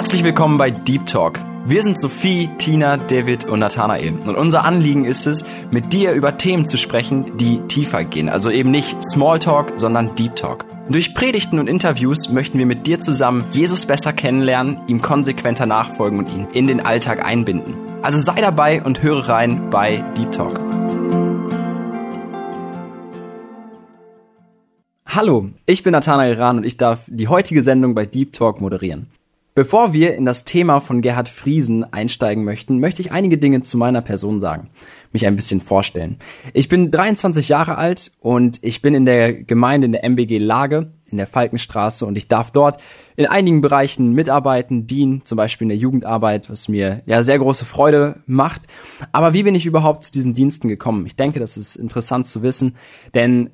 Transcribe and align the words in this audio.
Herzlich 0.00 0.24
willkommen 0.24 0.56
bei 0.56 0.70
Deep 0.70 1.04
Talk. 1.04 1.38
Wir 1.66 1.82
sind 1.82 2.00
Sophie, 2.00 2.48
Tina, 2.56 2.96
David 2.96 3.44
und 3.44 3.58
Nathanael. 3.58 4.14
Und 4.24 4.34
unser 4.34 4.64
Anliegen 4.64 5.04
ist 5.04 5.26
es, 5.26 5.44
mit 5.70 5.92
dir 5.92 6.12
über 6.12 6.38
Themen 6.38 6.66
zu 6.66 6.78
sprechen, 6.78 7.36
die 7.36 7.60
tiefer 7.68 8.04
gehen. 8.04 8.30
Also 8.30 8.48
eben 8.48 8.70
nicht 8.70 8.96
Smalltalk, 9.12 9.74
sondern 9.76 10.14
Deep 10.14 10.36
Talk. 10.36 10.64
Durch 10.88 11.12
Predigten 11.12 11.58
und 11.58 11.68
Interviews 11.68 12.30
möchten 12.30 12.58
wir 12.58 12.64
mit 12.64 12.86
dir 12.86 12.98
zusammen 12.98 13.44
Jesus 13.50 13.84
besser 13.84 14.14
kennenlernen, 14.14 14.80
ihm 14.86 15.02
konsequenter 15.02 15.66
nachfolgen 15.66 16.20
und 16.20 16.32
ihn 16.32 16.48
in 16.54 16.66
den 16.66 16.80
Alltag 16.80 17.22
einbinden. 17.22 17.74
Also 18.00 18.16
sei 18.16 18.40
dabei 18.40 18.82
und 18.82 19.02
höre 19.02 19.28
rein 19.28 19.68
bei 19.68 20.02
Deep 20.16 20.32
Talk. 20.32 20.58
Hallo, 25.04 25.50
ich 25.66 25.82
bin 25.82 25.92
Nathanael 25.92 26.36
Rahn 26.36 26.56
und 26.56 26.64
ich 26.64 26.78
darf 26.78 27.00
die 27.06 27.28
heutige 27.28 27.62
Sendung 27.62 27.94
bei 27.94 28.06
Deep 28.06 28.32
Talk 28.32 28.62
moderieren. 28.62 29.08
Bevor 29.60 29.92
wir 29.92 30.14
in 30.14 30.24
das 30.24 30.46
Thema 30.46 30.80
von 30.80 31.02
Gerhard 31.02 31.28
Friesen 31.28 31.84
einsteigen 31.84 32.44
möchten, 32.44 32.80
möchte 32.80 33.02
ich 33.02 33.12
einige 33.12 33.36
Dinge 33.36 33.60
zu 33.60 33.76
meiner 33.76 34.00
Person 34.00 34.40
sagen, 34.40 34.70
mich 35.12 35.26
ein 35.26 35.36
bisschen 35.36 35.60
vorstellen. 35.60 36.16
Ich 36.54 36.70
bin 36.70 36.90
23 36.90 37.50
Jahre 37.50 37.76
alt 37.76 38.10
und 38.20 38.58
ich 38.62 38.80
bin 38.80 38.94
in 38.94 39.04
der 39.04 39.34
Gemeinde 39.34 39.84
in 39.84 39.92
der 39.92 40.02
MBG 40.02 40.38
Lage 40.38 40.94
in 41.10 41.18
der 41.18 41.26
Falkenstraße 41.26 42.06
und 42.06 42.16
ich 42.16 42.26
darf 42.26 42.52
dort 42.52 42.80
in 43.16 43.26
einigen 43.26 43.60
Bereichen 43.60 44.14
mitarbeiten, 44.14 44.86
dienen, 44.86 45.26
zum 45.26 45.36
Beispiel 45.36 45.66
in 45.66 45.68
der 45.68 45.76
Jugendarbeit, 45.76 46.48
was 46.48 46.68
mir 46.68 47.02
ja 47.04 47.22
sehr 47.22 47.38
große 47.38 47.66
Freude 47.66 48.22
macht. 48.24 48.62
Aber 49.12 49.34
wie 49.34 49.42
bin 49.42 49.54
ich 49.54 49.66
überhaupt 49.66 50.04
zu 50.04 50.10
diesen 50.10 50.32
Diensten 50.32 50.68
gekommen? 50.68 51.04
Ich 51.04 51.16
denke, 51.16 51.38
das 51.38 51.58
ist 51.58 51.76
interessant 51.76 52.26
zu 52.26 52.42
wissen, 52.42 52.76
denn 53.12 53.50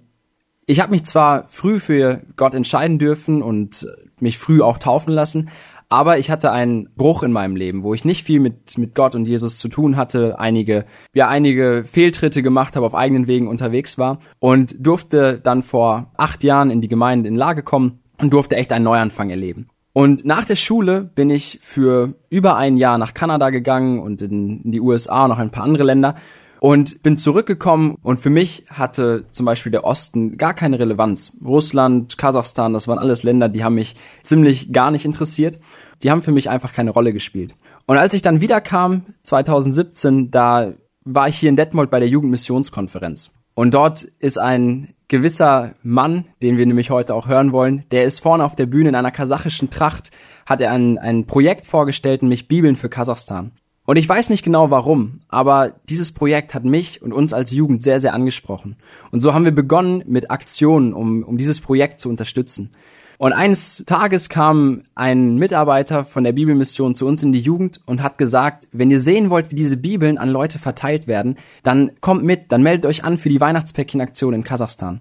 ich 0.66 0.78
habe 0.78 0.92
mich 0.92 1.04
zwar 1.04 1.48
früh 1.48 1.80
für 1.80 2.22
Gott 2.36 2.54
entscheiden 2.54 3.00
dürfen 3.00 3.42
und 3.42 3.88
mich 4.20 4.38
früh 4.38 4.62
auch 4.62 4.78
taufen 4.78 5.12
lassen, 5.12 5.48
aber 5.88 6.18
ich 6.18 6.30
hatte 6.30 6.50
einen 6.52 6.88
Bruch 6.96 7.22
in 7.22 7.32
meinem 7.32 7.56
Leben, 7.56 7.82
wo 7.82 7.94
ich 7.94 8.04
nicht 8.04 8.24
viel 8.24 8.40
mit, 8.40 8.76
mit 8.76 8.94
Gott 8.94 9.14
und 9.14 9.26
Jesus 9.26 9.58
zu 9.58 9.68
tun 9.68 9.96
hatte, 9.96 10.38
einige, 10.38 10.84
ja, 11.14 11.28
einige 11.28 11.84
Fehltritte 11.84 12.42
gemacht 12.42 12.76
habe, 12.76 12.86
auf 12.86 12.94
eigenen 12.94 13.26
Wegen 13.26 13.48
unterwegs 13.48 13.98
war 13.98 14.18
und 14.40 14.74
durfte 14.78 15.38
dann 15.38 15.62
vor 15.62 16.12
acht 16.16 16.42
Jahren 16.42 16.70
in 16.70 16.80
die 16.80 16.88
Gemeinde 16.88 17.28
in 17.28 17.36
Lage 17.36 17.62
kommen 17.62 18.00
und 18.20 18.32
durfte 18.32 18.56
echt 18.56 18.72
einen 18.72 18.84
Neuanfang 18.84 19.30
erleben. 19.30 19.68
Und 19.92 20.26
nach 20.26 20.44
der 20.44 20.56
Schule 20.56 21.10
bin 21.14 21.30
ich 21.30 21.58
für 21.62 22.14
über 22.28 22.56
ein 22.56 22.76
Jahr 22.76 22.98
nach 22.98 23.14
Kanada 23.14 23.48
gegangen 23.50 23.98
und 23.98 24.20
in, 24.20 24.60
in 24.60 24.72
die 24.72 24.80
USA 24.80 25.24
und 25.24 25.30
noch 25.30 25.38
ein 25.38 25.50
paar 25.50 25.64
andere 25.64 25.84
Länder 25.84 26.16
und 26.60 27.02
bin 27.02 27.16
zurückgekommen 27.16 27.96
und 28.02 28.18
für 28.18 28.30
mich 28.30 28.64
hatte 28.70 29.24
zum 29.32 29.46
Beispiel 29.46 29.72
der 29.72 29.84
Osten 29.84 30.36
gar 30.36 30.54
keine 30.54 30.78
Relevanz. 30.78 31.36
Russland, 31.44 32.18
Kasachstan, 32.18 32.72
das 32.72 32.88
waren 32.88 32.98
alles 32.98 33.22
Länder, 33.22 33.48
die 33.48 33.64
haben 33.64 33.74
mich 33.74 33.94
ziemlich 34.22 34.72
gar 34.72 34.90
nicht 34.90 35.04
interessiert. 35.04 35.58
Die 36.02 36.10
haben 36.10 36.22
für 36.22 36.32
mich 36.32 36.50
einfach 36.50 36.72
keine 36.72 36.90
Rolle 36.90 37.12
gespielt. 37.12 37.54
Und 37.86 37.96
als 37.96 38.14
ich 38.14 38.22
dann 38.22 38.40
wiederkam, 38.40 39.06
2017, 39.22 40.30
da 40.30 40.72
war 41.04 41.28
ich 41.28 41.38
hier 41.38 41.48
in 41.48 41.56
Detmold 41.56 41.90
bei 41.90 42.00
der 42.00 42.08
Jugendmissionskonferenz. 42.08 43.32
Und 43.54 43.72
dort 43.72 44.02
ist 44.02 44.38
ein 44.38 44.94
gewisser 45.08 45.74
Mann, 45.82 46.26
den 46.42 46.58
wir 46.58 46.66
nämlich 46.66 46.90
heute 46.90 47.14
auch 47.14 47.28
hören 47.28 47.52
wollen, 47.52 47.84
der 47.90 48.04
ist 48.04 48.20
vorne 48.20 48.44
auf 48.44 48.56
der 48.56 48.66
Bühne 48.66 48.90
in 48.90 48.94
einer 48.94 49.12
kasachischen 49.12 49.70
Tracht, 49.70 50.10
hat 50.44 50.60
er 50.60 50.72
ein, 50.72 50.98
ein 50.98 51.26
Projekt 51.26 51.64
vorgestellt, 51.64 52.22
nämlich 52.22 52.48
Bibeln 52.48 52.76
für 52.76 52.88
Kasachstan. 52.88 53.52
Und 53.86 53.96
ich 53.96 54.08
weiß 54.08 54.30
nicht 54.30 54.42
genau 54.42 54.70
warum, 54.70 55.20
aber 55.28 55.72
dieses 55.88 56.10
Projekt 56.10 56.54
hat 56.54 56.64
mich 56.64 57.02
und 57.02 57.12
uns 57.12 57.32
als 57.32 57.52
Jugend 57.52 57.84
sehr, 57.84 58.00
sehr 58.00 58.14
angesprochen. 58.14 58.76
Und 59.12 59.20
so 59.20 59.32
haben 59.32 59.44
wir 59.44 59.52
begonnen 59.52 60.02
mit 60.06 60.30
Aktionen, 60.30 60.92
um, 60.92 61.22
um 61.22 61.38
dieses 61.38 61.60
Projekt 61.60 62.00
zu 62.00 62.08
unterstützen. 62.08 62.72
Und 63.18 63.32
eines 63.32 63.84
Tages 63.86 64.28
kam 64.28 64.82
ein 64.94 65.36
Mitarbeiter 65.36 66.04
von 66.04 66.24
der 66.24 66.32
Bibelmission 66.32 66.94
zu 66.94 67.06
uns 67.06 67.22
in 67.22 67.32
die 67.32 67.40
Jugend 67.40 67.80
und 67.86 68.02
hat 68.02 68.18
gesagt, 68.18 68.68
wenn 68.72 68.90
ihr 68.90 69.00
sehen 69.00 69.30
wollt, 69.30 69.50
wie 69.50 69.56
diese 69.56 69.76
Bibeln 69.76 70.18
an 70.18 70.28
Leute 70.28 70.58
verteilt 70.58 71.06
werden, 71.06 71.36
dann 71.62 71.92
kommt 72.00 72.24
mit, 72.24 72.52
dann 72.52 72.62
meldet 72.62 72.84
euch 72.84 73.04
an 73.04 73.16
für 73.16 73.30
die 73.30 73.40
Weihnachtspäckchenaktion 73.40 74.34
in 74.34 74.44
Kasachstan. 74.44 75.00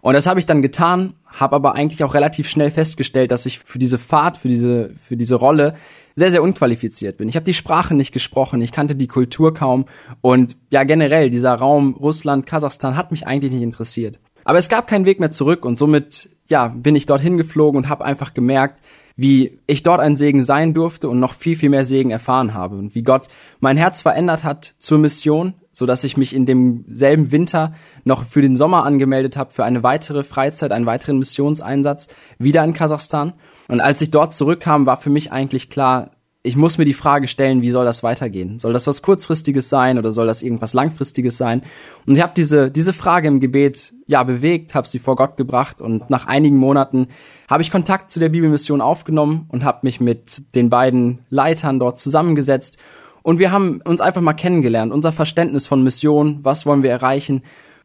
Und 0.00 0.14
das 0.14 0.26
habe 0.26 0.40
ich 0.40 0.46
dann 0.46 0.62
getan, 0.62 1.14
habe 1.26 1.54
aber 1.54 1.76
eigentlich 1.76 2.02
auch 2.02 2.14
relativ 2.14 2.48
schnell 2.48 2.72
festgestellt, 2.72 3.30
dass 3.30 3.46
ich 3.46 3.60
für 3.60 3.78
diese 3.78 3.98
Fahrt, 3.98 4.36
für 4.36 4.48
diese, 4.48 4.90
für 4.96 5.16
diese 5.16 5.36
Rolle 5.36 5.74
sehr, 6.14 6.30
sehr 6.30 6.42
unqualifiziert 6.42 7.16
bin. 7.16 7.28
Ich 7.28 7.36
habe 7.36 7.44
die 7.44 7.54
Sprache 7.54 7.94
nicht 7.94 8.12
gesprochen, 8.12 8.60
ich 8.60 8.72
kannte 8.72 8.94
die 8.94 9.06
Kultur 9.06 9.54
kaum 9.54 9.86
und 10.20 10.56
ja 10.70 10.84
generell 10.84 11.30
dieser 11.30 11.54
Raum 11.54 11.94
Russland, 11.94 12.46
Kasachstan 12.46 12.96
hat 12.96 13.10
mich 13.10 13.26
eigentlich 13.26 13.52
nicht 13.52 13.62
interessiert. 13.62 14.18
Aber 14.44 14.58
es 14.58 14.68
gab 14.68 14.88
keinen 14.88 15.04
Weg 15.04 15.20
mehr 15.20 15.30
zurück 15.30 15.64
und 15.64 15.78
somit 15.78 16.28
ja 16.48 16.68
bin 16.68 16.96
ich 16.96 17.06
dorthin 17.06 17.36
geflogen 17.36 17.78
und 17.78 17.88
habe 17.88 18.04
einfach 18.04 18.34
gemerkt, 18.34 18.82
wie 19.16 19.58
ich 19.66 19.82
dort 19.82 20.00
ein 20.00 20.16
Segen 20.16 20.42
sein 20.42 20.74
durfte 20.74 21.08
und 21.08 21.20
noch 21.20 21.34
viel 21.34 21.56
viel 21.56 21.68
mehr 21.68 21.84
Segen 21.84 22.10
erfahren 22.10 22.54
habe 22.54 22.76
und 22.76 22.94
wie 22.94 23.02
Gott 23.02 23.28
mein 23.60 23.76
Herz 23.76 24.02
verändert 24.02 24.42
hat 24.42 24.74
zur 24.78 24.98
Mission, 24.98 25.54
so 25.72 25.86
dass 25.86 26.04
ich 26.04 26.16
mich 26.16 26.34
in 26.34 26.46
demselben 26.46 27.32
Winter 27.32 27.72
noch 28.04 28.24
für 28.24 28.42
den 28.42 28.56
Sommer 28.56 28.84
angemeldet 28.84 29.36
habe 29.36 29.52
für 29.52 29.64
eine 29.64 29.82
weitere 29.82 30.22
Freizeit, 30.22 30.70
einen 30.70 30.86
weiteren 30.86 31.18
Missionseinsatz 31.18 32.08
wieder 32.38 32.62
in 32.62 32.74
Kasachstan 32.74 33.32
und 33.68 33.80
als 33.80 34.02
ich 34.02 34.10
dort 34.10 34.34
zurückkam, 34.34 34.86
war 34.86 34.96
für 34.96 35.10
mich 35.10 35.32
eigentlich 35.32 35.70
klar, 35.70 36.10
ich 36.44 36.56
muss 36.56 36.76
mir 36.76 36.84
die 36.84 36.92
Frage 36.92 37.28
stellen, 37.28 37.62
wie 37.62 37.70
soll 37.70 37.84
das 37.84 38.02
weitergehen? 38.02 38.58
Soll 38.58 38.72
das 38.72 38.88
was 38.88 39.00
kurzfristiges 39.00 39.68
sein 39.68 39.96
oder 39.96 40.12
soll 40.12 40.26
das 40.26 40.42
irgendwas 40.42 40.74
langfristiges 40.74 41.36
sein? 41.36 41.62
Und 42.04 42.16
ich 42.16 42.22
habe 42.22 42.32
diese 42.36 42.70
diese 42.70 42.92
Frage 42.92 43.28
im 43.28 43.38
Gebet 43.38 43.94
ja 44.06 44.24
bewegt, 44.24 44.74
habe 44.74 44.88
sie 44.88 44.98
vor 44.98 45.14
Gott 45.14 45.36
gebracht 45.36 45.80
und 45.80 46.10
nach 46.10 46.26
einigen 46.26 46.56
Monaten 46.56 47.06
habe 47.48 47.62
ich 47.62 47.70
Kontakt 47.70 48.10
zu 48.10 48.18
der 48.18 48.28
Bibelmission 48.28 48.80
aufgenommen 48.80 49.46
und 49.48 49.62
habe 49.64 49.80
mich 49.82 50.00
mit 50.00 50.54
den 50.56 50.68
beiden 50.68 51.20
Leitern 51.30 51.78
dort 51.78 51.98
zusammengesetzt 51.98 52.76
und 53.22 53.38
wir 53.38 53.52
haben 53.52 53.80
uns 53.84 54.00
einfach 54.00 54.20
mal 54.20 54.32
kennengelernt, 54.32 54.92
unser 54.92 55.12
Verständnis 55.12 55.66
von 55.66 55.82
Mission, 55.82 56.40
was 56.42 56.66
wollen 56.66 56.82
wir 56.82 56.90
erreichen, 56.90 57.42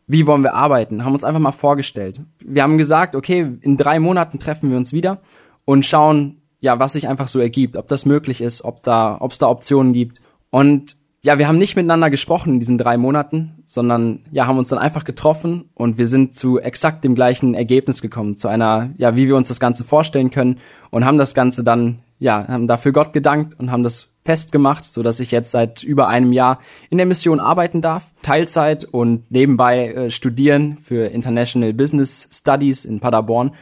wie 0.08 0.26
wollen 0.26 0.44
wir 0.44 0.54
arbeiten, 0.54 1.04
haben 1.04 1.14
uns 1.14 1.24
einfach 1.24 1.40
mal 1.40 1.52
vorgestellt. 1.52 2.22
Wir 2.44 2.64
haben 2.64 2.78
gesagt, 2.78 3.16
okay, 3.16 3.58
in 3.62 3.78
drei 3.78 4.00
Monaten 4.00 4.40
treffen 4.40 4.70
wir 4.70 4.78
uns 4.78 4.94
wieder 4.94 5.22
und 5.66 5.86
schauen, 5.86 6.42
ja, 6.60 6.80
was 6.80 6.94
sich 6.94 7.08
einfach 7.08 7.28
so 7.28 7.40
ergibt, 7.40 7.78
ob 7.78 7.88
das 7.88 8.06
möglich 8.06 8.42
ist, 8.42 8.64
ob 8.64 8.84
da, 8.84 9.18
ob 9.20 9.32
es 9.32 9.38
da 9.38 9.48
Optionen 9.48 9.94
gibt. 9.94 10.22
Und 10.50 10.96
ja, 11.22 11.38
wir 11.38 11.48
haben 11.48 11.58
nicht 11.58 11.76
miteinander 11.76 12.10
gesprochen 12.10 12.54
in 12.54 12.60
diesen 12.60 12.78
drei 12.78 12.98
Monaten, 12.98 13.64
sondern 13.66 14.22
ja, 14.32 14.48
haben 14.48 14.58
uns 14.58 14.70
dann 14.70 14.80
einfach 14.80 15.04
getroffen 15.04 15.66
und 15.74 15.98
wir 15.98 16.08
sind 16.08 16.36
zu 16.36 16.60
exakt 16.60 17.04
dem 17.04 17.16
gleichen 17.16 17.54
Ergebnis 17.54 18.02
gekommen, 18.02 18.38
zu 18.38 18.48
einer, 18.48 18.92
ja, 18.98 19.16
wie 19.16 19.28
wir 19.28 19.36
uns 19.36 19.50
das 19.50 19.60
Ganze 19.60 19.84
vorstellen 19.84 20.32
können 20.32 20.58
und 20.90 21.06
haben 21.06 21.18
das 21.18 21.34
Ganze 21.34 21.64
dann, 21.66 22.00
ja, 22.18 22.48
haben 22.48 22.68
dafür 22.68 22.94
Gott 22.94 23.12
gedankt 23.12 23.60
und 23.60 23.72
haben 23.72 23.84
das 23.84 24.07
festgemacht, 24.28 24.84
so 24.84 25.02
dass 25.02 25.20
ich 25.20 25.32
jetzt 25.32 25.50
seit 25.50 25.82
über 25.82 26.08
einem 26.08 26.34
Jahr 26.34 26.60
in 26.92 26.98
der 26.98 27.08
Mission 27.08 27.40
arbeiten 27.40 27.82
darf, 27.82 28.04
Teilzeit 28.22 28.84
und 28.84 29.32
nebenbei 29.32 29.88
äh, 29.88 30.12
studieren 30.12 30.78
für 30.84 31.08
International 31.08 31.74
Business 31.74 32.30
Studies 32.32 32.86
in 32.86 33.00
Paderborn 33.00 33.54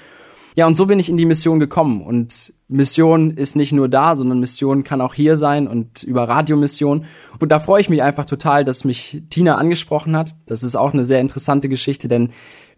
ja, 0.55 0.65
und 0.67 0.77
so 0.77 0.85
bin 0.85 0.99
ich 0.99 1.09
in 1.09 1.17
die 1.17 1.25
Mission 1.25 1.59
gekommen. 1.59 2.01
Und 2.01 2.53
Mission 2.69 3.31
ist 3.31 3.57
nicht 3.57 3.73
nur 3.73 3.89
da, 3.89 4.15
sondern 4.15 4.39
Mission 4.39 4.85
kann 4.85 5.01
auch 5.01 5.13
hier 5.13 5.37
sein 5.37 5.67
und 5.67 6.01
über 6.03 6.29
Radiomission. 6.29 7.05
Und 7.39 7.51
da 7.51 7.59
freue 7.59 7.81
ich 7.81 7.89
mich 7.89 8.01
einfach 8.01 8.25
total, 8.25 8.63
dass 8.63 8.85
mich 8.85 9.21
Tina 9.29 9.55
angesprochen 9.55 10.15
hat. 10.15 10.33
Das 10.45 10.63
ist 10.63 10.77
auch 10.77 10.93
eine 10.93 11.03
sehr 11.03 11.19
interessante 11.19 11.67
Geschichte, 11.67 12.07
denn 12.07 12.31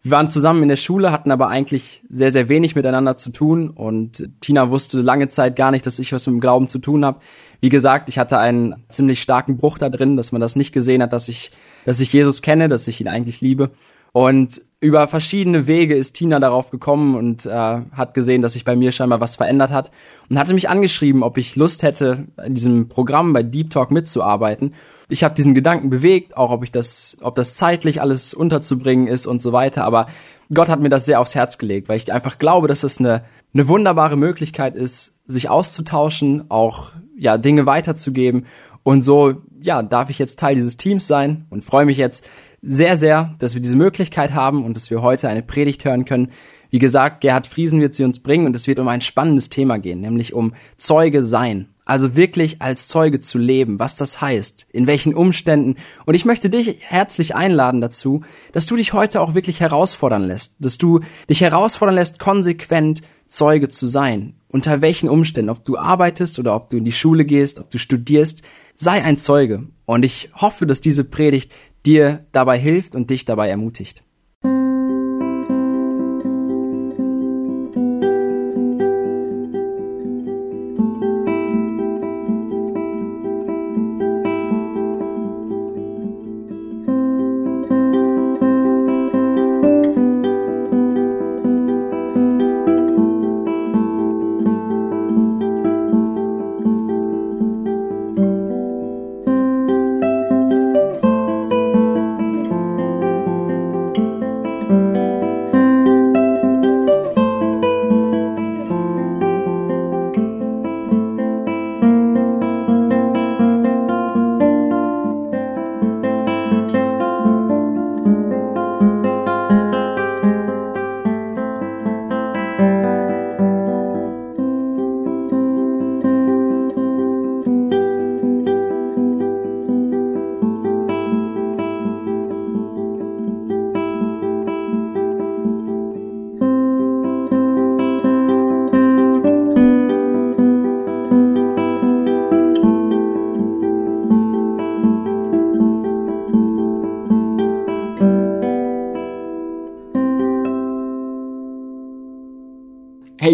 wir 0.08 0.12
waren 0.12 0.30
zusammen 0.30 0.64
in 0.64 0.70
der 0.70 0.78
Schule, 0.78 1.12
hatten 1.12 1.32
aber 1.32 1.50
eigentlich 1.50 2.02
sehr, 2.10 2.32
sehr 2.32 2.48
wenig 2.48 2.76
miteinander 2.76 3.18
zu 3.18 3.30
tun. 3.30 3.70
Und 3.70 4.30
Tina 4.40 4.70
wusste 4.70 5.02
lange 5.02 5.28
Zeit 5.28 5.58
gar 5.58 5.72
nicht, 5.72 5.86
dass 5.86 6.00
ich 6.00 6.14
was 6.14 6.26
mit 6.28 6.36
dem 6.36 6.40
Glauben 6.40 6.70
zu 6.70 6.80
tun 6.80 7.04
habe. 7.04 7.20
Wie 7.60 7.68
gesagt, 7.68 8.08
ich 8.08 8.18
hatte 8.18 8.38
einen 8.38 8.86
ziemlich 8.88 9.22
starken 9.22 9.58
Bruch 9.58 9.78
da 9.78 9.90
drin, 9.90 10.16
dass 10.16 10.32
man 10.32 10.40
das 10.40 10.56
nicht 10.56 10.72
gesehen 10.72 11.04
hat, 11.04 11.12
dass 11.12 11.28
ich, 11.28 11.52
dass 11.86 12.00
ich 12.00 12.14
Jesus 12.14 12.42
kenne, 12.42 12.70
dass 12.70 12.88
ich 12.88 13.02
ihn 13.02 13.10
eigentlich 13.10 13.42
liebe. 13.42 13.72
Und 14.14 14.62
über 14.80 15.10
verschiedene 15.10 15.68
Wege 15.68 15.96
ist 15.96 16.14
Tina 16.14 16.40
darauf 16.40 16.70
gekommen 16.70 17.16
und 17.16 17.46
äh, 17.46 17.52
hat 17.52 18.14
gesehen, 18.14 18.42
dass 18.42 18.54
sich 18.54 18.64
bei 18.64 18.78
mir 18.78 18.94
scheinbar 18.94 19.20
was 19.20 19.36
verändert 19.36 19.72
hat 19.72 19.92
und 20.30 20.40
hatte 20.40 20.54
mich 20.54 20.70
angeschrieben, 20.70 21.22
ob 21.22 21.38
ich 21.38 21.58
Lust 21.58 21.84
hätte, 21.84 22.28
in 22.46 22.56
diesem 22.56 22.88
Programm 22.88 23.34
bei 23.34 23.44
Deep 23.44 23.72
Talk 23.72 23.92
mitzuarbeiten. 23.92 24.74
Ich 25.10 25.24
habe 25.24 25.36
diesen 25.36 25.56
Gedanken 25.56 25.90
bewegt, 25.90 26.36
auch 26.36 26.52
ob 26.52 26.64
ich 26.64 26.72
das, 26.72 27.18
ob 27.22 27.36
das 27.36 27.56
zeitlich 27.56 28.02
alles 28.02 28.34
unterzubringen 28.34 29.08
ist 29.08 29.26
und 29.26 29.42
so 29.42 29.54
weiter. 29.54 29.84
Aber 29.86 30.08
Gott 30.54 30.70
hat 30.70 30.82
mir 30.82 30.90
das 30.90 31.06
sehr 31.06 31.20
aufs 31.20 31.36
Herz 31.36 31.58
gelegt, 31.58 31.90
weil 31.90 31.98
ich 31.98 32.12
einfach 32.12 32.40
glaube, 32.40 32.68
dass 32.68 32.84
es 32.84 33.00
eine, 33.00 33.24
eine 33.54 33.68
wunderbare 33.68 34.18
Möglichkeit 34.18 34.76
ist, 34.76 35.14
sich 35.26 35.50
auszutauschen, 35.50 36.50
auch 36.50 36.92
ja 37.18 37.38
Dinge 37.38 37.66
weiterzugeben. 37.66 38.46
Und 38.84 39.02
so 39.02 39.42
ja 39.62 39.84
darf 39.84 40.10
ich 40.10 40.20
jetzt 40.20 40.40
Teil 40.40 40.56
dieses 40.56 40.78
Teams 40.78 41.08
sein 41.08 41.46
und 41.50 41.64
freue 41.64 41.86
mich 41.86 41.98
jetzt 41.98 42.28
sehr, 42.62 42.98
sehr, 42.98 43.36
dass 43.40 43.54
wir 43.54 43.62
diese 43.62 43.76
Möglichkeit 43.76 44.34
haben 44.34 44.66
und 44.66 44.76
dass 44.76 44.90
wir 44.90 45.02
heute 45.02 45.30
eine 45.30 45.44
Predigt 45.44 45.86
hören 45.86 46.06
können. 46.06 46.32
Wie 46.70 46.80
gesagt, 46.80 47.22
Gerhard 47.22 47.48
Friesen 47.48 47.80
wird 47.80 47.96
sie 47.96 48.04
uns 48.04 48.20
bringen 48.20 48.46
und 48.46 48.56
es 48.56 48.68
wird 48.68 48.80
um 48.80 48.88
ein 48.88 49.02
spannendes 49.02 49.50
Thema 49.50 49.78
gehen, 49.80 50.02
nämlich 50.02 50.34
um 50.34 50.54
Zeuge 50.76 51.24
sein. 51.24 51.68
Also 51.88 52.16
wirklich 52.16 52.62
als 52.62 52.90
Zeuge 52.90 53.22
zu 53.22 53.38
leben, 53.38 53.80
was 53.80 53.96
das 53.96 54.20
heißt, 54.20 54.68
in 54.74 54.88
welchen 54.88 55.16
Umständen. 55.16 55.78
Und 56.06 56.16
ich 56.16 56.26
möchte 56.26 56.50
dich 56.50 56.80
herzlich 56.82 57.34
einladen 57.34 57.80
dazu, 57.80 58.24
dass 58.52 58.66
du 58.66 58.76
dich 58.76 58.92
heute 58.92 59.22
auch 59.22 59.36
wirklich 59.36 59.62
herausfordern 59.62 60.24
lässt, 60.24 60.56
dass 60.60 60.78
du 60.78 61.00
dich 61.30 61.40
herausfordern 61.40 61.96
lässt, 61.96 62.20
konsequent 62.20 63.04
Zeuge 63.30 63.70
zu 63.70 63.88
sein. 63.88 64.34
unter 64.50 64.82
welchen 64.82 65.10
Umständen, 65.10 65.50
ob 65.50 65.66
du 65.66 65.78
arbeitest 65.78 66.40
oder 66.40 66.56
ob 66.56 66.70
du 66.70 66.78
in 66.78 66.86
die 66.86 66.94
Schule 66.94 67.26
gehst, 67.26 67.60
ob 67.60 67.70
du 67.70 67.80
studierst, 67.80 68.44
sei 68.76 69.04
ein 69.04 69.18
Zeuge. 69.18 69.68
Und 69.86 70.04
ich 70.04 70.30
hoffe, 70.34 70.66
dass 70.66 70.82
diese 70.82 71.04
Predigt 71.04 71.52
dir 71.86 72.26
dabei 72.32 72.58
hilft 72.58 72.96
und 72.96 73.10
dich 73.10 73.26
dabei 73.26 73.50
ermutigt. 73.50 74.04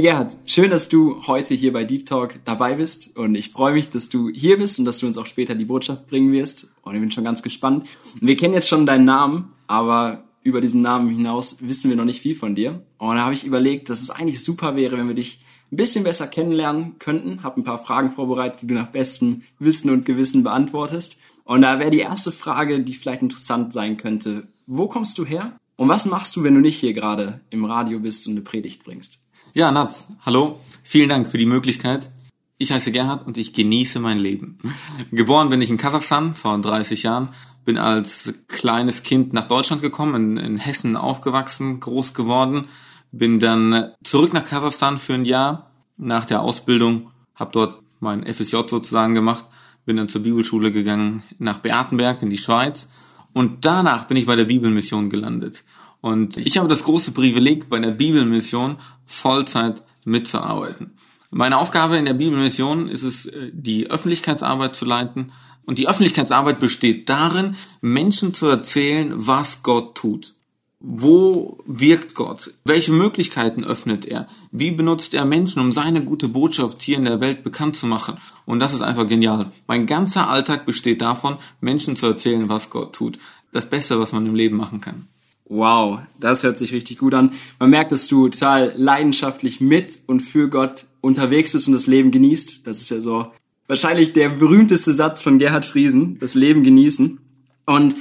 Gerhard, 0.03 0.35
schön, 0.45 0.69
dass 0.69 0.89
du 0.89 1.25
heute 1.27 1.53
hier 1.53 1.71
bei 1.71 1.85
Deep 1.85 2.05
Talk 2.05 2.41
dabei 2.43 2.75
bist 2.75 3.15
und 3.15 3.35
ich 3.35 3.51
freue 3.51 3.71
mich, 3.71 3.89
dass 3.89 4.09
du 4.09 4.27
hier 4.27 4.57
bist 4.57 4.77
und 4.77 4.83
dass 4.83 4.99
du 4.99 5.07
uns 5.07 5.17
auch 5.17 5.27
später 5.27 5.55
die 5.55 5.63
Botschaft 5.63 6.07
bringen 6.07 6.33
wirst 6.33 6.73
und 6.81 6.93
ich 6.93 6.99
bin 6.99 7.09
schon 7.09 7.23
ganz 7.23 7.41
gespannt. 7.41 7.87
wir 8.19 8.35
kennen 8.35 8.53
jetzt 8.53 8.67
schon 8.67 8.85
deinen 8.85 9.05
Namen, 9.05 9.53
aber 9.65 10.25
über 10.41 10.59
diesen 10.59 10.81
Namen 10.81 11.07
hinaus 11.07 11.55
wissen 11.61 11.89
wir 11.89 11.95
noch 11.95 12.03
nicht 12.03 12.19
viel 12.19 12.35
von 12.35 12.53
dir 12.53 12.83
und 12.97 13.15
da 13.15 13.23
habe 13.23 13.33
ich 13.33 13.45
überlegt, 13.45 13.89
dass 13.89 14.01
es 14.01 14.09
eigentlich 14.09 14.43
super 14.43 14.75
wäre, 14.75 14.97
wenn 14.97 15.07
wir 15.07 15.15
dich 15.15 15.39
ein 15.71 15.77
bisschen 15.77 16.03
besser 16.03 16.27
kennenlernen 16.27 16.99
könnten. 16.99 17.41
Hab 17.41 17.55
ein 17.55 17.63
paar 17.63 17.77
Fragen 17.77 18.11
vorbereitet, 18.11 18.63
die 18.63 18.67
du 18.67 18.73
nach 18.73 18.91
bestem 18.91 19.43
Wissen 19.57 19.89
und 19.89 20.05
Gewissen 20.05 20.43
beantwortest. 20.43 21.21
Und 21.45 21.61
da 21.61 21.79
wäre 21.79 21.91
die 21.91 21.99
erste 21.99 22.33
Frage, 22.33 22.81
die 22.81 22.93
vielleicht 22.93 23.21
interessant 23.21 23.71
sein 23.71 23.95
könnte. 23.95 24.49
Wo 24.67 24.89
kommst 24.89 25.17
du 25.17 25.23
her? 25.23 25.55
Und 25.77 25.87
was 25.87 26.05
machst 26.05 26.35
du, 26.35 26.43
wenn 26.43 26.55
du 26.55 26.59
nicht 26.59 26.77
hier 26.77 26.91
gerade 26.91 27.39
im 27.51 27.63
Radio 27.63 27.99
bist 27.99 28.27
und 28.27 28.33
eine 28.33 28.41
Predigt 28.41 28.83
bringst? 28.83 29.22
Ja, 29.55 29.71
Nats, 29.71 30.07
hallo. 30.25 30.59
Vielen 30.81 31.09
Dank 31.09 31.27
für 31.27 31.37
die 31.37 31.45
Möglichkeit. 31.45 32.09
Ich 32.57 32.71
heiße 32.71 32.91
Gerhard 32.91 33.27
und 33.27 33.37
ich 33.37 33.53
genieße 33.53 33.99
mein 33.99 34.17
Leben. 34.17 34.57
Geboren 35.11 35.51
bin 35.51 35.61
ich 35.61 35.69
in 35.69 35.77
Kasachstan 35.77 36.33
vor 36.33 36.57
30 36.57 37.03
Jahren, 37.03 37.29
bin 37.63 37.77
als 37.77 38.33
kleines 38.47 39.03
Kind 39.03 39.31
nach 39.31 39.47
Deutschland 39.47 39.83
gekommen, 39.83 40.37
in, 40.39 40.43
in 40.43 40.57
Hessen 40.57 40.97
aufgewachsen, 40.97 41.79
groß 41.79 42.15
geworden, 42.15 42.65
bin 43.11 43.39
dann 43.39 43.91
zurück 44.03 44.33
nach 44.33 44.47
Kasachstan 44.47 44.97
für 44.97 45.13
ein 45.13 45.23
Jahr 45.23 45.69
nach 45.97 46.25
der 46.25 46.41
Ausbildung, 46.41 47.11
habe 47.35 47.51
dort 47.51 47.83
mein 47.99 48.25
FSJ 48.25 48.55
sozusagen 48.67 49.13
gemacht, 49.13 49.45
bin 49.85 49.97
dann 49.97 50.09
zur 50.09 50.23
Bibelschule 50.23 50.71
gegangen 50.71 51.21
nach 51.37 51.59
Beatenberg 51.59 52.23
in 52.23 52.31
die 52.31 52.39
Schweiz 52.39 52.89
und 53.33 53.65
danach 53.65 54.05
bin 54.05 54.17
ich 54.17 54.25
bei 54.25 54.35
der 54.35 54.45
Bibelmission 54.45 55.11
gelandet. 55.11 55.63
Und 56.03 56.37
ich 56.37 56.57
habe 56.57 56.67
das 56.67 56.83
große 56.83 57.13
Privileg, 57.13 57.69
bei 57.69 57.79
der 57.79 57.91
Bibelmission 57.91 58.75
Vollzeit 59.05 59.83
mitzuarbeiten. 60.03 60.97
Meine 61.31 61.57
Aufgabe 61.57 61.95
in 61.95 62.03
der 62.03 62.13
Bibelmission 62.13 62.89
ist 62.89 63.03
es, 63.03 63.25
äh, 63.25 63.51
die 63.53 63.89
Öffentlichkeitsarbeit 63.89 64.75
zu 64.75 64.83
leiten. 64.83 65.31
Und 65.65 65.79
die 65.79 65.87
Öffentlichkeitsarbeit 65.87 66.59
besteht 66.59 67.07
darin, 67.07 67.55
Menschen 67.79 68.33
zu 68.33 68.47
erzählen, 68.47 69.13
was 69.15 69.63
Gott 69.63 69.95
tut. 69.95 70.33
Wo 70.81 71.63
wirkt 71.65 72.15
Gott? 72.15 72.53
Welche 72.65 72.91
Möglichkeiten 72.91 73.63
öffnet 73.63 74.03
er? 74.03 74.27
Wie 74.51 74.71
benutzt 74.71 75.13
er 75.13 75.23
Menschen, 75.23 75.61
um 75.61 75.71
seine 75.71 76.03
gute 76.03 76.27
Botschaft 76.27 76.81
hier 76.81 76.97
in 76.97 77.05
der 77.05 77.21
Welt 77.21 77.45
bekannt 77.45 77.77
zu 77.77 77.87
machen? 77.87 78.17
Und 78.45 78.59
das 78.59 78.73
ist 78.73 78.81
einfach 78.81 79.07
genial. 79.07 79.51
Mein 79.67 79.87
ganzer 79.87 80.27
Alltag 80.27 80.65
besteht 80.65 81.01
davon, 81.01 81.37
Menschen 81.61 81.95
zu 81.95 82.07
erzählen, 82.07 82.49
was 82.49 82.69
Gott 82.69 82.93
tut. 82.93 83.19
Das 83.53 83.69
Beste, 83.69 84.01
was 84.01 84.11
man 84.11 84.25
im 84.25 84.35
Leben 84.35 84.57
machen 84.57 84.81
kann. 84.81 85.07
Wow, 85.45 85.99
das 86.19 86.43
hört 86.43 86.57
sich 86.57 86.73
richtig 86.73 86.97
gut 86.97 87.13
an. 87.13 87.33
Man 87.59 87.69
merkt, 87.69 87.91
dass 87.91 88.07
du 88.07 88.29
total 88.29 88.73
leidenschaftlich 88.77 89.59
mit 89.59 89.99
und 90.07 90.21
für 90.21 90.49
Gott 90.49 90.85
unterwegs 91.01 91.51
bist 91.51 91.67
und 91.67 91.73
das 91.73 91.87
Leben 91.87 92.11
genießt. 92.11 92.65
Das 92.65 92.81
ist 92.81 92.89
ja 92.89 93.01
so 93.01 93.31
wahrscheinlich 93.67 94.13
der 94.13 94.29
berühmteste 94.29 94.93
Satz 94.93 95.21
von 95.21 95.39
Gerhard 95.39 95.65
Friesen, 95.65 96.17
das 96.19 96.33
Leben 96.33 96.63
genießen. 96.63 97.19
Und 97.65 97.95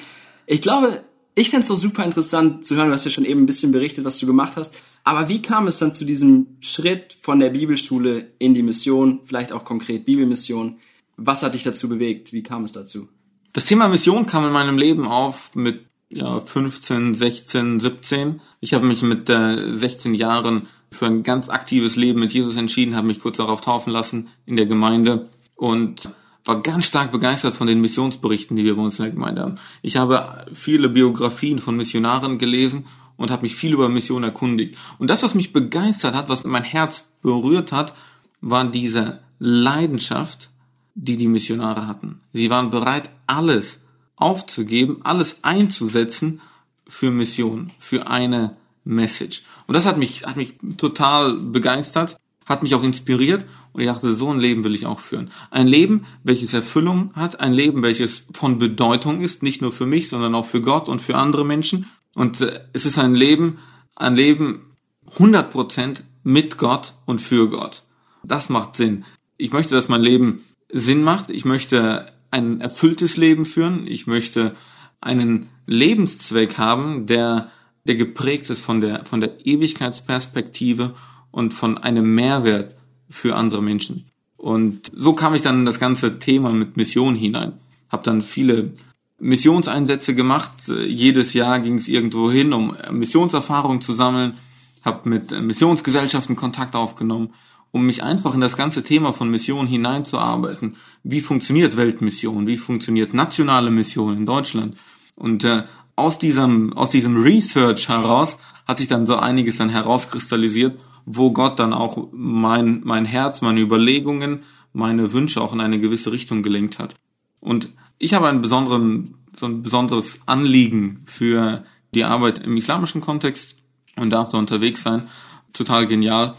ich 0.47 0.62
glaube, 0.62 1.03
ich 1.35 1.50
fände 1.50 1.62
es 1.62 1.69
doch 1.69 1.79
super 1.79 2.05
interessant 2.05 2.67
zu 2.67 2.77
hören, 2.77 2.89
du 2.89 2.94
hast 2.94 3.05
ja 3.05 3.11
schon 3.11 3.25
eben 3.25 3.41
ein 3.41 3.47
bisschen 3.47 3.73
berichtet, 3.73 4.05
was 4.05 4.19
du 4.19 4.27
gemacht 4.27 4.56
hast. 4.56 4.75
Aber 5.05 5.29
wie 5.29 5.43
kam 5.43 5.67
es 5.67 5.79
dann 5.79 5.94
zu 5.94 6.05
diesem 6.05 6.59
Schritt 6.61 7.17
von 7.21 7.41
der 7.41 7.50
Bibelschule 7.50 8.33
in 8.39 8.55
die 8.55 8.62
Mission, 8.62 9.21
vielleicht 9.25 9.53
auch 9.53 9.65
konkret 9.65 10.05
Bibelmission? 10.05 10.77
Was 11.17 11.43
hat 11.43 11.55
dich 11.55 11.62
dazu 11.62 11.89
bewegt? 11.89 12.33
Wie 12.33 12.43
kam 12.43 12.65
es 12.65 12.73
dazu? 12.73 13.09
Das 13.53 13.65
Thema 13.65 13.89
Mission 13.89 14.27
kam 14.27 14.47
in 14.47 14.53
meinem 14.53 14.79
Leben 14.79 15.06
auf 15.06 15.55
mit 15.55 15.87
ja, 16.12 16.41
15, 16.41 17.14
16, 17.14 17.81
17. 17.81 18.41
Ich 18.61 18.75
habe 18.75 18.87
mich 18.87 19.03
mit 19.03 19.29
äh, 19.31 19.76
16 19.76 20.14
Jahren 20.14 20.69
für 20.91 21.06
ein 21.06 21.22
ganz 21.22 21.48
aktives 21.48 21.96
Leben 21.96 22.20
mit 22.20 22.32
Jesus 22.32 22.56
entschieden, 22.56 22.96
habe 22.96 23.06
mich 23.06 23.20
kurz 23.20 23.39
darauf 23.39 23.63
taufen 23.63 23.93
lassen 23.93 24.29
in 24.44 24.56
der 24.56 24.67
Gemeinde 24.67 25.29
und 25.56 26.10
war 26.44 26.60
ganz 26.63 26.87
stark 26.87 27.13
begeistert 27.13 27.55
von 27.55 27.67
den 27.67 27.81
Missionsberichten, 27.81 28.56
die 28.56 28.65
wir 28.65 28.77
bei 28.77 28.82
uns 28.82 28.98
in 28.98 29.05
der 29.05 29.15
Gemeinde 29.15 29.43
haben. 29.43 29.55
Ich 29.81 29.96
habe 29.96 30.46
viele 30.53 30.89
Biografien 30.89 31.58
von 31.60 31.77
Missionaren 31.77 32.39
gelesen 32.39 32.84
und 33.17 33.31
habe 33.31 33.43
mich 33.43 33.55
viel 33.55 33.72
über 33.72 33.89
Mission 33.89 34.25
erkundigt. 34.25 34.77
Und 34.98 35.08
das, 35.08 35.22
was 35.22 35.34
mich 35.34 35.53
begeistert 35.53 36.15
hat, 36.15 36.29
was 36.29 36.44
mein 36.44 36.65
Herz 36.65 37.05
berührt 37.22 37.72
hat, 37.72 37.94
war 38.41 38.65
diese 38.65 39.20
Leidenschaft, 39.39 40.51
die 40.94 41.17
die 41.17 41.29
Missionare 41.29 41.87
hatten. 41.87 42.20
Sie 42.32 42.51
waren 42.51 42.70
bereit, 42.70 43.08
alles 43.27 43.81
aufzugeben, 44.17 45.01
alles 45.05 45.39
einzusetzen 45.43 46.41
für 46.87 47.11
Mission, 47.11 47.71
für 47.79 48.07
eine 48.09 48.57
Message. 48.85 49.43
Und 49.67 49.75
das 49.75 49.87
hat 49.87 49.99
mich, 49.99 50.25
hat 50.25 50.37
mich 50.37 50.55
total 50.77 51.35
begeistert, 51.35 52.19
hat 52.45 52.63
mich 52.63 52.75
auch 52.75 52.83
inspiriert 52.83 53.47
und 53.73 53.81
ich 53.81 53.89
dachte, 53.89 54.15
so 54.15 54.31
ein 54.31 54.41
Leben 54.41 54.65
will 54.65 54.75
ich 54.75 54.87
auch 54.87 55.01
führen. 55.01 55.31
Ein 55.51 55.67
Leben, 55.67 56.05
welches 56.25 56.53
Erfüllung 56.53 57.13
hat, 57.15 57.41
ein 57.41 57.53
Leben, 57.53 57.83
welches 57.83 58.25
von 58.33 58.59
Bedeutung 58.59 59.21
ist, 59.21 59.43
nicht 59.43 59.63
nur 59.63 59.73
für 59.73 59.87
mich, 59.87 60.09
sondern 60.09 60.35
auch 60.35 60.45
für 60.45 60.61
Gott 60.61 60.89
und 60.89 61.01
für 61.01 61.17
andere 61.17 61.45
Menschen. 61.45 61.87
Und 62.15 62.41
äh, 62.41 62.61
es 62.73 62.85
ist 62.85 62.99
ein 62.99 63.15
Leben, 63.15 63.59
ein 63.97 64.15
Leben 64.15 64.73
100% 65.17 66.03
mit 66.23 66.59
Gott 66.59 66.95
und 67.07 67.21
für 67.21 67.49
Gott. 67.49 67.85
Das 68.23 68.49
macht 68.49 68.77
Sinn. 68.77 69.05
Ich 69.37 69.53
möchte, 69.53 69.75
dass 69.75 69.89
mein 69.89 70.03
Leben 70.03 70.45
Sinn 70.71 71.03
macht. 71.03 71.31
Ich 71.31 71.45
möchte 71.45 72.07
ein 72.32 72.60
erfülltes 72.60 73.17
Leben 73.17 73.44
führen. 73.44 73.86
Ich 73.86 74.06
möchte 74.08 74.56
einen 75.01 75.48
Lebenszweck 75.67 76.58
haben, 76.58 77.06
der, 77.06 77.51
der 77.84 77.94
geprägt 77.94 78.51
ist 78.51 78.62
von 78.62 78.81
der, 78.81 79.05
von 79.05 79.20
der 79.20 79.46
Ewigkeitsperspektive 79.46 80.94
und 81.31 81.55
von 81.55 81.79
einem 81.79 82.15
Mehrwert 82.15 82.74
für 83.08 83.36
andere 83.36 83.62
Menschen. 83.62 84.08
Und 84.36 84.91
so 84.94 85.12
kam 85.12 85.34
ich 85.34 85.43
dann 85.43 85.60
in 85.60 85.67
das 85.67 85.79
ganze 85.79 86.19
Thema 86.19 86.51
mit 86.51 86.77
Mission 86.77 87.15
hinein. 87.15 87.53
Hab 87.91 88.03
dann 88.03 88.22
viele 88.22 88.72
Missionseinsätze 89.20 90.15
gemacht. 90.15 90.51
Jedes 90.67 91.34
Jahr 91.34 91.60
ging 91.60 91.77
es 91.77 91.86
irgendwo 91.86 92.31
hin, 92.31 92.53
um 92.53 92.77
Missionserfahrung 92.91 93.82
zu 93.82 93.93
sammeln. 93.93 94.34
Hab 94.82 95.06
mit 95.06 95.31
Missionsgesellschaften 95.31 96.34
Kontakt 96.34 96.74
aufgenommen 96.74 97.34
um 97.72 97.84
mich 97.84 98.05
einfach 98.05 98.34
in 98.34 98.41
das 98.41 98.56
ganze 98.56 98.82
Thema 98.82 99.12
von 99.12 99.31
Mission 99.31 99.67
hineinzuarbeiten. 99.67 100.76
Wie 101.02 101.20
funktioniert 101.20 101.76
Weltmission? 101.76 102.46
Wie 102.46 102.56
funktioniert 102.56 103.14
nationale 103.14 103.70
Mission 103.70 104.17
in 104.17 104.26
Deutschland? 104.26 104.76
Und 105.17 105.44
äh, 105.44 105.64
aus 105.96 106.19
diesem 106.19 106.72
aus 106.74 106.91
diesem 106.91 107.17
Research 107.20 107.88
heraus 107.88 108.38
hat 108.67 108.79
sich 108.79 108.88
dann 108.88 109.06
so 109.06 109.17
einiges 109.17 109.56
dann 109.56 109.69
herauskristallisiert 109.69 110.79
wo 111.05 111.32
Gott 111.32 111.58
dann 111.58 111.72
auch 111.72 112.08
mein, 112.12 112.81
mein 112.84 113.05
Herz, 113.05 113.41
meine 113.43 113.60
Überlegungen, 113.60 114.43
meine 114.72 115.12
Wünsche 115.12 115.41
auch 115.41 115.52
in 115.52 115.60
eine 115.60 115.81
gewisse 115.81 116.12
Richtung 116.12 116.43
gelenkt 116.43 116.79
hat. 116.79 116.94
Und 117.41 117.70
ich 117.98 118.14
habe 118.14 118.29
einen 118.29 118.43
besonderen, 118.43 119.14
so 119.36 119.46
ein 119.46 119.62
besonderes 119.62 120.20
Anliegen 120.26 121.02
für 121.05 121.64
die 121.94 122.05
Arbeit 122.05 122.38
im 122.38 122.56
islamischen 122.56 123.00
Kontext 123.00 123.56
und 123.96 124.10
darf 124.10 124.31
da 124.31 124.38
unterwegs 124.38 124.82
sein. 124.82 125.08
Total 125.52 125.86
genial. 125.86 126.34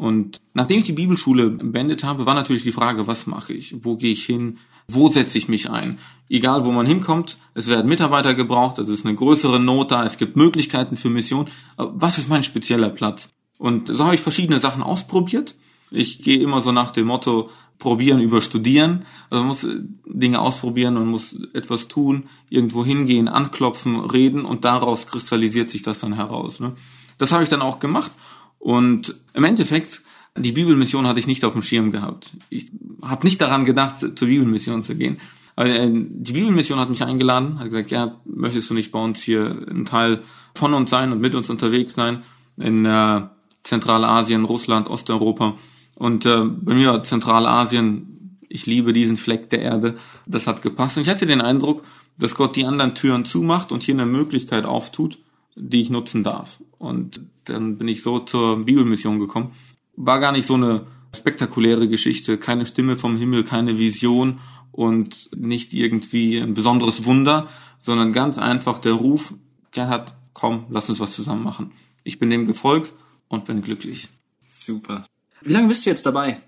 Und 0.00 0.40
nachdem 0.54 0.78
ich 0.78 0.86
die 0.86 0.94
Bibelschule 0.94 1.50
beendet 1.50 2.04
habe, 2.04 2.24
war 2.24 2.32
natürlich 2.34 2.62
die 2.62 2.72
Frage, 2.72 3.06
was 3.06 3.26
mache 3.26 3.52
ich? 3.52 3.84
Wo 3.84 3.98
gehe 3.98 4.12
ich 4.12 4.24
hin? 4.24 4.56
Wo 4.88 5.10
setze 5.10 5.36
ich 5.36 5.46
mich 5.46 5.68
ein? 5.68 5.98
Egal, 6.30 6.64
wo 6.64 6.72
man 6.72 6.86
hinkommt, 6.86 7.36
es 7.52 7.66
werden 7.66 7.86
Mitarbeiter 7.86 8.32
gebraucht, 8.32 8.78
es 8.78 8.88
ist 8.88 9.04
eine 9.04 9.14
größere 9.14 9.60
Not 9.60 9.90
da, 9.90 10.06
es 10.06 10.16
gibt 10.16 10.36
Möglichkeiten 10.36 10.96
für 10.96 11.10
Mission. 11.10 11.48
Was 11.76 12.16
ist 12.16 12.30
mein 12.30 12.42
spezieller 12.44 12.88
Platz? 12.88 13.28
Und 13.58 13.88
so 13.88 14.02
habe 14.02 14.14
ich 14.14 14.22
verschiedene 14.22 14.58
Sachen 14.58 14.82
ausprobiert. 14.82 15.54
Ich 15.90 16.22
gehe 16.22 16.40
immer 16.40 16.62
so 16.62 16.72
nach 16.72 16.92
dem 16.92 17.06
Motto, 17.06 17.50
probieren 17.78 18.20
über 18.20 18.40
studieren. 18.40 19.04
Also 19.28 19.42
man 19.42 19.48
muss 19.48 19.66
Dinge 20.06 20.40
ausprobieren 20.40 20.96
und 20.96 21.08
muss 21.08 21.36
etwas 21.52 21.88
tun, 21.88 22.30
irgendwo 22.48 22.86
hingehen, 22.86 23.28
anklopfen, 23.28 24.00
reden 24.00 24.46
und 24.46 24.64
daraus 24.64 25.08
kristallisiert 25.08 25.68
sich 25.68 25.82
das 25.82 26.00
dann 26.00 26.14
heraus. 26.14 26.58
Ne? 26.58 26.72
Das 27.18 27.32
habe 27.32 27.42
ich 27.42 27.50
dann 27.50 27.60
auch 27.60 27.80
gemacht 27.80 28.12
und 28.60 29.16
im 29.34 29.44
Endeffekt 29.44 30.02
die 30.36 30.52
Bibelmission 30.52 31.06
hatte 31.06 31.18
ich 31.18 31.26
nicht 31.26 31.44
auf 31.44 31.54
dem 31.54 31.62
Schirm 31.62 31.90
gehabt. 31.90 32.32
Ich 32.50 32.70
habe 33.02 33.26
nicht 33.26 33.40
daran 33.40 33.64
gedacht, 33.64 33.96
zur 34.16 34.28
Bibelmission 34.28 34.80
zu 34.82 34.94
gehen. 34.94 35.18
Aber 35.56 35.68
äh, 35.68 35.90
die 35.92 36.32
Bibelmission 36.32 36.78
hat 36.78 36.90
mich 36.90 37.02
eingeladen, 37.02 37.58
hat 37.58 37.66
gesagt, 37.66 37.90
ja, 37.90 38.20
möchtest 38.24 38.70
du 38.70 38.74
nicht 38.74 38.92
bei 38.92 39.02
uns 39.02 39.20
hier 39.20 39.66
ein 39.68 39.84
Teil 39.84 40.22
von 40.54 40.72
uns 40.74 40.90
sein 40.90 41.10
und 41.12 41.20
mit 41.20 41.34
uns 41.34 41.50
unterwegs 41.50 41.94
sein 41.94 42.22
in 42.56 42.84
äh, 42.84 43.22
Zentralasien, 43.64 44.44
Russland, 44.44 44.88
Osteuropa. 44.88 45.56
Und 45.96 46.26
äh, 46.26 46.44
bei 46.44 46.74
mir 46.74 46.90
war 46.90 47.04
Zentralasien, 47.04 48.38
ich 48.48 48.66
liebe 48.66 48.92
diesen 48.92 49.16
Fleck 49.16 49.50
der 49.50 49.62
Erde, 49.62 49.96
das 50.26 50.46
hat 50.46 50.62
gepasst. 50.62 50.96
Und 50.96 51.02
ich 51.02 51.08
hatte 51.08 51.26
den 51.26 51.40
Eindruck, 51.40 51.84
dass 52.18 52.34
Gott 52.34 52.56
die 52.56 52.64
anderen 52.64 52.94
Türen 52.94 53.24
zumacht 53.24 53.72
und 53.72 53.82
hier 53.82 53.94
eine 53.94 54.06
Möglichkeit 54.06 54.64
auftut, 54.64 55.18
die 55.56 55.80
ich 55.80 55.90
nutzen 55.90 56.22
darf. 56.22 56.58
Und 56.80 57.20
dann 57.44 57.78
bin 57.78 57.86
ich 57.86 58.02
so 58.02 58.18
zur 58.18 58.64
Bibelmission 58.64 59.20
gekommen 59.20 59.52
war 60.04 60.18
gar 60.18 60.32
nicht 60.32 60.46
so 60.46 60.54
eine 60.54 60.86
spektakuläre 61.14 61.88
Geschichte, 61.88 62.38
keine 62.38 62.66
Stimme 62.66 62.96
vom 62.96 63.16
Himmel, 63.16 63.44
keine 63.44 63.78
Vision 63.78 64.40
und 64.72 65.28
nicht 65.36 65.72
irgendwie 65.72 66.38
ein 66.38 66.54
besonderes 66.54 67.04
Wunder, 67.04 67.48
sondern 67.78 68.12
ganz 68.12 68.38
einfach 68.38 68.80
der 68.80 68.92
Ruf, 68.92 69.34
Gerhard, 69.72 70.14
komm, 70.32 70.66
lass 70.70 70.88
uns 70.88 71.00
was 71.00 71.12
zusammen 71.12 71.42
machen. 71.42 71.72
Ich 72.02 72.18
bin 72.18 72.30
dem 72.30 72.46
gefolgt 72.46 72.94
und 73.28 73.44
bin 73.44 73.62
glücklich. 73.62 74.08
Super. 74.46 75.06
Wie 75.42 75.52
lange 75.52 75.68
bist 75.68 75.84
du 75.84 75.90
jetzt 75.90 76.06
dabei? 76.06 76.40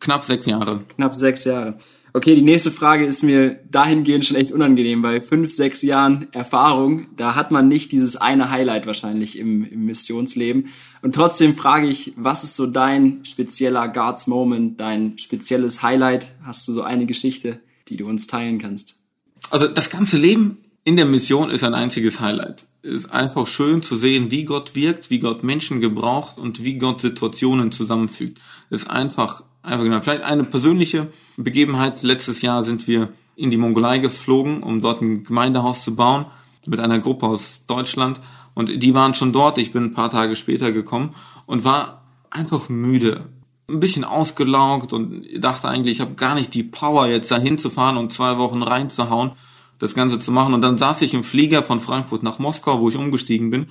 Knapp 0.00 0.24
sechs 0.24 0.46
Jahre. 0.46 0.84
Knapp 0.88 1.14
sechs 1.14 1.44
Jahre. 1.44 1.78
Okay, 2.14 2.34
die 2.34 2.42
nächste 2.42 2.70
Frage 2.70 3.04
ist 3.04 3.22
mir 3.22 3.60
dahingehend 3.70 4.24
schon 4.24 4.36
echt 4.36 4.52
unangenehm. 4.52 5.02
Bei 5.02 5.20
fünf, 5.20 5.52
sechs 5.52 5.82
Jahren 5.82 6.26
Erfahrung, 6.32 7.06
da 7.16 7.34
hat 7.34 7.50
man 7.50 7.68
nicht 7.68 7.92
dieses 7.92 8.16
eine 8.16 8.50
Highlight 8.50 8.86
wahrscheinlich 8.86 9.38
im, 9.38 9.64
im 9.64 9.84
Missionsleben. 9.84 10.68
Und 11.02 11.14
trotzdem 11.14 11.54
frage 11.54 11.86
ich, 11.86 12.14
was 12.16 12.44
ist 12.44 12.56
so 12.56 12.66
dein 12.66 13.24
spezieller 13.24 13.88
Guards 13.88 14.26
Moment, 14.26 14.80
dein 14.80 15.18
spezielles 15.18 15.82
Highlight? 15.82 16.34
Hast 16.42 16.66
du 16.66 16.72
so 16.72 16.82
eine 16.82 17.06
Geschichte, 17.06 17.60
die 17.88 17.96
du 17.96 18.06
uns 18.06 18.26
teilen 18.26 18.58
kannst? 18.58 19.02
Also 19.50 19.68
das 19.68 19.90
ganze 19.90 20.16
Leben 20.16 20.58
in 20.84 20.96
der 20.96 21.06
Mission 21.06 21.50
ist 21.50 21.64
ein 21.64 21.74
einziges 21.74 22.20
Highlight. 22.20 22.64
Es 22.82 23.00
ist 23.00 23.12
einfach 23.12 23.46
schön 23.46 23.82
zu 23.82 23.96
sehen, 23.96 24.30
wie 24.30 24.44
Gott 24.44 24.74
wirkt, 24.74 25.10
wie 25.10 25.18
Gott 25.18 25.44
Menschen 25.44 25.80
gebraucht 25.80 26.38
und 26.38 26.64
wie 26.64 26.78
Gott 26.78 27.02
Situationen 27.02 27.72
zusammenfügt. 27.72 28.38
Es 28.70 28.82
ist 28.82 28.90
einfach 28.90 29.42
Einfach 29.68 29.84
genau. 29.84 30.00
Vielleicht 30.00 30.22
eine 30.22 30.44
persönliche 30.44 31.08
Begebenheit. 31.36 32.02
Letztes 32.02 32.40
Jahr 32.40 32.64
sind 32.64 32.88
wir 32.88 33.10
in 33.36 33.50
die 33.50 33.58
Mongolei 33.58 33.98
geflogen, 33.98 34.62
um 34.62 34.80
dort 34.80 35.02
ein 35.02 35.24
Gemeindehaus 35.24 35.84
zu 35.84 35.94
bauen 35.94 36.24
mit 36.66 36.80
einer 36.80 37.00
Gruppe 37.00 37.26
aus 37.26 37.66
Deutschland. 37.66 38.18
Und 38.54 38.82
die 38.82 38.94
waren 38.94 39.12
schon 39.12 39.34
dort. 39.34 39.58
Ich 39.58 39.72
bin 39.72 39.84
ein 39.84 39.92
paar 39.92 40.08
Tage 40.08 40.36
später 40.36 40.72
gekommen 40.72 41.14
und 41.44 41.64
war 41.64 42.02
einfach 42.30 42.70
müde. 42.70 43.28
Ein 43.68 43.80
bisschen 43.80 44.04
ausgelaugt 44.04 44.94
und 44.94 45.26
dachte 45.38 45.68
eigentlich, 45.68 45.96
ich 45.96 46.00
habe 46.00 46.14
gar 46.14 46.34
nicht 46.34 46.54
die 46.54 46.62
Power, 46.62 47.06
jetzt 47.06 47.30
dahin 47.30 47.58
zu 47.58 47.68
fahren 47.68 47.98
und 47.98 48.10
zwei 48.10 48.38
Wochen 48.38 48.62
reinzuhauen, 48.62 49.32
das 49.78 49.94
Ganze 49.94 50.18
zu 50.18 50.32
machen. 50.32 50.54
Und 50.54 50.62
dann 50.62 50.78
saß 50.78 51.02
ich 51.02 51.12
im 51.12 51.24
Flieger 51.24 51.62
von 51.62 51.78
Frankfurt 51.78 52.22
nach 52.22 52.38
Moskau, 52.38 52.80
wo 52.80 52.88
ich 52.88 52.96
umgestiegen 52.96 53.50
bin. 53.50 53.66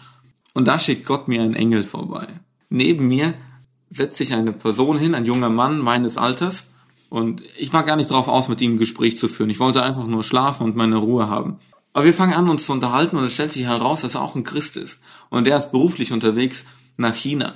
Und 0.53 0.67
da 0.67 0.77
schickt 0.77 1.07
Gott 1.07 1.27
mir 1.27 1.41
einen 1.41 1.55
Engel 1.55 1.83
vorbei. 1.83 2.27
Neben 2.69 3.07
mir 3.07 3.33
setzt 3.89 4.17
sich 4.17 4.33
eine 4.33 4.53
Person 4.53 4.97
hin, 4.97 5.15
ein 5.15 5.25
junger 5.25 5.49
Mann 5.49 5.79
meines 5.79 6.17
Alters, 6.17 6.67
und 7.09 7.41
ich 7.57 7.71
war 7.73 7.83
gar 7.83 7.95
nicht 7.95 8.11
darauf 8.11 8.27
aus, 8.27 8.49
mit 8.49 8.61
ihm 8.61 8.73
ein 8.73 8.77
Gespräch 8.77 9.17
zu 9.17 9.27
führen. 9.27 9.49
Ich 9.49 9.59
wollte 9.59 9.83
einfach 9.83 10.05
nur 10.05 10.23
schlafen 10.23 10.63
und 10.63 10.75
meine 10.75 10.97
Ruhe 10.97 11.29
haben. 11.29 11.57
Aber 11.93 12.05
wir 12.05 12.13
fangen 12.13 12.33
an, 12.33 12.49
uns 12.49 12.65
zu 12.65 12.73
unterhalten 12.73 13.17
und 13.17 13.23
es 13.23 13.33
stellt 13.33 13.53
sich 13.53 13.63
heraus, 13.63 14.01
dass 14.01 14.15
er 14.15 14.21
auch 14.21 14.35
ein 14.35 14.43
Christ 14.43 14.77
ist. 14.77 15.01
Und 15.29 15.47
er 15.47 15.57
ist 15.57 15.71
beruflich 15.71 16.11
unterwegs 16.11 16.65
nach 16.97 17.15
China. 17.15 17.55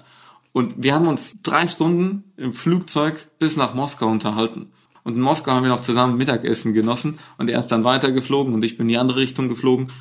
Und 0.54 0.76
wir 0.78 0.96
haben 0.96 1.08
uns 1.08 1.36
drei 1.44 1.68
Stunden 1.68 2.24
im 2.38 2.54
Flugzeug 2.54 3.28
bis 3.40 3.56
nach 3.56 3.74
Moskau 3.74 4.08
unterhalten. 4.08 4.72
Und 5.04 5.16
in 5.16 5.22
Moskau 5.22 5.52
haben 5.52 5.64
wir 5.64 5.70
noch 5.70 5.82
zusammen 5.82 6.18
Mittagessen 6.18 6.74
genossen 6.74 7.20
und 7.38 7.50
er 7.50 7.60
ist 7.60 7.70
dann 7.70 7.84
weitergeflogen 7.84 8.54
und 8.54 8.64
ich 8.64 8.78
bin 8.78 8.86
in 8.86 8.90
die 8.90 8.98
andere 8.98 9.20
Richtung 9.20 9.50
geflogen. 9.50 9.92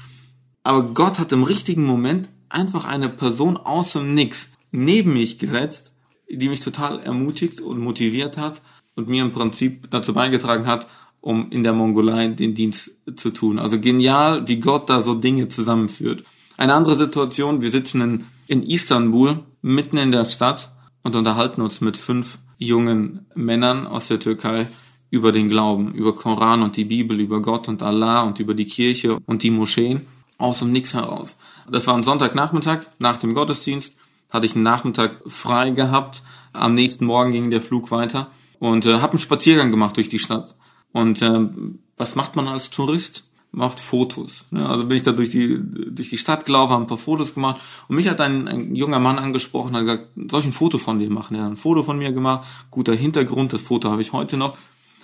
Aber 0.62 0.82
Gott 0.82 1.18
hat 1.18 1.32
im 1.32 1.42
richtigen 1.42 1.84
Moment 1.84 2.28
einfach 2.50 2.84
eine 2.84 3.08
Person 3.08 3.56
aus 3.56 3.92
dem 3.92 4.14
Nix 4.14 4.50
neben 4.72 5.14
mich 5.14 5.38
gesetzt 5.38 5.94
die 6.30 6.49
mich 6.49 6.60
total 6.60 7.00
ermutigt 7.00 7.60
und 7.60 7.78
motiviert 7.78 8.38
hat 8.38 8.62
und 8.94 9.08
mir 9.08 9.22
im 9.22 9.32
Prinzip 9.32 9.90
dazu 9.90 10.12
beigetragen 10.12 10.66
hat, 10.66 10.87
um 11.20 11.50
in 11.50 11.62
der 11.62 11.72
Mongolei 11.72 12.28
den 12.28 12.54
Dienst 12.54 12.92
zu 13.16 13.30
tun. 13.30 13.58
Also 13.58 13.78
genial, 13.80 14.46
wie 14.49 14.60
Gott 14.60 14.88
da 14.88 15.02
so 15.02 15.14
Dinge 15.14 15.49
zusammenführt. 15.49 16.25
Eine 16.56 16.75
andere 16.75 16.96
Situation, 16.96 17.62
wir 17.62 17.70
sitzen 17.70 18.00
in, 18.00 18.25
in 18.46 18.62
Istanbul, 18.62 19.40
mitten 19.62 19.96
in 19.96 20.12
der 20.12 20.25
Stadt 20.25 20.72
und 21.02 21.16
unterhalten 21.16 21.62
uns 21.62 21.80
mit 21.80 21.96
fünf 21.96 22.38
jungen 22.58 23.26
Männern 23.34 23.87
aus 23.87 24.08
der 24.08 24.20
Türkei 24.20 24.66
über 25.10 25.32
den 25.32 25.49
Glauben, 25.49 25.92
über 25.94 26.14
Koran 26.14 26.62
und 26.62 26.76
die 26.76 26.84
Bibel, 26.84 27.18
über 27.18 27.42
Gott 27.42 27.68
und 27.68 27.82
Allah 27.82 28.22
und 28.22 28.38
über 28.38 28.54
die 28.54 28.66
Kirche 28.66 29.18
und 29.26 29.42
die 29.42 29.50
Moscheen 29.50 30.06
aus 30.38 30.60
dem 30.60 30.72
Nix 30.72 30.94
heraus. 30.94 31.37
Das 31.70 31.87
war 31.87 31.94
ein 31.94 32.04
Sonntagnachmittag 32.04 32.80
nach 32.99 33.16
dem 33.16 33.34
Gottesdienst 33.34 33.96
hatte 34.30 34.46
ich 34.46 34.54
einen 34.54 34.64
Nachmittag 34.64 35.22
frei 35.26 35.70
gehabt. 35.70 36.22
Am 36.52 36.75
nächsten 36.75 37.04
Morgen 37.04 37.32
ging 37.32 37.50
der 37.50 37.60
Flug 37.60 37.90
weiter 37.90 38.30
und 38.58 38.87
äh, 38.87 39.00
habe 39.00 39.12
einen 39.12 39.18
Spaziergang 39.18 39.70
gemacht 39.70 39.96
durch 39.96 40.08
die 40.08 40.18
Stadt. 40.18 40.56
Und 40.92 41.22
äh, 41.22 41.49
was 41.96 42.14
macht 42.14 42.37
man 42.37 42.49
als 42.49 42.70
Tourist? 42.70 43.25
Macht 43.52 43.80
Fotos. 43.80 44.46
Ne? 44.52 44.68
Also 44.68 44.87
bin 44.87 44.96
ich 44.96 45.02
da 45.02 45.10
durch 45.10 45.30
die 45.30 45.58
durch 45.60 46.10
die 46.10 46.18
Stadt 46.18 46.46
gelaufen, 46.46 46.72
habe 46.72 46.84
ein 46.84 46.87
paar 46.87 46.99
Fotos 46.99 47.34
gemacht 47.34 47.60
und 47.88 47.96
mich 47.96 48.06
hat 48.08 48.20
ein, 48.20 48.46
ein 48.46 48.76
junger 48.76 49.00
Mann 49.00 49.18
angesprochen, 49.18 49.75
hat 49.75 49.82
gesagt, 49.82 50.08
soll 50.30 50.40
ich 50.40 50.46
ein 50.46 50.52
Foto 50.52 50.78
von 50.78 51.00
dir 51.00 51.10
machen? 51.10 51.34
Er 51.34 51.42
hat 51.42 51.50
ein 51.50 51.56
Foto 51.56 51.82
von 51.82 51.99
mir 51.99 52.12
gemacht, 52.12 52.46
guter 52.70 52.94
Hintergrund, 52.94 53.52
das 53.52 53.62
Foto 53.62 53.90
habe 53.90 54.02
ich 54.02 54.12
heute 54.12 54.37
noch. 54.37 54.56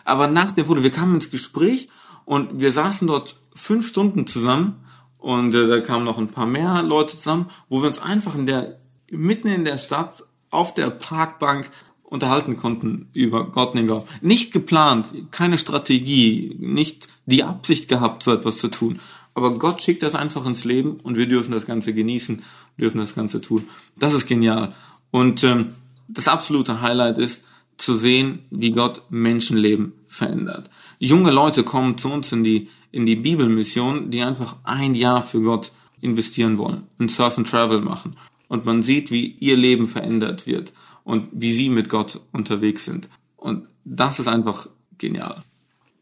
Aber 0.05 0.29
nach 0.29 0.53
dem 0.53 0.67
Foto, 0.67 0.85
wir 0.85 0.93
kamen 0.93 1.17
ins 1.17 1.31
Gespräch 1.31 1.89
und 2.25 2.61
wir 2.61 2.71
saßen 2.71 3.09
dort 3.09 3.35
fünf 3.53 3.85
Stunden 3.85 4.29
zusammen 4.29 4.77
und 5.19 5.53
äh, 5.57 5.67
da 5.67 5.81
kamen 5.81 6.05
noch 6.05 6.19
ein 6.19 6.29
paar 6.29 6.47
mehr 6.47 6.83
Leute 6.83 7.17
zusammen, 7.17 7.47
wo 7.69 7.83
wir 7.83 7.89
uns 7.89 7.99
einfach 7.99 8.37
in 8.37 8.47
der 8.47 8.79
mitten 9.11 9.49
in 9.49 9.65
der 9.65 9.79
Stadt 9.79 10.25
auf 10.51 10.75
der 10.75 10.91
Parkbank 10.91 11.71
unterhalten 12.03 12.57
konnten 12.57 13.09
über 13.13 13.51
Gott 13.51 13.71
und 13.71 13.77
den 13.77 13.87
Glauben. 13.87 14.07
Nicht 14.21 14.53
geplant, 14.53 15.13
keine 15.31 15.59
Strategie, 15.59 16.57
nicht 16.59 17.09
die 17.27 17.45
Absicht 17.45 17.89
gehabt, 17.89 18.23
so 18.23 18.33
etwas 18.33 18.59
zu 18.59 18.69
tun. 18.69 19.01
Aber 19.35 19.59
Gott 19.59 19.83
schickt 19.83 20.03
das 20.03 20.15
einfach 20.15 20.47
ins 20.47 20.65
Leben 20.65 21.01
und 21.01 21.17
wir 21.17 21.27
dürfen 21.27 21.53
das 21.53 21.67
Ganze 21.67 21.93
genießen, 21.93 22.43
dürfen 22.79 22.99
das 22.99 23.15
Ganze 23.15 23.41
tun. 23.41 23.69
Das 23.99 24.15
ist 24.15 24.27
genial. 24.27 24.75
Und 25.11 25.45
ähm, 25.45 25.73
das 26.09 26.29
absolute 26.29 26.81
Highlight 26.81 27.19
ist 27.19 27.45
zu 27.77 27.97
sehen, 27.97 28.41
wie 28.51 28.71
Gott 28.71 29.03
Menschenleben 29.11 29.93
verändert. 30.07 30.71
Junge 30.99 31.31
Leute 31.31 31.65
kommen 31.65 31.99
zu 31.99 32.09
uns 32.09 32.33
in 32.33 32.45
die 32.45 32.69
in 32.93 33.05
die 33.05 33.17
Bibelmission, 33.17 34.11
die 34.11 34.23
einfach 34.23 34.57
ein 34.65 34.95
Jahr 34.95 35.23
für 35.23 35.43
Gott 35.43 35.73
investieren 36.01 36.57
wollen, 36.57 36.87
und 36.99 37.11
Surf 37.11 37.37
and 37.37 37.47
Travel 37.47 37.83
machen 37.83 38.17
und 38.49 38.65
man 38.65 38.83
sieht, 38.83 39.11
wie 39.11 39.27
ihr 39.27 39.57
Leben 39.57 39.87
verändert 39.87 40.47
wird 40.47 40.73
und 41.05 41.29
wie 41.33 41.53
sie 41.53 41.69
mit 41.69 41.89
Gott 41.89 42.21
unterwegs 42.33 42.85
sind. 42.85 43.09
Und 43.37 43.67
das 43.85 44.19
ist 44.19 44.29
einfach 44.29 44.69
genial. 44.99 45.43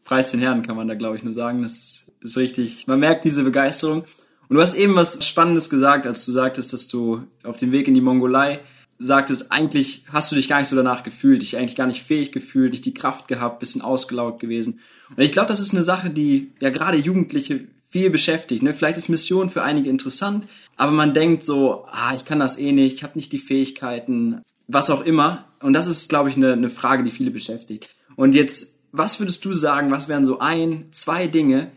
Preis 0.03 0.31
den 0.31 0.39
Herrn, 0.39 0.63
kann 0.63 0.75
man 0.75 0.87
da, 0.87 0.95
glaube 0.95 1.17
ich, 1.17 1.23
nur 1.23 1.33
sagen. 1.33 1.63
Das 1.63 2.11
ist 2.21 2.37
richtig. 2.37 2.87
Man 2.87 2.99
merkt 2.99 3.25
diese 3.25 3.43
Begeisterung. 3.43 4.03
Und 4.47 4.55
du 4.55 4.61
hast 4.61 4.75
eben 4.75 4.95
was 4.95 5.25
Spannendes 5.25 5.69
gesagt, 5.69 6.05
als 6.05 6.25
du 6.25 6.31
sagtest, 6.31 6.73
dass 6.73 6.87
du 6.87 7.23
auf 7.43 7.57
dem 7.57 7.71
Weg 7.71 7.87
in 7.87 7.95
die 7.95 8.01
Mongolei 8.01 8.59
sagtest, 8.97 9.51
eigentlich 9.51 10.05
hast 10.11 10.31
du 10.31 10.35
dich 10.35 10.47
gar 10.47 10.59
nicht 10.59 10.69
so 10.69 10.75
danach 10.75 11.03
gefühlt, 11.03 11.41
dich 11.41 11.57
eigentlich 11.57 11.75
gar 11.75 11.87
nicht 11.87 12.03
fähig 12.03 12.31
gefühlt, 12.31 12.73
dich 12.73 12.81
die 12.81 12.93
Kraft 12.93 13.27
gehabt, 13.27 13.59
bisschen 13.59 13.81
ausgelaugt 13.81 14.39
gewesen. 14.39 14.79
Und 15.09 15.21
ich 15.21 15.31
glaube, 15.31 15.47
das 15.47 15.59
ist 15.59 15.73
eine 15.73 15.83
Sache, 15.83 16.09
die 16.09 16.51
ja 16.61 16.69
gerade 16.69 16.97
Jugendliche 16.97 17.67
viel 17.89 18.09
beschäftigt. 18.09 18.63
Ne? 18.63 18.73
Vielleicht 18.73 18.97
ist 18.97 19.09
Mission 19.09 19.49
für 19.49 19.63
einige 19.63 19.89
interessant, 19.89 20.47
aber 20.75 20.91
man 20.91 21.13
denkt 21.13 21.43
so, 21.43 21.85
ah, 21.89 22.13
ich 22.15 22.25
kann 22.25 22.39
das 22.39 22.57
eh 22.57 22.71
nicht, 22.71 22.95
ich 22.95 23.03
habe 23.03 23.17
nicht 23.17 23.31
die 23.31 23.39
Fähigkeiten. 23.39 24.41
was 24.67 24.89
auch 24.89 25.01
immer. 25.05 25.45
Und 25.61 25.73
das 25.73 25.87
ist, 25.87 26.09
glaube 26.09 26.29
ich, 26.29 26.35
eine, 26.35 26.53
eine 26.53 26.69
Frage, 26.69 27.03
die 27.03 27.11
viele 27.11 27.31
beschäftigt. 27.31 27.89
Und 28.15 28.35
jetzt, 28.35 28.79
was 28.91 29.19
würdest 29.19 29.45
du 29.45 29.53
sagen, 29.53 29.91
was 29.91 30.07
wären 30.07 30.25
so 30.25 30.39
ein, 30.39 30.87
zwei 30.91 31.27
Dinge, 31.27 31.71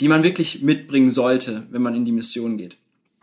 die 0.00 0.08
man 0.08 0.22
wirklich 0.22 0.62
mitbringen 0.62 1.10
sollte, 1.10 1.66
wenn 1.70 1.82
man 1.82 1.94
in 1.94 2.04
die 2.04 2.12
Mission 2.12 2.56
geht? 2.56 2.76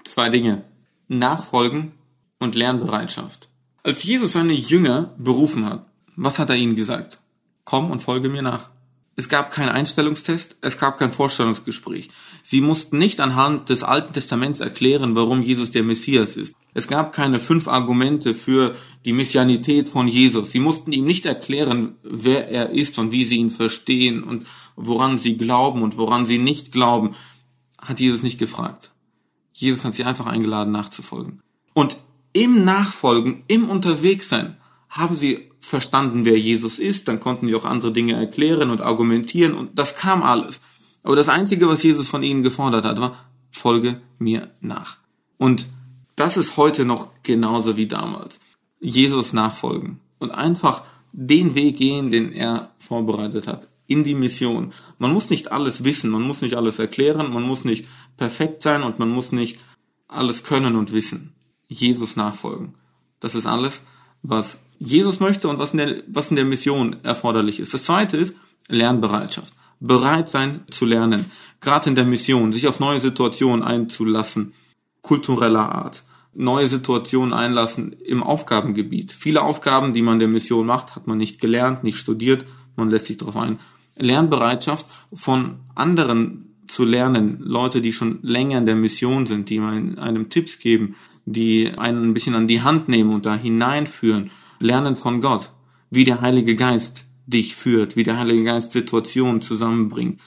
Zwei 0.04 0.30
Dinge. 0.30 0.64
Nachfolgen 1.08 1.92
und 2.40 2.56
Lernbereitschaft. 2.56 3.50
Als 3.84 4.04
Jesus 4.04 4.34
seine 4.34 4.54
Jünger 4.54 5.14
berufen 5.18 5.66
hat, 5.66 5.86
was 6.16 6.40
hat 6.40 6.50
er 6.50 6.56
ihnen 6.56 6.76
gesagt? 6.76 7.20
Komm 7.66 7.92
und 7.92 8.02
folge 8.02 8.30
mir 8.30 8.42
nach. 8.42 8.70
Es 9.22 9.30
gab 9.30 9.52
keinen 9.52 9.70
Einstellungstest, 9.70 10.58
es 10.62 10.80
gab 10.80 10.98
kein 10.98 11.14
Vorstellungsgespräch. 11.14 12.10
Sie 12.42 12.60
mussten 12.60 12.98
nicht 12.98 13.20
anhand 13.20 13.70
des 13.70 13.84
Alten 13.84 14.14
Testaments 14.14 14.62
erklären, 14.62 15.16
warum 15.16 15.44
Jesus 15.44 15.70
der 15.70 15.84
Messias 15.84 16.36
ist. 16.36 16.56
Es 16.74 16.88
gab 16.88 17.14
keine 17.14 17.40
fünf 17.40 17.68
Argumente 17.68 18.34
für 18.34 18.76
die 19.06 19.14
Messianität 19.14 19.88
von 19.88 20.08
Jesus. 20.08 20.52
Sie 20.52 20.60
mussten 20.60 20.92
ihm 20.92 21.06
nicht 21.06 21.28
erklären, 21.28 21.98
wer 22.02 22.50
er 22.50 22.72
ist 22.72 22.98
und 22.98 23.12
wie 23.12 23.24
sie 23.24 23.36
ihn 23.36 23.52
verstehen 23.52 24.24
und 24.24 24.48
woran 24.76 25.20
sie 25.20 25.38
glauben 25.38 25.84
und 25.84 25.98
woran 25.98 26.26
sie 26.26 26.40
nicht 26.40 26.72
glauben. 26.72 27.14
Hat 27.78 28.00
Jesus 28.00 28.24
nicht 28.24 28.40
gefragt. 28.40 28.92
Jesus 29.54 29.86
hat 29.86 29.94
sie 29.94 30.04
einfach 30.04 30.26
eingeladen, 30.26 30.72
nachzufolgen. 30.72 31.44
Und 31.76 31.96
im 32.34 32.66
Nachfolgen, 32.66 33.44
im 33.46 33.70
Unterwegssein, 33.70 34.58
haben 34.92 35.16
sie 35.16 35.50
verstanden, 35.62 36.26
wer 36.26 36.38
Jesus 36.38 36.78
ist, 36.78 37.08
dann 37.08 37.22
konnten 37.22 37.48
sie 37.48 37.56
auch 37.56 37.66
andere 37.66 37.94
Dinge 37.94 38.14
erklären 38.14 38.70
und 38.70 38.82
argumentieren 38.82 39.54
und 39.54 39.80
das 39.80 39.96
kam 39.96 40.22
alles. 40.22 40.60
Aber 41.02 41.16
das 41.16 41.30
Einzige, 41.30 41.68
was 41.68 41.82
Jesus 41.82 42.10
von 42.10 42.24
ihnen 42.24 42.44
gefordert 42.44 42.86
hat, 42.86 43.00
war, 43.00 43.16
folge 43.52 44.02
mir 44.20 44.52
nach. 44.60 44.98
Und 45.38 45.66
das 46.16 46.38
ist 46.38 46.58
heute 46.58 46.86
noch 46.86 47.10
genauso 47.24 47.78
wie 47.78 47.88
damals. 47.88 48.40
Jesus 48.80 49.34
nachfolgen 49.34 50.02
und 50.20 50.32
einfach 50.32 50.84
den 51.14 51.56
Weg 51.56 51.78
gehen, 51.78 52.12
den 52.12 52.34
er 52.34 52.72
vorbereitet 52.78 53.48
hat, 53.48 53.68
in 53.88 54.04
die 54.04 54.16
Mission. 54.16 54.74
Man 55.00 55.14
muss 55.14 55.30
nicht 55.30 55.52
alles 55.52 55.84
wissen, 55.84 56.12
man 56.12 56.22
muss 56.22 56.42
nicht 56.42 56.56
alles 56.56 56.80
erklären, 56.80 57.32
man 57.32 57.44
muss 57.44 57.64
nicht 57.64 57.88
perfekt 58.18 58.62
sein 58.62 58.84
und 58.84 59.00
man 59.00 59.10
muss 59.10 59.32
nicht 59.32 59.60
alles 60.08 60.44
können 60.44 60.76
und 60.76 60.92
wissen. 60.92 61.34
Jesus 61.68 62.16
nachfolgen. 62.18 62.76
Das 63.20 63.36
ist 63.36 63.46
alles, 63.46 63.84
was 64.22 64.60
Jesus 64.84 65.20
möchte 65.20 65.48
und 65.48 65.60
was 65.60 65.74
in 65.74 65.78
der, 65.78 66.04
was 66.08 66.32
in 66.32 66.36
der 66.36 66.46
Mission 66.46 66.96
erforderlich 67.04 67.60
ist. 67.60 67.72
Das 67.76 67.84
zweite 67.84 68.18
ist 68.18 68.36
Lernbereitschaft. 68.68 69.54
Bereit 69.80 70.28
sein 70.28 70.62
zu 70.72 70.86
lernen. 70.86 71.26
Gerade 71.60 71.90
in 71.90 71.96
der 71.96 72.06
Mission, 72.06 72.52
sich 72.52 72.68
auf 72.68 72.80
neue 72.80 73.00
Situationen 73.00 73.64
einzulassen. 73.64 74.54
Kultureller 75.04 75.72
Art. 75.72 76.04
Neue 76.34 76.68
Situationen 76.68 77.32
einlassen 77.32 77.94
im 77.94 78.24
Aufgabengebiet. 78.24 79.12
Viele 79.12 79.44
Aufgaben, 79.44 79.94
die 79.94 80.02
man 80.02 80.18
der 80.18 80.28
Mission 80.28 80.66
macht, 80.66 80.96
hat 80.96 81.06
man 81.06 81.20
nicht 81.20 81.40
gelernt, 81.40 81.84
nicht 81.84 82.00
studiert. 82.00 82.46
Man 82.76 82.90
lässt 82.90 83.06
sich 83.06 83.18
darauf 83.18 83.38
ein. 83.38 83.60
Lernbereitschaft 83.98 84.88
von 85.14 85.60
anderen 85.76 86.56
zu 86.66 86.86
lernen. 86.86 87.38
Leute, 87.40 87.82
die 87.82 87.94
schon 87.94 88.18
länger 88.24 88.58
in 88.58 88.66
der 88.66 88.76
Mission 88.76 89.28
sind, 89.28 89.50
die 89.50 89.60
einem 89.60 90.30
Tipps 90.30 90.58
geben, 90.58 90.96
die 91.26 91.72
einen 91.78 92.04
ein 92.04 92.14
bisschen 92.16 92.34
an 92.34 92.48
die 92.48 92.64
Hand 92.64 92.90
nehmen 92.90 93.14
und 93.14 93.28
da 93.28 93.36
hineinführen 93.36 94.32
lernen 94.62 94.96
von 94.96 95.22
Gott, 95.22 95.52
wie 95.90 96.04
der 96.04 96.22
Heilige 96.22 96.56
Geist 96.56 97.06
dich 97.26 97.56
führt, 97.56 97.96
wie 97.96 98.04
der 98.04 98.18
Heilige 98.18 98.44
Geist 98.44 98.72
Situationen 98.72 99.42
zusammenbringt. 99.42 100.20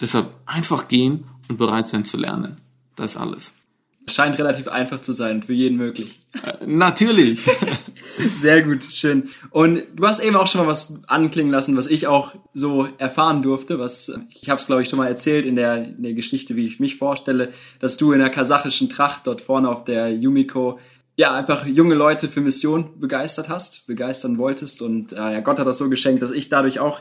Deshalb 0.00 0.30
einfach 0.46 0.88
gehen 0.88 1.24
und 1.48 1.58
bereit 1.58 1.88
sein 1.88 2.04
zu 2.04 2.16
lernen. 2.16 2.60
Das 2.96 3.12
ist 3.12 3.16
alles. 3.16 3.52
Scheint 4.10 4.36
relativ 4.36 4.66
einfach 4.66 5.00
zu 5.00 5.12
sein, 5.12 5.44
für 5.44 5.52
jeden 5.52 5.76
möglich. 5.76 6.20
Äh, 6.42 6.66
natürlich. 6.66 7.40
Sehr 8.40 8.62
gut, 8.62 8.82
schön. 8.82 9.28
Und 9.50 9.84
du 9.94 10.06
hast 10.06 10.18
eben 10.20 10.34
auch 10.34 10.48
schon 10.48 10.60
mal 10.60 10.66
was 10.66 11.00
anklingen 11.06 11.52
lassen, 11.52 11.76
was 11.76 11.86
ich 11.86 12.08
auch 12.08 12.34
so 12.52 12.88
erfahren 12.98 13.42
durfte. 13.42 13.78
Was 13.78 14.12
ich 14.28 14.50
habe 14.50 14.60
es 14.60 14.66
glaube 14.66 14.82
ich 14.82 14.88
schon 14.88 14.98
mal 14.98 15.06
erzählt 15.06 15.46
in 15.46 15.54
der, 15.54 15.84
in 15.84 16.02
der 16.02 16.14
Geschichte, 16.14 16.56
wie 16.56 16.66
ich 16.66 16.80
mich 16.80 16.96
vorstelle, 16.96 17.52
dass 17.78 17.96
du 17.96 18.10
in 18.10 18.18
der 18.18 18.30
kasachischen 18.30 18.88
Tracht 18.88 19.28
dort 19.28 19.40
vorne 19.40 19.68
auf 19.68 19.84
der 19.84 20.12
Yumiko 20.12 20.80
ja, 21.16 21.34
einfach 21.34 21.66
junge 21.66 21.94
Leute 21.94 22.28
für 22.28 22.40
Mission 22.40 22.98
begeistert 22.98 23.48
hast, 23.48 23.86
begeistern 23.86 24.38
wolltest. 24.38 24.82
Und 24.82 25.12
äh, 25.12 25.16
ja, 25.16 25.40
Gott 25.40 25.58
hat 25.58 25.66
das 25.66 25.78
so 25.78 25.88
geschenkt, 25.88 26.22
dass 26.22 26.30
ich 26.30 26.48
dadurch 26.48 26.80
auch 26.80 27.00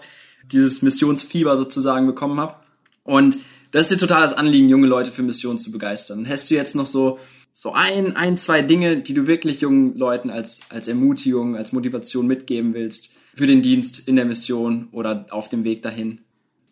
dieses 0.51 0.81
Missionsfieber 0.81 1.55
sozusagen 1.57 2.07
bekommen 2.07 2.39
habe. 2.39 2.55
Und 3.03 3.37
das 3.71 3.85
ist 3.85 3.91
dir 3.91 4.07
total 4.07 4.21
das 4.21 4.33
Anliegen, 4.33 4.69
junge 4.69 4.87
Leute 4.87 5.11
für 5.11 5.23
Mission 5.23 5.57
zu 5.57 5.71
begeistern. 5.71 6.27
Hast 6.27 6.51
du 6.51 6.55
jetzt 6.55 6.75
noch 6.75 6.87
so, 6.87 7.19
so 7.53 7.71
ein, 7.71 8.15
ein, 8.15 8.35
zwei 8.35 8.61
Dinge, 8.61 8.97
die 8.97 9.13
du 9.13 9.27
wirklich 9.27 9.61
jungen 9.61 9.97
Leuten 9.97 10.29
als, 10.29 10.61
als 10.69 10.87
Ermutigung, 10.87 11.55
als 11.55 11.71
Motivation 11.71 12.27
mitgeben 12.27 12.73
willst 12.73 13.15
für 13.33 13.47
den 13.47 13.61
Dienst 13.61 14.07
in 14.07 14.17
der 14.17 14.25
Mission 14.25 14.89
oder 14.91 15.25
auf 15.29 15.47
dem 15.47 15.63
Weg 15.63 15.81
dahin? 15.81 16.19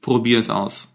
Probier 0.01 0.39
es 0.39 0.49
aus. 0.49 0.89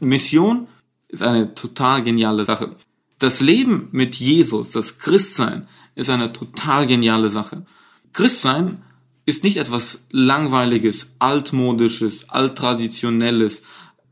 Mission 0.00 0.66
ist 1.08 1.22
eine 1.22 1.54
total 1.54 2.02
geniale 2.02 2.44
Sache. 2.44 2.76
Das 3.18 3.40
Leben 3.40 3.88
mit 3.92 4.14
Jesus, 4.16 4.70
das 4.70 4.98
Christsein, 4.98 5.68
ist 6.00 6.10
eine 6.10 6.32
total 6.32 6.86
geniale 6.86 7.28
Sache. 7.28 7.64
Christsein 8.12 8.82
ist 9.26 9.44
nicht 9.44 9.58
etwas 9.58 10.06
langweiliges, 10.10 11.08
altmodisches, 11.18 12.30
alttraditionelles, 12.30 13.62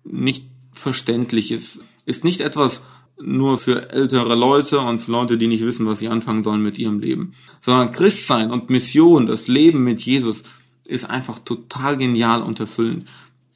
nicht 0.04 0.46
verständliches, 0.72 1.80
ist 2.04 2.24
nicht 2.24 2.40
etwas 2.40 2.82
nur 3.20 3.58
für 3.58 3.90
ältere 3.90 4.36
Leute 4.36 4.78
und 4.78 5.00
für 5.00 5.10
Leute, 5.10 5.38
die 5.38 5.48
nicht 5.48 5.64
wissen, 5.64 5.86
was 5.86 5.98
sie 5.98 6.08
anfangen 6.08 6.44
sollen 6.44 6.62
mit 6.62 6.78
ihrem 6.78 7.00
Leben, 7.00 7.32
sondern 7.60 7.90
Christsein 7.90 8.52
und 8.52 8.70
Mission, 8.70 9.26
das 9.26 9.48
Leben 9.48 9.82
mit 9.82 10.00
Jesus 10.00 10.44
ist 10.86 11.10
einfach 11.10 11.38
total 11.40 11.96
genial 11.96 12.42
und 12.42 12.60
erfüllend. 12.60 13.08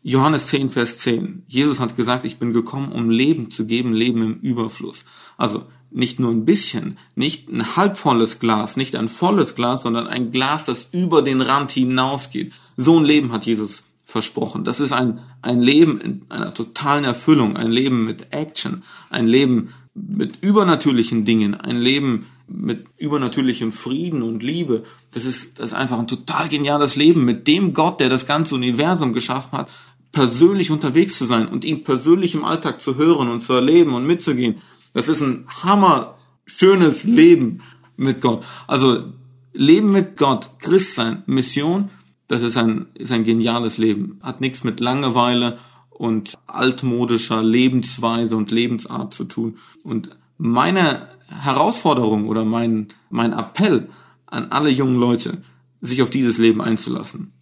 Johannes 0.03 0.49
10, 0.49 0.69
Vers 0.71 0.99
10. 0.99 1.45
Jesus 1.47 1.79
hat 1.79 1.97
gesagt, 1.97 2.25
ich 2.25 2.39
bin 2.39 2.53
gekommen, 2.53 2.91
um 2.91 3.09
Leben 3.09 3.51
zu 3.51 3.67
geben, 3.67 3.93
Leben 3.93 4.23
im 4.23 4.41
Überfluss. 4.41 5.05
Also 5.37 5.67
nicht 5.95 6.21
nur 6.21 6.31
ein 6.31 6.45
bisschen, 6.45 6.99
nicht 7.15 7.49
ein 7.49 7.77
halbvolles 7.77 8.39
Glas, 8.39 8.77
nicht 8.77 8.97
ein 8.97 9.09
volles 9.09 9.55
Glas, 9.55 9.83
sondern 9.83 10.07
ein 10.07 10.31
Glas, 10.31 10.65
das 10.65 10.89
über 10.93 11.23
den 11.23 11.41
Rand 11.41 11.73
hinausgeht. 11.73 12.53
So 12.77 12.99
ein 12.99 13.05
Leben 13.05 13.33
hat 13.33 13.47
Jesus 13.47 13.85
versprochen. 14.05 14.65
Das 14.65 14.81
ist 14.81 14.93
ein, 14.93 15.21
ein 15.41 15.61
Leben 15.61 16.01
in 16.01 16.23
einer 16.29 16.55
totalen 16.55 17.05
Erfüllung, 17.05 17.57
ein 17.57 17.71
Leben 17.71 18.05
mit 18.05 18.33
Action, 18.33 18.83
ein 19.11 19.27
Leben 19.27 19.73
mit 19.95 20.43
übernatürlichen 20.43 21.25
Dingen, 21.25 21.55
ein 21.55 21.77
Leben 21.77 22.27
mit 22.47 22.87
übernatürlichem 22.99 23.73
Frieden 23.73 24.23
und 24.23 24.43
Liebe. 24.43 24.85
Das 25.13 25.25
ist, 25.25 25.59
das 25.59 25.71
ist 25.71 25.77
einfach 25.77 25.99
ein 25.99 26.07
total 26.07 26.49
geniales 26.49 26.97
Leben 26.97 27.25
mit 27.25 27.47
dem 27.47 27.73
Gott, 27.73 28.01
der 28.01 28.09
das 28.09 28.27
ganze 28.27 28.55
Universum 28.55 29.13
geschaffen 29.13 29.59
hat, 29.59 29.71
persönlich 30.13 30.71
unterwegs 30.71 31.17
zu 31.17 31.25
sein 31.25 31.49
und 31.49 31.65
ihn 31.65 31.85
persönlich 31.85 32.35
im 32.35 32.45
Alltag 32.45 32.81
zu 32.81 32.97
hören 32.97 33.29
und 33.29 33.41
zu 33.41 33.55
erleben 33.55 33.95
und 33.95 34.07
mitzugehen. 34.07 34.57
Das 34.93 35.09
ist 35.09 35.21
ein 35.21 35.47
hammer 35.49 36.19
schönes 36.47 37.05
Leben 37.05 37.63
mit 37.97 38.21
Gott. 38.21 38.45
Also 38.67 39.13
Leben 39.53 39.93
mit 39.93 40.17
Gott, 40.17 40.51
Christ 40.59 40.95
sein, 40.95 41.23
Mission, 41.27 41.91
das 42.29 42.43
ist 42.43 42.57
ein, 42.57 42.87
ist 42.95 43.13
ein 43.13 43.25
geniales 43.25 43.79
Leben. 43.79 44.19
Hat 44.23 44.41
nichts 44.41 44.65
mit 44.65 44.81
Langeweile 44.81 45.59
und 45.91 46.39
altmodischer 46.47 47.43
Lebensweise 47.43 48.37
und 48.37 48.51
Lebensart 48.51 49.13
zu 49.13 49.25
tun. 49.25 49.59
Und 49.85 50.17
meine 50.39 51.09
Herausforderung 51.29 52.29
oder 52.29 52.45
mein, 52.45 52.89
mein 53.11 53.33
Appell 53.33 53.91
an 54.27 54.47
alle 54.51 54.71
jungen 54.71 54.97
Leute, 54.97 55.43
sich 55.81 56.03
auf 56.03 56.11
dieses 56.11 56.39
Leben 56.39 56.63
einzulassen. 56.63 57.33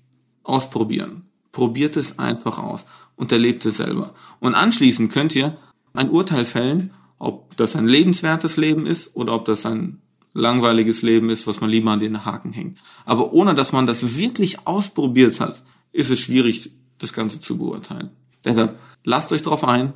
Ausprobieren. 0.42 1.22
Probiert 1.52 1.96
es 1.96 2.18
einfach 2.18 2.58
aus 2.58 2.84
und 3.16 3.32
erlebt 3.32 3.64
es 3.66 3.76
selber. 3.76 4.14
Und 4.40 4.54
anschließend 4.54 5.12
könnt 5.12 5.36
ihr 5.36 5.56
ein 5.92 6.10
Urteil 6.10 6.44
fällen 6.44 6.92
ob 7.20 7.56
das 7.56 7.76
ein 7.76 7.87
lebenswertes 7.87 8.56
Leben 8.56 8.87
ist 8.87 9.14
oder 9.14 9.35
ob 9.35 9.44
das 9.44 9.64
ein 9.66 10.00
langweiliges 10.33 11.02
Leben 11.02 11.30
ist, 11.30 11.46
was 11.46 11.61
man 11.61 11.70
lieber 11.70 11.90
an 11.90 12.00
den 12.00 12.24
Haken 12.24 12.52
hängt. 12.52 12.78
Aber 13.04 13.33
ohne 13.33 13.54
dass 13.54 13.72
man 13.72 13.87
das 13.87 14.16
wirklich 14.16 14.66
ausprobiert 14.66 15.38
hat, 15.38 15.62
ist 15.92 16.11
es 16.11 16.18
schwierig, 16.18 16.72
das 16.98 17.12
Ganze 17.12 17.38
zu 17.38 17.59
beurteilen. 17.59 18.11
Deshalb 18.44 18.78
lasst 19.04 19.33
euch 19.33 19.42
darauf 19.42 19.64
ein, 19.64 19.92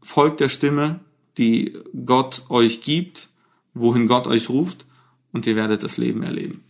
folgt 0.00 0.40
der 0.40 0.48
Stimme, 0.48 1.00
die 1.36 1.76
Gott 2.06 2.44
euch 2.48 2.82
gibt, 2.82 3.28
wohin 3.74 4.06
Gott 4.06 4.26
euch 4.26 4.48
ruft, 4.48 4.86
und 5.32 5.46
ihr 5.46 5.56
werdet 5.56 5.82
das 5.82 5.96
Leben 5.98 6.22
erleben. 6.22 6.64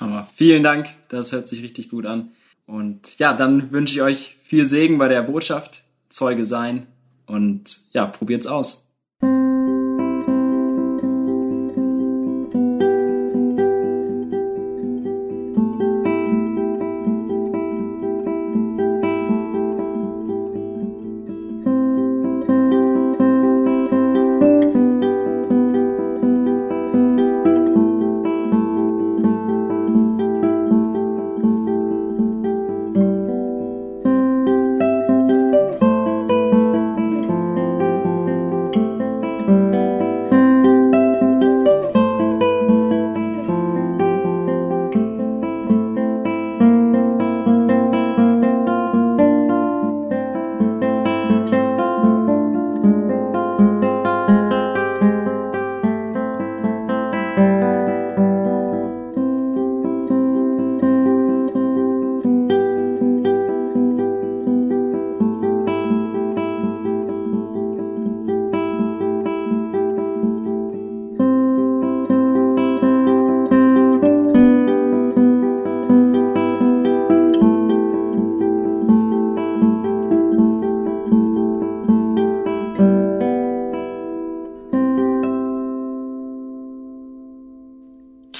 Hammer. 0.00 0.24
Vielen 0.24 0.62
Dank. 0.62 0.88
Das 1.08 1.32
hört 1.32 1.48
sich 1.48 1.62
richtig 1.62 1.88
gut 1.88 2.04
an. 2.04 2.32
Und 2.66 3.18
ja, 3.18 3.32
dann 3.32 3.70
wünsche 3.70 3.94
ich 3.94 4.02
euch 4.02 4.36
viel 4.42 4.64
Segen 4.64 4.98
bei 4.98 5.08
der 5.08 5.22
Botschaft, 5.22 5.84
Zeuge 6.08 6.44
sein 6.44 6.86
und 7.26 7.80
ja, 7.92 8.06
probiert's 8.06 8.46
aus. 8.46 8.89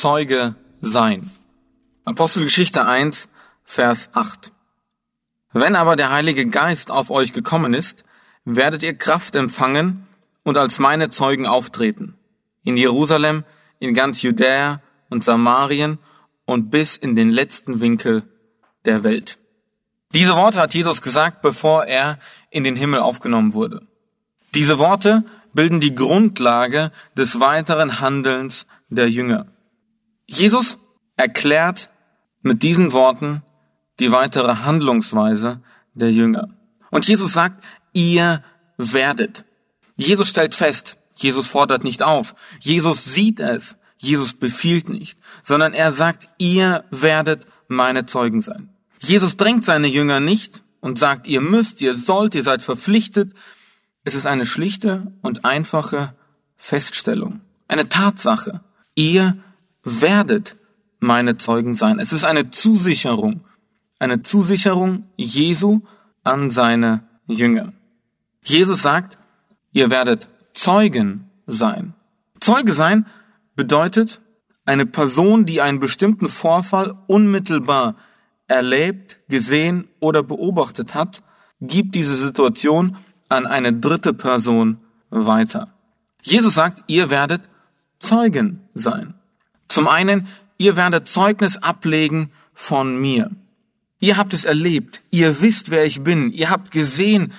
Zeuge 0.00 0.54
sein. 0.80 1.30
Apostelgeschichte 2.06 2.86
1, 2.86 3.28
Vers 3.64 4.08
8. 4.14 4.50
Wenn 5.52 5.76
aber 5.76 5.94
der 5.94 6.10
Heilige 6.10 6.46
Geist 6.46 6.90
auf 6.90 7.10
euch 7.10 7.34
gekommen 7.34 7.74
ist, 7.74 8.04
werdet 8.46 8.82
ihr 8.82 8.94
Kraft 8.94 9.36
empfangen 9.36 10.06
und 10.42 10.56
als 10.56 10.78
meine 10.78 11.10
Zeugen 11.10 11.46
auftreten. 11.46 12.16
In 12.64 12.78
Jerusalem, 12.78 13.44
in 13.78 13.92
ganz 13.92 14.22
Judäa 14.22 14.80
und 15.10 15.22
Samarien 15.22 15.98
und 16.46 16.70
bis 16.70 16.96
in 16.96 17.14
den 17.14 17.28
letzten 17.28 17.80
Winkel 17.80 18.22
der 18.86 19.04
Welt. 19.04 19.38
Diese 20.14 20.34
Worte 20.34 20.60
hat 20.60 20.72
Jesus 20.72 21.02
gesagt, 21.02 21.42
bevor 21.42 21.84
er 21.84 22.18
in 22.48 22.64
den 22.64 22.74
Himmel 22.74 23.00
aufgenommen 23.00 23.52
wurde. 23.52 23.86
Diese 24.54 24.78
Worte 24.78 25.24
bilden 25.52 25.80
die 25.80 25.94
Grundlage 25.94 26.90
des 27.18 27.38
weiteren 27.38 28.00
Handelns 28.00 28.66
der 28.88 29.10
Jünger. 29.10 29.46
Jesus 30.30 30.78
erklärt 31.16 31.90
mit 32.40 32.62
diesen 32.62 32.92
Worten 32.92 33.42
die 33.98 34.12
weitere 34.12 34.56
Handlungsweise 34.56 35.60
der 35.94 36.12
Jünger. 36.12 36.48
Und 36.90 37.06
Jesus 37.06 37.32
sagt, 37.32 37.64
ihr 37.92 38.42
werdet. 38.76 39.44
Jesus 39.96 40.28
stellt 40.28 40.54
fest, 40.54 40.96
Jesus 41.14 41.48
fordert 41.48 41.84
nicht 41.84 42.02
auf, 42.02 42.34
Jesus 42.60 43.04
sieht 43.04 43.40
es, 43.40 43.76
Jesus 43.98 44.32
befiehlt 44.32 44.88
nicht, 44.88 45.18
sondern 45.42 45.74
er 45.74 45.92
sagt, 45.92 46.28
ihr 46.38 46.84
werdet 46.90 47.46
meine 47.68 48.06
Zeugen 48.06 48.40
sein. 48.40 48.70
Jesus 49.02 49.36
drängt 49.36 49.64
seine 49.64 49.88
Jünger 49.88 50.20
nicht 50.20 50.62
und 50.80 50.98
sagt, 50.98 51.26
ihr 51.26 51.40
müsst, 51.40 51.82
ihr 51.82 51.94
sollt, 51.94 52.34
ihr 52.34 52.42
seid 52.42 52.62
verpflichtet. 52.62 53.34
Es 54.04 54.14
ist 54.14 54.26
eine 54.26 54.46
schlichte 54.46 55.12
und 55.20 55.44
einfache 55.44 56.14
Feststellung, 56.56 57.40
eine 57.68 57.88
Tatsache. 57.88 58.60
Ihr 58.94 59.36
werdet 60.00 60.56
meine 61.00 61.36
Zeugen 61.36 61.74
sein. 61.74 61.98
Es 61.98 62.12
ist 62.12 62.24
eine 62.24 62.50
Zusicherung, 62.50 63.40
eine 63.98 64.22
Zusicherung 64.22 65.04
Jesu 65.16 65.80
an 66.22 66.50
seine 66.50 67.02
Jünger. 67.26 67.72
Jesus 68.42 68.82
sagt, 68.82 69.18
ihr 69.72 69.90
werdet 69.90 70.28
Zeugen 70.52 71.30
sein. 71.46 71.94
Zeuge 72.40 72.72
sein 72.72 73.06
bedeutet 73.56 74.20
eine 74.64 74.86
Person, 74.86 75.46
die 75.46 75.60
einen 75.60 75.80
bestimmten 75.80 76.28
Vorfall 76.28 76.94
unmittelbar 77.06 77.96
erlebt, 78.46 79.20
gesehen 79.28 79.88
oder 80.00 80.22
beobachtet 80.22 80.94
hat, 80.94 81.22
gibt 81.60 81.94
diese 81.94 82.16
Situation 82.16 82.96
an 83.28 83.46
eine 83.46 83.72
dritte 83.72 84.12
Person 84.12 84.78
weiter. 85.10 85.72
Jesus 86.22 86.54
sagt, 86.54 86.84
ihr 86.88 87.10
werdet 87.10 87.42
Zeugen 87.98 88.60
sein. 88.74 89.14
Zum 89.70 89.86
einen, 89.86 90.26
ihr 90.58 90.74
werdet 90.74 91.06
Zeugnis 91.06 91.56
ablegen 91.56 92.32
von 92.52 93.00
mir. 93.00 93.30
Ihr 94.00 94.16
habt 94.16 94.34
es 94.34 94.44
erlebt. 94.44 95.00
Ihr 95.12 95.40
wisst, 95.42 95.70
wer 95.70 95.84
ich 95.86 96.02
bin. 96.02 96.32
Ihr 96.32 96.50
habt 96.50 96.72
gesehen, 96.72 97.32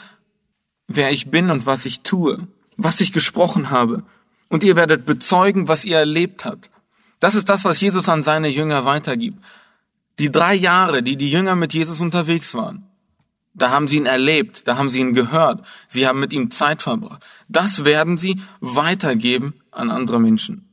wer 0.88 1.12
ich 1.12 1.30
bin 1.30 1.50
und 1.50 1.65
was 1.65 1.86
ich 1.86 2.02
tue, 2.02 2.48
was 2.78 3.02
ich 3.02 3.12
gesprochen 3.12 3.70
habe. 3.70 4.04
Und 4.48 4.63
ihr 4.63 4.78
werdet 4.78 5.06
bezeugen, 5.06 5.67
was 5.67 5.84
ihr 5.84 5.98
erlebt 5.98 6.46
habt. 6.46 6.70
Das 7.20 7.36
ist 7.36 7.50
das, 7.50 7.65
was 7.65 7.82
Jesus 7.82 8.08
an 8.08 8.24
seine 8.24 8.48
Jünger 8.48 8.86
weitergibt. 8.86 9.44
Die 10.17 10.32
drei 10.32 10.56
Jahre, 10.56 11.04
die 11.04 11.17
die 11.17 11.30
Jünger 11.30 11.58
mit 11.58 11.74
Jesus 11.74 12.00
unterwegs 12.00 12.54
waren, 12.54 12.88
da 13.54 13.72
haben 13.72 13.89
sie 13.89 13.98
ihn 13.98 14.06
erlebt, 14.06 14.70
da 14.70 14.78
haben 14.78 14.89
sie 14.89 15.00
ihn 15.00 15.13
gehört, 15.13 15.65
sie 15.89 16.08
haben 16.08 16.22
mit 16.22 16.32
ihm 16.32 16.50
Zeit 16.50 16.82
verbracht. 16.82 17.26
Das 17.50 17.84
werden 17.84 18.17
sie 18.17 18.39
weitergeben 18.62 19.56
an 19.72 19.91
andere 19.91 20.22
Menschen. 20.22 20.70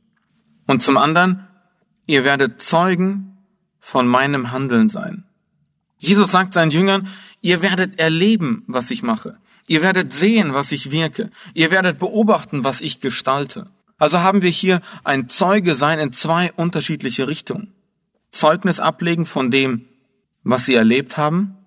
Und 0.69 0.83
zum 0.83 0.97
anderen, 0.97 1.48
ihr 2.09 2.23
werdet 2.23 2.59
Zeugen 2.59 3.37
von 3.79 4.07
meinem 4.07 4.51
Handeln 4.51 4.89
sein. 4.89 5.25
Jesus 5.99 6.31
sagt 6.31 6.55
seinen 6.55 6.71
Jüngern, 6.71 7.07
ihr 7.41 7.61
werdet 7.61 7.99
erleben, 7.99 8.63
was 8.65 8.89
ich 8.89 9.03
mache. 9.03 9.37
Ihr 9.67 9.83
werdet 9.83 10.11
sehen, 10.11 10.55
was 10.55 10.71
ich 10.71 10.89
wirke. 10.89 11.29
Ihr 11.53 11.69
werdet 11.69 11.99
beobachten, 11.99 12.63
was 12.63 12.81
ich 12.81 12.99
gestalte. 12.99 13.69
Also 13.99 14.21
haben 14.21 14.41
wir 14.41 14.49
hier 14.49 14.81
ein 15.03 15.29
Zeuge 15.29 15.75
sein 15.75 15.99
in 15.99 16.11
zwei 16.11 16.51
unterschiedliche 16.53 17.27
Richtungen. 17.27 17.73
Zeugnis 18.31 18.79
ablegen 18.79 19.27
von 19.27 19.51
dem, 19.51 19.85
was 20.43 20.65
sie 20.65 20.73
erlebt 20.73 21.15
haben 21.15 21.57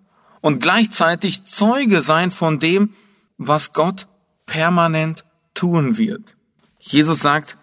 und 0.40 0.60
gleichzeitig 0.60 1.44
Zeuge 1.44 2.02
sein 2.02 2.32
von 2.32 2.58
dem, 2.58 2.94
was 3.38 3.72
Gott 3.72 4.08
permanent 4.46 5.24
tun 5.54 5.98
wird. 5.98 6.34
Jesus 6.80 7.20
sagt, 7.20 7.56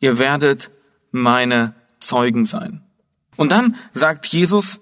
ihr 0.00 0.18
werdet 0.18 0.70
meine 1.10 1.74
Zeugen 2.12 2.44
sein. 2.44 2.82
Und 3.36 3.52
dann 3.52 3.76
sagt 3.94 4.26
Jesus 4.26 4.80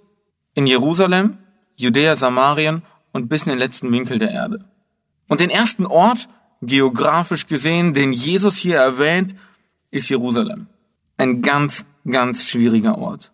in 0.54 0.66
Jerusalem, 0.66 1.38
Judäa, 1.76 2.16
Samarien 2.16 2.82
und 3.12 3.28
bis 3.28 3.44
in 3.44 3.50
den 3.50 3.58
letzten 3.58 3.92
Winkel 3.92 4.18
der 4.18 4.32
Erde. 4.32 4.64
Und 5.28 5.40
den 5.40 5.50
ersten 5.50 5.86
Ort, 5.86 6.28
geografisch 6.60 7.46
gesehen, 7.46 7.94
den 7.94 8.12
Jesus 8.12 8.56
hier 8.56 8.78
erwähnt, 8.78 9.36
ist 9.92 10.08
Jerusalem. 10.08 10.66
Ein 11.18 11.40
ganz, 11.40 11.84
ganz 12.04 12.48
schwieriger 12.48 12.98
Ort. 12.98 13.30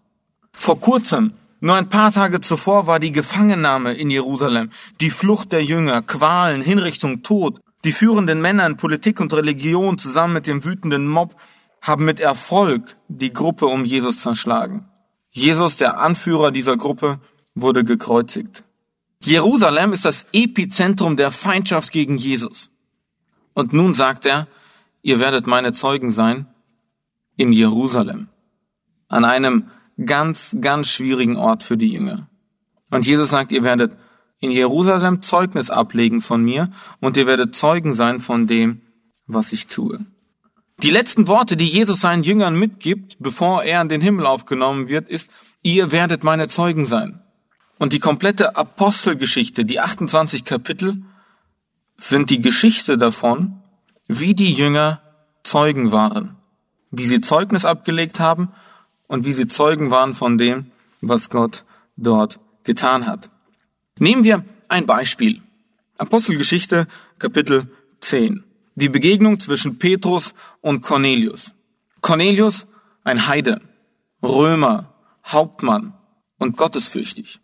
Vor 0.53 0.79
kurzem, 0.79 1.33
nur 1.61 1.77
ein 1.77 1.89
paar 1.89 2.13
Tage 2.13 2.43
zuvor, 2.43 2.87
war 2.87 3.01
die 3.01 3.13
Gefangennahme 3.13 3.95
in 3.95 4.11
Jerusalem, 4.11 4.69
die 5.01 5.11
Flucht 5.11 5.53
der 5.53 5.65
Jünger, 5.65 6.03
Qualen, 6.03 6.61
Hinrichtung, 6.61 7.23
Tod, 7.23 7.61
die 7.85 7.93
führenden 7.93 8.43
Männer 8.43 8.67
in 8.67 8.77
Politik 8.77 9.21
und 9.21 9.33
Religion 9.33 9.97
zusammen 9.97 10.35
mit 10.35 10.47
dem 10.47 10.65
wütenden 10.67 11.09
Mob 11.09 11.35
haben 11.87 12.05
mit 12.05 12.19
Erfolg 12.19 12.97
die 13.07 13.33
Gruppe 13.33 13.67
um 13.67 13.85
Jesus 13.85 14.19
zerschlagen. 14.19 14.89
Jesus, 15.31 15.77
der 15.77 16.01
Anführer 16.01 16.51
dieser 16.51 16.77
Gruppe, 16.77 17.21
wurde 17.55 17.85
gekreuzigt. 17.85 18.65
Jerusalem 19.21 19.93
ist 19.93 20.05
das 20.05 20.27
Epizentrum 20.33 21.17
der 21.17 21.31
Feindschaft 21.31 21.93
gegen 21.93 22.17
Jesus. 22.17 22.71
Und 23.55 23.73
nun 23.73 23.95
sagt 23.95 24.27
er, 24.27 24.49
ihr 25.03 25.21
werdet 25.21 25.47
meine 25.47 25.73
Zeugen 25.73 26.11
sein 26.11 26.49
in 27.37 27.53
Jerusalem. 27.53 28.29
An 29.07 29.25
einem 29.25 29.71
ganz, 30.05 30.57
ganz 30.61 30.89
schwierigen 30.89 31.37
Ort 31.37 31.63
für 31.63 31.77
die 31.77 31.93
Jünger. 31.93 32.29
Und 32.91 33.07
Jesus 33.07 33.31
sagt, 33.31 33.53
ihr 33.53 33.63
werdet 33.63 33.97
in 34.41 34.51
Jerusalem 34.51 35.23
Zeugnis 35.23 35.71
ablegen 35.71 36.21
von 36.21 36.43
mir 36.43 36.69
und 37.01 37.17
ihr 37.17 37.29
werdet 37.29 37.55
Zeugen 37.55 37.95
sein 37.95 38.19
von 38.19 38.49
dem, 38.49 38.83
was 39.27 39.53
ich 39.53 39.69
tue. 39.69 40.05
Die 40.83 40.91
letzten 40.91 41.27
Worte, 41.27 41.57
die 41.57 41.67
Jesus 41.67 42.03
seinen 42.03 42.23
Jüngern 42.23 42.59
mitgibt, 42.59 43.17
bevor 43.19 43.65
er 43.65 43.81
in 43.81 43.89
den 43.89 44.03
Himmel 44.03 44.27
aufgenommen 44.27 44.89
wird, 44.89 45.09
ist, 45.09 45.31
ihr 45.63 45.91
werdet 45.91 46.23
meine 46.23 46.49
Zeugen 46.49 46.85
sein. 46.85 47.23
Und 47.79 47.93
die 47.93 47.99
komplette 47.99 48.57
Apostelgeschichte, 48.57 49.65
die 49.65 49.81
28 49.81 50.45
Kapitel, 50.45 51.03
sind 51.97 52.29
die 52.29 52.43
Geschichte 52.43 52.99
davon, 52.99 53.63
wie 54.07 54.35
die 54.35 54.53
Jünger 54.53 55.01
Zeugen 55.45 55.93
waren, 55.93 56.37
wie 56.91 57.07
sie 57.07 57.21
Zeugnis 57.21 57.65
abgelegt 57.65 58.21
haben 58.21 58.53
und 59.07 59.25
wie 59.25 59.33
sie 59.33 59.47
Zeugen 59.47 59.91
waren 59.91 60.15
von 60.15 60.37
dem, 60.37 60.71
was 61.01 61.31
Gott 61.31 61.65
dort 61.97 62.39
getan 62.65 63.07
hat. 63.07 63.31
Nehmen 63.99 64.25
wir 64.25 64.45
ein 64.69 64.87
Beispiel. 64.87 65.41
Apostelgeschichte 65.97 66.87
Kapitel 67.19 67.71
10 68.01 68.46
die 68.77 68.89
Begegnung 68.89 69.41
zwischen 69.41 69.79
Petrus 69.79 70.35
und 70.61 70.83
Cornelius. 70.83 71.53
Cornelius, 72.03 72.67
ein 73.03 73.27
Heide, 73.27 73.61
Römer, 74.23 74.95
Hauptmann 75.25 75.95
und 76.39 76.57
gottesfürchtig. 76.57 77.41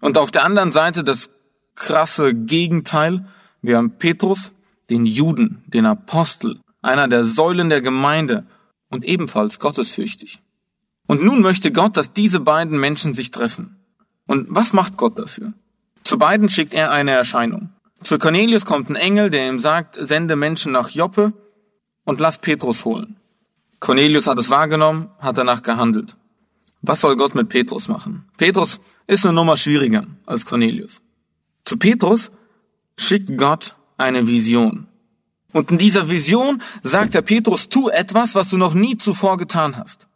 Und 0.00 0.18
auf 0.18 0.30
der 0.30 0.44
anderen 0.44 0.72
Seite 0.72 1.02
das 1.02 1.30
krasse 1.74 2.34
Gegenteil. 2.34 3.26
Wir 3.62 3.78
haben 3.78 3.98
Petrus, 3.98 4.52
den 4.90 5.06
Juden, 5.06 5.64
den 5.66 5.86
Apostel, 5.86 6.60
einer 6.82 7.08
der 7.08 7.24
Säulen 7.24 7.68
der 7.68 7.80
Gemeinde 7.80 8.46
und 8.88 9.04
ebenfalls 9.04 9.58
gottesfürchtig. 9.58 10.40
Und 11.06 11.22
nun 11.22 11.40
möchte 11.40 11.72
Gott, 11.72 11.96
dass 11.96 12.12
diese 12.12 12.40
beiden 12.40 12.78
Menschen 12.78 13.14
sich 13.14 13.30
treffen. 13.30 13.76
Und 14.26 14.46
was 14.50 14.72
macht 14.72 14.96
Gott 14.96 15.18
dafür? 15.18 15.52
Zu 16.04 16.18
beiden 16.18 16.48
schickt 16.48 16.74
er 16.74 16.90
eine 16.90 17.12
Erscheinung. 17.12 17.70
Zu 18.02 18.18
Cornelius 18.18 18.64
kommt 18.64 18.90
ein 18.90 18.96
Engel, 18.96 19.30
der 19.30 19.48
ihm 19.48 19.58
sagt, 19.58 19.96
sende 19.98 20.36
Menschen 20.36 20.72
nach 20.72 20.90
Joppe 20.90 21.32
und 22.04 22.20
lass 22.20 22.38
Petrus 22.38 22.84
holen. 22.84 23.16
Cornelius 23.80 24.26
hat 24.26 24.38
es 24.38 24.50
wahrgenommen, 24.50 25.10
hat 25.18 25.38
danach 25.38 25.62
gehandelt. 25.62 26.16
Was 26.82 27.00
soll 27.00 27.16
Gott 27.16 27.34
mit 27.34 27.48
Petrus 27.48 27.88
machen? 27.88 28.28
Petrus 28.36 28.80
ist 29.06 29.24
eine 29.24 29.34
Nummer 29.34 29.56
schwieriger 29.56 30.06
als 30.24 30.46
Cornelius. 30.46 31.00
Zu 31.64 31.76
Petrus 31.78 32.30
schickt 32.96 33.36
Gott 33.36 33.76
eine 33.96 34.26
Vision. 34.26 34.86
Und 35.52 35.70
in 35.70 35.78
dieser 35.78 36.08
Vision 36.08 36.62
sagt 36.82 37.14
der 37.14 37.22
Petrus, 37.22 37.68
tu 37.68 37.88
etwas, 37.88 38.34
was 38.34 38.50
du 38.50 38.56
noch 38.56 38.74
nie 38.74 38.98
zuvor 38.98 39.38
getan 39.38 39.76
hast. 39.76 40.06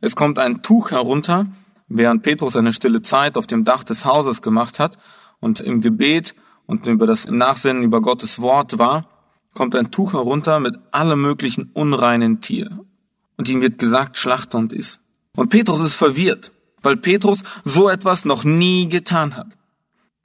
Es 0.00 0.14
kommt 0.14 0.38
ein 0.38 0.62
Tuch 0.62 0.90
herunter, 0.90 1.46
während 1.88 2.22
Petrus 2.22 2.56
eine 2.56 2.72
stille 2.72 3.02
Zeit 3.02 3.36
auf 3.36 3.46
dem 3.46 3.64
Dach 3.64 3.84
des 3.84 4.04
Hauses 4.04 4.42
gemacht 4.42 4.78
hat 4.78 4.96
und 5.40 5.60
im 5.60 5.80
Gebet 5.80 6.34
und 6.66 6.86
über 6.86 7.06
das 7.06 7.26
Nachsinnen 7.26 7.82
über 7.82 8.00
Gottes 8.00 8.40
Wort 8.40 8.78
war, 8.78 9.08
kommt 9.54 9.74
ein 9.74 9.90
Tuch 9.90 10.12
herunter 10.12 10.60
mit 10.60 10.78
allem 10.92 11.20
möglichen 11.22 11.70
unreinen 11.72 12.40
Tier. 12.40 12.80
Und 13.36 13.48
ihm 13.48 13.60
wird 13.60 13.78
gesagt, 13.78 14.18
schlachte 14.18 14.56
und 14.56 14.72
iss. 14.72 15.00
Und 15.34 15.50
Petrus 15.50 15.80
ist 15.80 15.94
verwirrt, 15.94 16.52
weil 16.82 16.96
Petrus 16.96 17.42
so 17.64 17.88
etwas 17.88 18.24
noch 18.24 18.44
nie 18.44 18.88
getan 18.88 19.36
hat. 19.36 19.48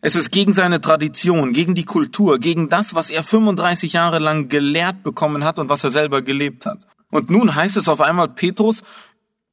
Es 0.02 0.16
ist 0.16 0.32
gegen 0.32 0.52
seine 0.52 0.82
Tradition, 0.82 1.54
gegen 1.54 1.76
die 1.76 1.86
Kultur, 1.86 2.40
gegen 2.40 2.70
das, 2.70 2.96
was 2.96 3.10
er 3.12 3.24
35 3.24 3.94
Jahre 3.94 4.18
lang 4.18 4.50
gelehrt 4.50 5.04
bekommen 5.04 5.44
hat 5.44 5.60
und 5.60 5.70
was 5.70 5.84
er 5.84 5.92
selber 5.92 6.24
gelebt 6.24 6.66
hat. 6.66 6.88
Und 7.12 7.30
nun 7.30 7.54
heißt 7.54 7.78
es 7.78 7.88
auf 7.88 8.02
einmal, 8.02 8.30
Petrus, 8.30 8.82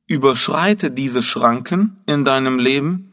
überschreite 0.07 0.90
diese 0.90 1.22
Schranken 1.22 1.98
in 2.07 2.24
deinem 2.24 2.59
Leben 2.59 3.12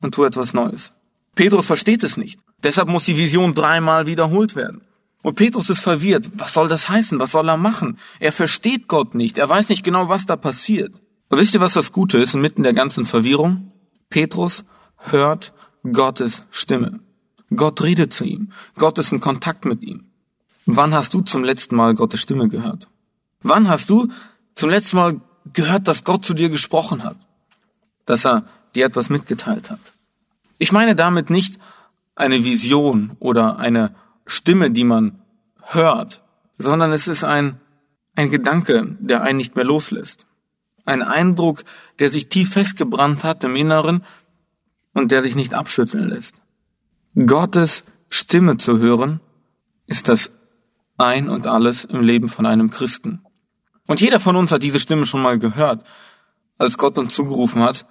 und 0.00 0.14
tu 0.14 0.24
etwas 0.24 0.54
Neues. 0.54 0.92
Petrus 1.34 1.66
versteht 1.66 2.04
es 2.04 2.16
nicht. 2.16 2.40
Deshalb 2.62 2.88
muss 2.88 3.04
die 3.04 3.16
Vision 3.16 3.54
dreimal 3.54 4.06
wiederholt 4.06 4.56
werden. 4.56 4.82
Und 5.22 5.34
Petrus 5.34 5.70
ist 5.70 5.80
verwirrt. 5.80 6.30
Was 6.34 6.54
soll 6.54 6.68
das 6.68 6.88
heißen? 6.88 7.18
Was 7.18 7.32
soll 7.32 7.48
er 7.48 7.56
machen? 7.56 7.98
Er 8.20 8.32
versteht 8.32 8.88
Gott 8.88 9.14
nicht. 9.14 9.38
Er 9.38 9.48
weiß 9.48 9.68
nicht 9.68 9.84
genau, 9.84 10.08
was 10.08 10.26
da 10.26 10.36
passiert. 10.36 10.94
Aber 11.28 11.40
wisst 11.40 11.54
ihr, 11.54 11.60
was 11.60 11.74
das 11.74 11.92
Gute 11.92 12.18
ist 12.18 12.34
inmitten 12.34 12.62
der 12.62 12.72
ganzen 12.72 13.04
Verwirrung? 13.04 13.72
Petrus 14.10 14.64
hört 14.96 15.52
Gottes 15.92 16.44
Stimme. 16.50 17.00
Gott 17.54 17.82
redet 17.82 18.12
zu 18.12 18.24
ihm. 18.24 18.52
Gott 18.76 18.98
ist 18.98 19.12
in 19.12 19.20
Kontakt 19.20 19.64
mit 19.64 19.84
ihm. 19.84 20.06
Wann 20.66 20.94
hast 20.94 21.14
du 21.14 21.20
zum 21.20 21.44
letzten 21.44 21.76
Mal 21.76 21.94
Gottes 21.94 22.20
Stimme 22.20 22.48
gehört? 22.48 22.88
Wann 23.42 23.68
hast 23.68 23.90
du 23.90 24.08
zum 24.54 24.70
letzten 24.70 24.96
Mal 24.96 25.20
gehört, 25.52 25.88
dass 25.88 26.04
Gott 26.04 26.24
zu 26.24 26.34
dir 26.34 26.50
gesprochen 26.50 27.04
hat? 27.04 27.16
Dass 28.04 28.26
er 28.26 28.44
dir 28.74 28.86
etwas 28.86 29.08
mitgeteilt 29.08 29.70
hat? 29.70 29.92
Ich 30.58 30.72
meine 30.72 30.94
damit 30.94 31.30
nicht 31.30 31.58
eine 32.18 32.44
Vision 32.44 33.16
oder 33.20 33.58
eine 33.58 33.94
Stimme, 34.26 34.70
die 34.70 34.84
man 34.84 35.22
hört, 35.62 36.22
sondern 36.58 36.92
es 36.92 37.06
ist 37.06 37.24
ein, 37.24 37.60
ein 38.16 38.30
Gedanke, 38.30 38.96
der 38.98 39.22
einen 39.22 39.38
nicht 39.38 39.54
mehr 39.54 39.64
loslässt. 39.64 40.26
Ein 40.84 41.02
Eindruck, 41.02 41.62
der 41.98 42.10
sich 42.10 42.28
tief 42.28 42.50
festgebrannt 42.52 43.22
hat 43.22 43.44
im 43.44 43.54
Inneren 43.54 44.04
und 44.94 45.12
der 45.12 45.22
sich 45.22 45.36
nicht 45.36 45.54
abschütteln 45.54 46.08
lässt. 46.08 46.34
Gottes 47.14 47.84
Stimme 48.08 48.56
zu 48.56 48.78
hören, 48.78 49.20
ist 49.86 50.08
das 50.08 50.32
ein 50.96 51.28
und 51.28 51.46
alles 51.46 51.84
im 51.84 52.00
Leben 52.00 52.28
von 52.28 52.46
einem 52.46 52.70
Christen. 52.70 53.20
Und 53.86 54.00
jeder 54.00 54.18
von 54.18 54.34
uns 54.34 54.50
hat 54.50 54.62
diese 54.62 54.80
Stimme 54.80 55.06
schon 55.06 55.22
mal 55.22 55.38
gehört, 55.38 55.84
als 56.58 56.76
Gott 56.78 56.98
uns 56.98 57.14
zugerufen 57.14 57.62
hat, 57.62 57.86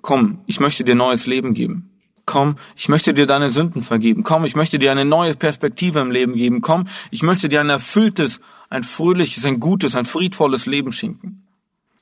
komm, 0.00 0.42
ich 0.46 0.58
möchte 0.58 0.84
dir 0.84 0.94
neues 0.94 1.26
Leben 1.26 1.52
geben. 1.52 1.97
Komm, 2.28 2.58
ich 2.76 2.90
möchte 2.90 3.14
dir 3.14 3.24
deine 3.24 3.48
Sünden 3.48 3.82
vergeben. 3.82 4.22
Komm, 4.22 4.44
ich 4.44 4.54
möchte 4.54 4.78
dir 4.78 4.92
eine 4.92 5.06
neue 5.06 5.34
Perspektive 5.34 6.00
im 6.00 6.10
Leben 6.10 6.34
geben. 6.34 6.60
Komm, 6.60 6.86
ich 7.10 7.22
möchte 7.22 7.48
dir 7.48 7.60
ein 7.62 7.70
erfülltes, 7.70 8.40
ein 8.68 8.84
fröhliches, 8.84 9.46
ein 9.46 9.60
gutes, 9.60 9.96
ein 9.96 10.04
friedvolles 10.04 10.66
Leben 10.66 10.92
schenken. 10.92 11.48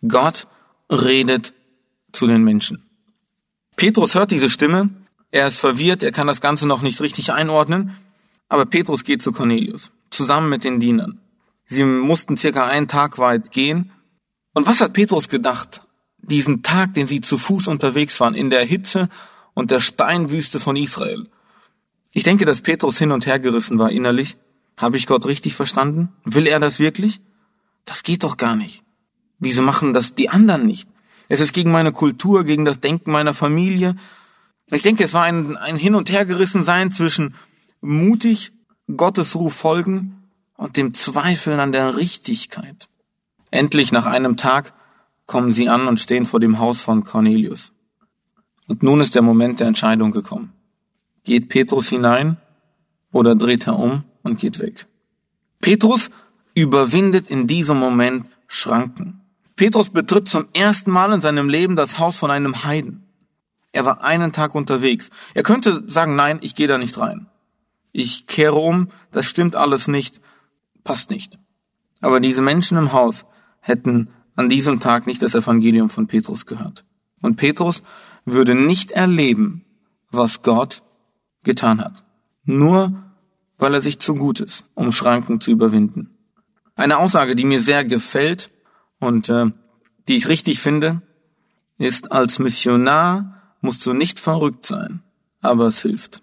Gott 0.08 0.48
redet 0.90 1.54
zu 2.10 2.26
den 2.26 2.42
Menschen. 2.42 2.82
Petrus 3.76 4.16
hört 4.16 4.32
diese 4.32 4.50
Stimme, 4.50 4.90
er 5.30 5.46
ist 5.46 5.60
verwirrt, 5.60 6.02
er 6.02 6.10
kann 6.10 6.26
das 6.26 6.40
Ganze 6.40 6.66
noch 6.66 6.82
nicht 6.82 7.00
richtig 7.00 7.32
einordnen, 7.32 7.96
aber 8.48 8.66
Petrus 8.66 9.04
geht 9.04 9.22
zu 9.22 9.30
Cornelius, 9.30 9.92
zusammen 10.10 10.48
mit 10.48 10.64
den 10.64 10.80
Dienern. 10.80 11.20
Sie 11.66 11.84
mussten 11.84 12.36
circa 12.36 12.66
einen 12.66 12.88
Tag 12.88 13.18
weit 13.18 13.52
gehen. 13.52 13.92
Und 14.54 14.66
was 14.66 14.80
hat 14.80 14.92
Petrus 14.92 15.28
gedacht? 15.28 15.86
Diesen 16.18 16.64
Tag, 16.64 16.94
den 16.94 17.06
sie 17.06 17.20
zu 17.20 17.38
Fuß 17.38 17.68
unterwegs 17.68 18.18
waren, 18.18 18.34
in 18.34 18.50
der 18.50 18.64
Hitze 18.64 19.08
und 19.56 19.70
der 19.70 19.80
Steinwüste 19.80 20.60
von 20.60 20.76
Israel. 20.76 21.26
Ich 22.12 22.22
denke, 22.22 22.44
dass 22.44 22.60
Petrus 22.60 22.98
hin 22.98 23.10
und 23.10 23.24
her 23.26 23.40
gerissen 23.40 23.78
war 23.78 23.90
innerlich. 23.90 24.36
Habe 24.76 24.98
ich 24.98 25.06
Gott 25.06 25.24
richtig 25.24 25.54
verstanden? 25.54 26.10
Will 26.24 26.46
er 26.46 26.60
das 26.60 26.78
wirklich? 26.78 27.20
Das 27.86 28.02
geht 28.02 28.22
doch 28.22 28.36
gar 28.36 28.54
nicht. 28.54 28.84
Wieso 29.38 29.62
machen 29.62 29.94
das 29.94 30.14
die 30.14 30.28
anderen 30.28 30.66
nicht? 30.66 30.88
Es 31.28 31.40
ist 31.40 31.54
gegen 31.54 31.72
meine 31.72 31.92
Kultur, 31.92 32.44
gegen 32.44 32.66
das 32.66 32.80
Denken 32.80 33.10
meiner 33.10 33.32
Familie. 33.32 33.96
Ich 34.70 34.82
denke, 34.82 35.04
es 35.04 35.14
war 35.14 35.24
ein, 35.24 35.56
ein 35.56 35.78
Hin- 35.78 35.94
und 35.94 36.10
Hergerissen 36.10 36.62
sein 36.62 36.90
zwischen 36.90 37.34
mutig 37.80 38.52
Gottes 38.94 39.34
Ruf 39.36 39.54
folgen 39.54 40.22
und 40.56 40.76
dem 40.76 40.92
Zweifeln 40.92 41.60
an 41.60 41.72
der 41.72 41.96
Richtigkeit. 41.96 42.88
Endlich 43.50 43.90
nach 43.90 44.04
einem 44.04 44.36
Tag 44.36 44.74
kommen 45.24 45.50
sie 45.50 45.70
an 45.70 45.88
und 45.88 45.98
stehen 45.98 46.26
vor 46.26 46.40
dem 46.40 46.58
Haus 46.58 46.82
von 46.82 47.04
Cornelius. 47.04 47.72
Und 48.66 48.82
nun 48.82 49.00
ist 49.00 49.14
der 49.14 49.22
Moment 49.22 49.60
der 49.60 49.68
Entscheidung 49.68 50.10
gekommen. 50.10 50.52
Geht 51.24 51.48
Petrus 51.48 51.88
hinein 51.88 52.36
oder 53.12 53.34
dreht 53.34 53.66
er 53.66 53.78
um 53.78 54.04
und 54.22 54.38
geht 54.38 54.58
weg? 54.58 54.86
Petrus 55.60 56.10
überwindet 56.54 57.30
in 57.30 57.46
diesem 57.46 57.78
Moment 57.78 58.26
Schranken. 58.46 59.20
Petrus 59.56 59.90
betritt 59.90 60.28
zum 60.28 60.46
ersten 60.52 60.90
Mal 60.90 61.12
in 61.12 61.20
seinem 61.20 61.48
Leben 61.48 61.76
das 61.76 61.98
Haus 61.98 62.16
von 62.16 62.30
einem 62.30 62.64
Heiden. 62.64 63.06
Er 63.72 63.84
war 63.84 64.02
einen 64.02 64.32
Tag 64.32 64.54
unterwegs. 64.54 65.10
Er 65.34 65.42
könnte 65.42 65.84
sagen, 65.86 66.16
nein, 66.16 66.38
ich 66.42 66.54
gehe 66.54 66.68
da 66.68 66.78
nicht 66.78 66.98
rein. 66.98 67.26
Ich 67.92 68.26
kehre 68.26 68.56
um, 68.56 68.90
das 69.12 69.26
stimmt 69.26 69.56
alles 69.56 69.88
nicht, 69.88 70.20
passt 70.84 71.10
nicht. 71.10 71.38
Aber 72.00 72.20
diese 72.20 72.42
Menschen 72.42 72.76
im 72.76 72.92
Haus 72.92 73.24
hätten 73.60 74.08
an 74.34 74.48
diesem 74.48 74.80
Tag 74.80 75.06
nicht 75.06 75.22
das 75.22 75.34
Evangelium 75.34 75.88
von 75.88 76.06
Petrus 76.06 76.46
gehört. 76.46 76.84
Und 77.22 77.36
Petrus 77.36 77.82
würde 78.26 78.54
nicht 78.54 78.90
erleben, 78.90 79.64
was 80.10 80.42
Gott 80.42 80.82
getan 81.42 81.82
hat. 81.82 82.04
Nur 82.44 83.02
weil 83.58 83.72
er 83.72 83.80
sich 83.80 83.98
zu 83.98 84.14
gut 84.14 84.40
ist, 84.40 84.64
um 84.74 84.92
Schranken 84.92 85.40
zu 85.40 85.50
überwinden. 85.50 86.10
Eine 86.74 86.98
Aussage, 86.98 87.34
die 87.34 87.44
mir 87.44 87.62
sehr 87.62 87.86
gefällt, 87.86 88.50
und 88.98 89.28
äh, 89.28 89.46
die 90.08 90.16
ich 90.16 90.28
richtig 90.28 90.60
finde, 90.60 91.02
ist, 91.78 92.12
als 92.12 92.38
Missionar 92.38 93.42
musst 93.60 93.84
du 93.86 93.92
nicht 93.92 94.20
verrückt 94.20 94.66
sein, 94.66 95.02
aber 95.40 95.66
es 95.66 95.82
hilft. 95.82 96.22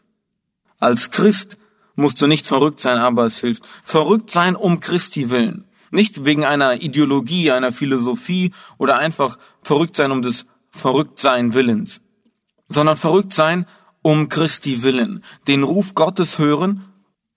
Als 0.79 1.11
Christ 1.11 1.57
musst 1.95 2.21
du 2.21 2.27
nicht 2.27 2.47
verrückt 2.47 2.79
sein, 2.79 2.97
aber 2.97 3.25
es 3.25 3.39
hilft. 3.39 3.63
Verrückt 3.83 4.31
sein 4.31 4.55
um 4.55 4.79
Christi 4.79 5.29
willen. 5.29 5.65
Nicht 5.91 6.25
wegen 6.25 6.43
einer 6.43 6.81
Ideologie, 6.81 7.51
einer 7.51 7.71
Philosophie 7.71 8.51
oder 8.79 8.97
einfach 8.97 9.37
verrückt 9.61 9.95
sein 9.95 10.11
um 10.11 10.23
des 10.23 10.47
Verrücktsein 10.73 11.53
Willens, 11.53 12.01
sondern 12.67 12.97
verrückt 12.97 13.33
sein 13.33 13.65
um 14.01 14.27
Christi 14.27 14.83
willen, 14.83 15.23
den 15.47 15.63
Ruf 15.63 15.95
Gottes 15.95 16.39
hören 16.39 16.85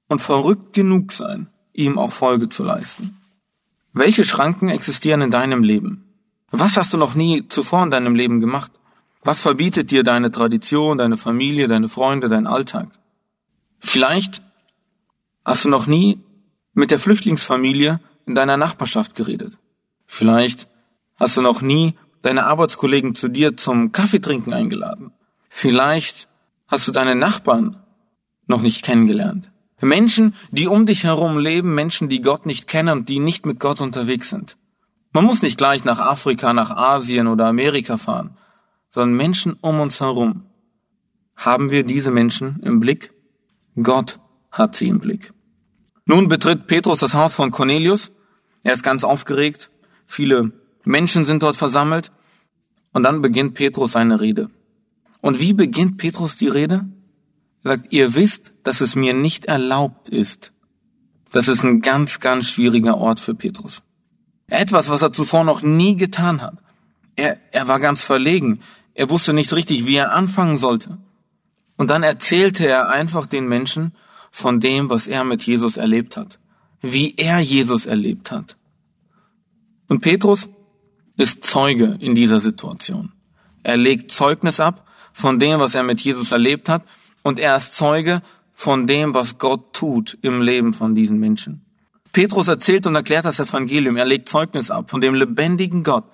und 0.09 0.20
verrückt 0.20 0.72
genug 0.72 1.12
sein, 1.12 1.49
ihm 1.72 1.99
auch 1.99 2.12
Folge 2.12 2.49
zu 2.49 2.64
leisten. 2.64 3.20
Welche 3.92 4.25
Schranken 4.25 4.68
existieren 4.68 5.20
in 5.20 5.31
deinem 5.31 5.62
Leben? 5.62 6.05
Was 6.51 6.77
hast 6.77 6.92
du 6.92 6.99
noch 6.99 7.14
nie 7.14 7.46
zuvor 7.49 7.85
in 7.85 7.90
deinem 7.90 8.14
Leben 8.14 8.40
gemacht? 8.40 8.72
Was 9.22 9.42
verbietet 9.42 9.90
dir 9.90 10.03
deine 10.03 10.33
Tradition, 10.33 10.99
deine 10.99 11.16
Familie, 11.16 11.68
deine 11.68 11.88
Freunde, 11.88 12.29
dein 12.29 12.46
Alltag? 12.46 12.88
Vielleicht 13.79 14.42
hast 15.44 15.66
du 15.66 15.68
noch 15.68 15.87
nie 15.87 16.20
mit 16.72 16.90
der 16.90 16.99
Flüchtlingsfamilie 16.99 18.01
in 18.27 18.35
deiner 18.35 18.57
Nachbarschaft 18.57 19.14
geredet. 19.14 19.59
Vielleicht 20.07 20.68
hast 21.16 21.37
du 21.37 21.42
noch 21.42 21.62
nie 21.62 21.94
deine 22.27 22.47
Arbeitskollegen 22.47 23.15
zu 23.15 23.29
dir 23.29 23.57
zum 23.57 23.93
Kaffeetrinken 23.93 24.53
eingeladen. 24.53 25.12
Vielleicht 25.49 26.29
hast 26.67 26.87
du 26.89 26.93
deine 26.93 27.15
Nachbarn 27.15 27.81
noch 28.47 28.62
nicht 28.62 28.85
kennengelernt. 28.85 29.51
Menschen, 29.81 30.35
die 30.51 30.67
um 30.67 30.87
dich 30.87 31.05
herum 31.05 31.39
leben, 31.39 31.75
Menschen, 31.75 32.09
die 32.09 32.23
Gott 32.23 32.45
nicht 32.47 32.67
kennen 32.67 32.99
und 32.99 33.09
die 33.09 33.21
nicht 33.21 33.47
mit 33.47 33.61
Gott 33.61 33.81
unterwegs 33.81 34.31
sind. 34.31 34.57
Man 35.12 35.25
muss 35.25 35.43
nicht 35.43 35.57
gleich 35.57 35.85
nach 35.85 36.01
Afrika, 36.01 36.53
nach 36.53 36.71
Asien 36.71 37.27
oder 37.27 37.47
Amerika 37.47 37.97
fahren, 37.97 38.37
sondern 38.91 39.17
Menschen 39.17 39.53
um 39.61 39.81
uns 39.81 40.01
herum. 40.01 40.47
Haben 41.37 41.71
wir 41.71 41.85
diese 41.85 42.11
Menschen 42.11 42.61
im 42.62 42.81
Blick? 42.81 43.12
Gott 43.81 44.19
hat 44.51 44.75
sie 44.75 44.89
im 44.89 44.99
Blick. 44.99 45.33
Nun 46.07 46.29
betritt 46.29 46.67
Petrus 46.67 47.01
das 47.01 47.15
Haus 47.15 47.35
von 47.35 47.51
Cornelius. 47.51 48.11
Er 48.62 48.73
ist 48.73 48.83
ganz 48.83 49.05
aufgeregt. 49.05 49.71
Viele 50.07 50.53
Menschen 50.87 51.25
sind 51.25 51.42
dort 51.42 51.57
versammelt. 51.57 52.12
Und 52.92 53.03
dann 53.03 53.20
beginnt 53.20 53.55
Petrus 53.55 53.92
seine 53.92 54.20
Rede. 54.20 54.49
Und 55.20 55.40
wie 55.40 55.53
beginnt 55.53 55.99
Petrus 55.99 56.38
die 56.38 56.49
Rede? 56.49 56.87
Er 57.62 57.77
sagt, 57.77 57.92
ihr 57.92 58.14
wisst, 58.14 58.53
dass 58.62 58.81
es 58.81 58.96
mir 58.96 59.12
nicht 59.12 59.44
erlaubt 59.46 60.09
ist. 60.09 60.53
Das 61.31 61.49
ist 61.49 61.64
ein 61.64 61.83
ganz, 61.83 62.20
ganz 62.20 62.49
schwieriger 62.49 62.96
Ort 62.96 63.20
für 63.20 63.35
Petrus. 63.35 63.83
Etwas, 64.46 64.88
was 64.88 65.03
er 65.03 65.12
zuvor 65.12 65.44
noch 65.44 65.61
nie 65.61 65.96
getan 65.96 66.40
hat. 66.40 66.62
Er, 67.16 67.38
er 67.51 67.66
war 67.66 67.81
ganz 67.81 68.03
verlegen. 68.03 68.61
Er 68.94 69.11
wusste 69.11 69.33
nicht 69.33 69.53
richtig, 69.53 69.87
wie 69.87 69.96
er 69.96 70.14
anfangen 70.14 70.57
sollte. 70.57 70.99
Und 71.77 71.90
dann 71.90 72.05
erzählte 72.05 72.66
er 72.66 72.88
einfach 72.90 73.27
den 73.27 73.49
Menschen 73.49 73.92
von 74.31 74.61
dem, 74.61 74.88
was 74.88 75.09
er 75.09 75.25
mit 75.25 75.42
Jesus 75.42 75.77
erlebt 75.77 76.16
hat. 76.16 76.38
Wie 76.81 77.14
er 77.16 77.40
Jesus 77.40 77.87
erlebt 77.87 78.31
hat. 78.31 78.57
Und 79.88 80.01
Petrus 80.01 80.49
ist 81.16 81.44
Zeuge 81.44 81.96
in 82.00 82.14
dieser 82.14 82.40
Situation. 82.40 83.12
Er 83.62 83.76
legt 83.76 84.11
Zeugnis 84.11 84.61
ab 84.61 84.87
von 85.12 85.38
dem, 85.38 85.61
was 85.61 85.74
er 85.74 85.83
mit 85.83 86.00
Jesus 86.00 86.33
erlebt 86.33 86.68
hat. 86.68 86.83
Und 87.22 87.40
er 87.40 87.57
ist 87.57 87.76
Zeuge 87.76 88.22
von 88.52 88.87
dem, 88.87 89.14
was 89.14 89.38
Gott 89.38 89.72
tut 89.72 90.18
im 90.22 90.40
Leben 90.40 90.72
von 90.72 90.94
diesen 90.94 91.18
Menschen. 91.18 91.62
Petrus 92.12 92.48
erzählt 92.48 92.87
und 92.87 92.94
erklärt 92.94 93.24
das 93.24 93.40
Evangelium. 93.40 93.96
Er 93.96 94.05
legt 94.05 94.29
Zeugnis 94.29 94.70
ab 94.70 94.90
von 94.90 95.00
dem 95.00 95.14
lebendigen 95.14 95.83
Gott, 95.83 96.05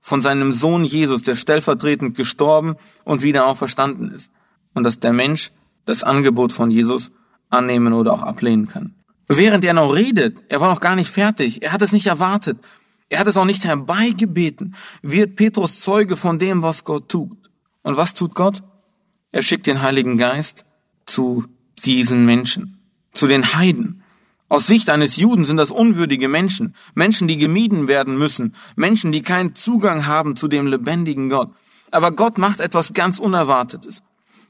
von 0.00 0.22
seinem 0.22 0.52
Sohn 0.52 0.84
Jesus, 0.84 1.22
der 1.22 1.36
stellvertretend 1.36 2.16
gestorben 2.16 2.76
und 3.04 3.22
wieder 3.22 3.46
auferstanden 3.46 4.12
ist. 4.12 4.30
Und 4.72 4.84
dass 4.84 5.00
der 5.00 5.12
Mensch 5.12 5.50
das 5.84 6.02
Angebot 6.02 6.52
von 6.52 6.70
Jesus 6.70 7.10
annehmen 7.50 7.92
oder 7.92 8.12
auch 8.12 8.22
ablehnen 8.22 8.68
kann. 8.68 8.94
Während 9.28 9.64
er 9.64 9.74
noch 9.74 9.94
redet, 9.94 10.38
er 10.48 10.60
war 10.60 10.72
noch 10.72 10.80
gar 10.80 10.96
nicht 10.96 11.10
fertig, 11.10 11.62
er 11.62 11.72
hat 11.72 11.82
es 11.82 11.92
nicht 11.92 12.06
erwartet, 12.06 12.58
er 13.10 13.18
hat 13.18 13.26
es 13.26 13.36
auch 13.36 13.44
nicht 13.44 13.64
herbeigebeten, 13.64 14.74
wird 15.02 15.36
Petrus 15.36 15.80
Zeuge 15.80 16.16
von 16.16 16.38
dem, 16.38 16.62
was 16.62 16.84
Gott 16.84 17.08
tut. 17.08 17.50
Und 17.82 17.96
was 17.96 18.14
tut 18.14 18.34
Gott? 18.34 18.62
Er 19.32 19.42
schickt 19.42 19.66
den 19.66 19.82
Heiligen 19.82 20.16
Geist 20.16 20.64
zu 21.06 21.44
diesen 21.84 22.24
Menschen, 22.24 22.78
zu 23.12 23.26
den 23.26 23.54
Heiden. 23.54 24.02
Aus 24.48 24.66
Sicht 24.66 24.90
eines 24.90 25.16
Juden 25.16 25.44
sind 25.44 25.56
das 25.56 25.70
unwürdige 25.72 26.28
Menschen, 26.28 26.74
Menschen, 26.94 27.26
die 27.26 27.36
gemieden 27.36 27.88
werden 27.88 28.16
müssen, 28.16 28.54
Menschen, 28.76 29.12
die 29.12 29.22
keinen 29.22 29.54
Zugang 29.54 30.06
haben 30.06 30.36
zu 30.36 30.46
dem 30.46 30.68
lebendigen 30.68 31.30
Gott. 31.30 31.50
Aber 31.90 32.12
Gott 32.12 32.38
macht 32.38 32.60
etwas 32.60 32.92
ganz 32.92 33.18
Unerwartetes. 33.18 34.02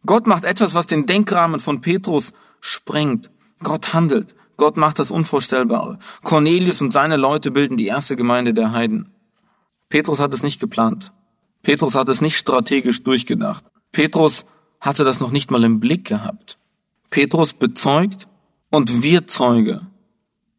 Gott 0.05 0.27
macht 0.27 0.45
etwas, 0.45 0.75
was 0.75 0.87
den 0.87 1.07
Denkrahmen 1.07 1.61
von 1.61 1.81
Petrus 1.81 2.33
sprengt. 2.61 3.31
Gott 3.63 3.95
handelt. 3.95 4.35
Gott 4.61 4.77
macht 4.77 4.99
das 4.99 5.11
Unvorstellbare. 5.11 5.99
Cornelius 6.23 6.83
und 6.83 6.93
seine 6.93 7.17
Leute 7.17 7.51
bilden 7.51 7.79
die 7.79 7.87
erste 7.87 8.15
Gemeinde 8.15 8.53
der 8.53 8.73
Heiden. 8.73 9.11
Petrus 9.89 10.21
hat 10.21 10.35
es 10.35 10.43
nicht 10.43 10.61
geplant. 10.61 11.15
Petrus 11.63 11.95
hat 11.95 12.11
es 12.11 12.21
nicht 12.21 12.37
strategisch 12.37 13.03
durchgedacht. 13.03 13.65
Petrus 13.91 14.45
hatte 14.79 15.03
das 15.03 15.19
noch 15.19 15.31
nicht 15.31 15.51
mal 15.51 15.65
im 15.65 15.81
Blick 15.81 16.05
gehabt. 16.05 16.59
Petrus 17.09 17.55
bezeugt 17.55 18.29
und 18.69 19.03
wird 19.03 19.31
Zeuge 19.31 19.87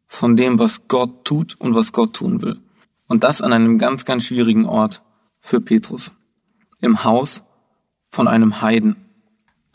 von 0.08 0.36
dem, 0.36 0.58
was 0.58 0.88
Gott 0.88 1.24
tut 1.24 1.54
und 1.60 1.76
was 1.76 1.92
Gott 1.92 2.14
tun 2.14 2.42
will. 2.42 2.60
Und 3.06 3.22
das 3.22 3.40
an 3.40 3.52
einem 3.52 3.78
ganz, 3.78 4.04
ganz 4.04 4.24
schwierigen 4.24 4.66
Ort 4.66 5.04
für 5.38 5.60
Petrus. 5.60 6.12
Im 6.80 7.04
Haus 7.04 7.44
von 8.10 8.26
einem 8.26 8.62
Heiden. 8.62 8.96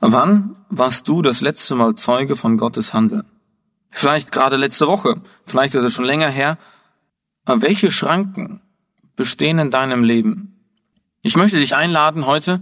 Wann 0.02 0.58
warst 0.70 1.08
du 1.08 1.22
das 1.22 1.40
letzte 1.40 1.76
Mal 1.76 1.96
Zeuge 1.96 2.36
von 2.36 2.58
Gottes 2.58 2.94
Handeln? 2.94 3.24
Vielleicht 3.98 4.32
gerade 4.32 4.58
letzte 4.58 4.86
Woche, 4.86 5.24
vielleicht 5.48 5.74
ist 5.74 5.84
es 5.84 5.92
schon 5.92 6.06
länger 6.06 6.30
her. 6.30 6.60
Aber 7.46 7.64
welche 7.64 7.92
Schranken 7.92 8.62
bestehen 9.16 9.58
in 9.58 9.72
deinem 9.72 10.04
Leben? 10.04 10.56
Ich 11.24 11.36
möchte 11.36 11.58
dich 11.58 11.76
einladen, 11.76 12.28
heute 12.28 12.62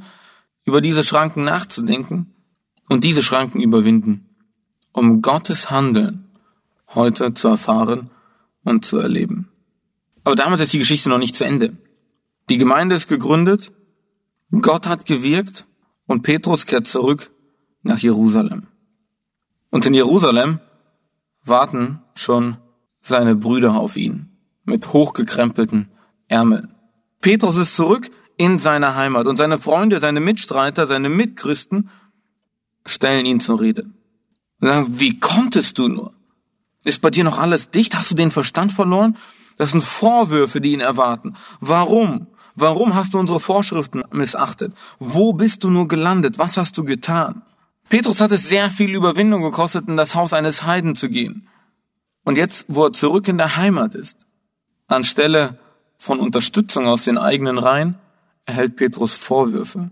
über 0.64 0.80
diese 0.80 1.04
Schranken 1.04 1.44
nachzudenken 1.44 2.34
und 2.88 3.04
diese 3.04 3.22
Schranken 3.22 3.60
überwinden, 3.60 4.30
um 4.94 5.22
Gottes 5.22 5.70
Handeln 5.70 6.24
heute 6.94 7.34
zu 7.34 7.50
erfahren 7.50 8.12
und 8.64 8.86
zu 8.86 8.98
erleben. 8.98 9.50
Aber 10.24 10.38
damit 10.38 10.62
ist 10.62 10.72
die 10.72 10.80
Geschichte 10.80 11.10
noch 11.10 11.18
nicht 11.18 11.36
zu 11.36 11.44
Ende. 11.44 11.76
Die 12.48 12.58
Gemeinde 12.58 12.96
ist 12.96 13.10
gegründet, 13.10 13.74
Gott 14.62 14.88
hat 14.88 15.06
gewirkt 15.06 15.66
und 16.06 16.22
Petrus 16.22 16.66
kehrt 16.66 16.88
zurück 16.88 17.30
nach 17.84 18.00
Jerusalem. 18.00 18.68
Und 19.70 19.86
in 19.86 19.94
Jerusalem 19.94 20.62
warten 21.46 22.02
schon 22.16 22.58
seine 23.02 23.36
Brüder 23.36 23.76
auf 23.76 23.96
ihn 23.98 24.32
mit 24.64 24.94
hochgekrempelten 24.94 25.90
Ärmeln. 26.28 26.74
Petrus 27.22 27.56
ist 27.56 27.76
zurück 27.76 28.10
in 28.38 28.60
seiner 28.60 28.96
Heimat 28.96 29.28
und 29.28 29.38
seine 29.38 29.60
Freunde, 29.60 30.00
seine 30.00 30.20
Mitstreiter, 30.20 30.88
seine 30.88 31.10
Mitchristen 31.10 31.90
stellen 32.86 33.26
ihn 33.26 33.40
zur 33.40 33.62
Rede. 33.62 33.90
Wie 34.60 35.20
konntest 35.20 35.78
du 35.78 35.88
nur? 35.88 36.14
Ist 36.84 37.02
bei 37.02 37.10
dir 37.10 37.24
noch 37.24 37.40
alles 37.40 37.70
dicht? 37.70 37.96
Hast 37.96 38.12
du 38.12 38.16
den 38.16 38.32
Verstand 38.32 38.72
verloren? 38.72 39.18
Das 39.58 39.72
sind 39.72 39.84
Vorwürfe, 39.84 40.62
die 40.62 40.74
ihn 40.74 40.82
erwarten. 40.82 41.36
Warum? 41.60 42.28
Warum 42.56 42.96
hast 42.96 43.14
du 43.14 43.20
unsere 43.20 43.40
Vorschriften 43.40 44.04
missachtet? 44.12 44.74
Wo 45.00 45.34
bist 45.34 45.64
du 45.64 45.70
nur 45.70 45.88
gelandet? 45.88 46.38
Was 46.40 46.58
hast 46.58 46.78
du 46.78 46.84
getan? 46.84 47.42
Petrus 47.90 48.22
hat 48.22 48.32
es 48.32 48.50
sehr 48.50 48.72
viel 48.72 48.94
Überwindung 48.96 49.42
gekostet, 49.42 49.88
in 49.88 49.98
das 49.98 50.16
Haus 50.16 50.34
eines 50.34 50.64
Heiden 50.64 50.96
zu 50.96 51.10
gehen. 51.10 51.48
Und 52.24 52.38
jetzt, 52.38 52.66
wo 52.68 52.86
er 52.86 52.94
zurück 52.94 53.28
in 53.28 53.38
der 53.38 53.56
Heimat 53.56 53.94
ist, 53.94 54.26
anstelle 54.88 55.60
von 55.98 56.20
Unterstützung 56.20 56.88
aus 56.88 57.04
den 57.04 57.18
eigenen 57.18 57.58
Reihen, 57.58 57.96
erhält 58.46 58.76
Petrus 58.76 59.16
Vorwürfe. 59.16 59.92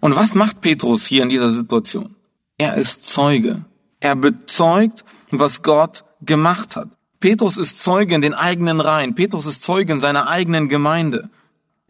Und 0.00 0.16
was 0.16 0.34
macht 0.34 0.60
Petrus 0.60 1.06
hier 1.06 1.22
in 1.22 1.28
dieser 1.28 1.50
Situation? 1.50 2.14
Er 2.58 2.74
ist 2.74 3.06
Zeuge. 3.06 3.64
Er 4.00 4.16
bezeugt, 4.16 5.04
was 5.30 5.62
Gott 5.62 6.04
gemacht 6.20 6.76
hat. 6.76 6.88
Petrus 7.20 7.56
ist 7.56 7.82
Zeuge 7.82 8.14
in 8.14 8.20
den 8.20 8.34
eigenen 8.34 8.80
Reihen. 8.80 9.14
Petrus 9.14 9.46
ist 9.46 9.62
Zeuge 9.62 9.92
in 9.92 10.00
seiner 10.00 10.28
eigenen 10.28 10.68
Gemeinde. 10.68 11.30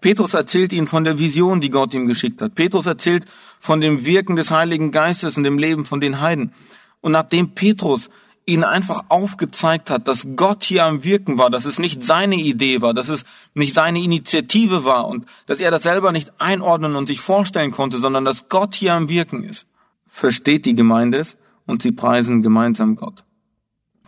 Petrus 0.02 0.34
erzählt 0.34 0.72
ihnen 0.72 0.86
von 0.86 1.04
der 1.04 1.18
Vision, 1.18 1.60
die 1.60 1.70
Gott 1.70 1.94
ihm 1.94 2.06
geschickt 2.06 2.42
hat. 2.42 2.54
Petrus 2.54 2.86
erzählt 2.86 3.24
von 3.62 3.80
dem 3.80 4.04
Wirken 4.04 4.34
des 4.34 4.50
Heiligen 4.50 4.90
Geistes 4.90 5.36
in 5.36 5.44
dem 5.44 5.56
Leben 5.56 5.84
von 5.84 6.00
den 6.00 6.20
Heiden. 6.20 6.52
Und 7.00 7.12
nachdem 7.12 7.54
Petrus 7.54 8.10
ihnen 8.44 8.64
einfach 8.64 9.04
aufgezeigt 9.08 9.88
hat, 9.88 10.08
dass 10.08 10.26
Gott 10.34 10.64
hier 10.64 10.84
am 10.84 11.04
Wirken 11.04 11.38
war, 11.38 11.48
dass 11.48 11.64
es 11.64 11.78
nicht 11.78 12.02
seine 12.02 12.34
Idee 12.34 12.82
war, 12.82 12.92
dass 12.92 13.08
es 13.08 13.22
nicht 13.54 13.72
seine 13.72 14.00
Initiative 14.00 14.84
war 14.84 15.06
und 15.06 15.26
dass 15.46 15.60
er 15.60 15.70
das 15.70 15.84
selber 15.84 16.10
nicht 16.10 16.32
einordnen 16.40 16.96
und 16.96 17.06
sich 17.06 17.20
vorstellen 17.20 17.70
konnte, 17.70 18.00
sondern 18.00 18.24
dass 18.24 18.48
Gott 18.48 18.74
hier 18.74 18.94
am 18.94 19.08
Wirken 19.08 19.44
ist, 19.44 19.64
versteht 20.08 20.66
die 20.66 20.74
Gemeinde 20.74 21.18
es 21.18 21.36
und 21.64 21.82
sie 21.82 21.92
preisen 21.92 22.42
gemeinsam 22.42 22.96
Gott. 22.96 23.22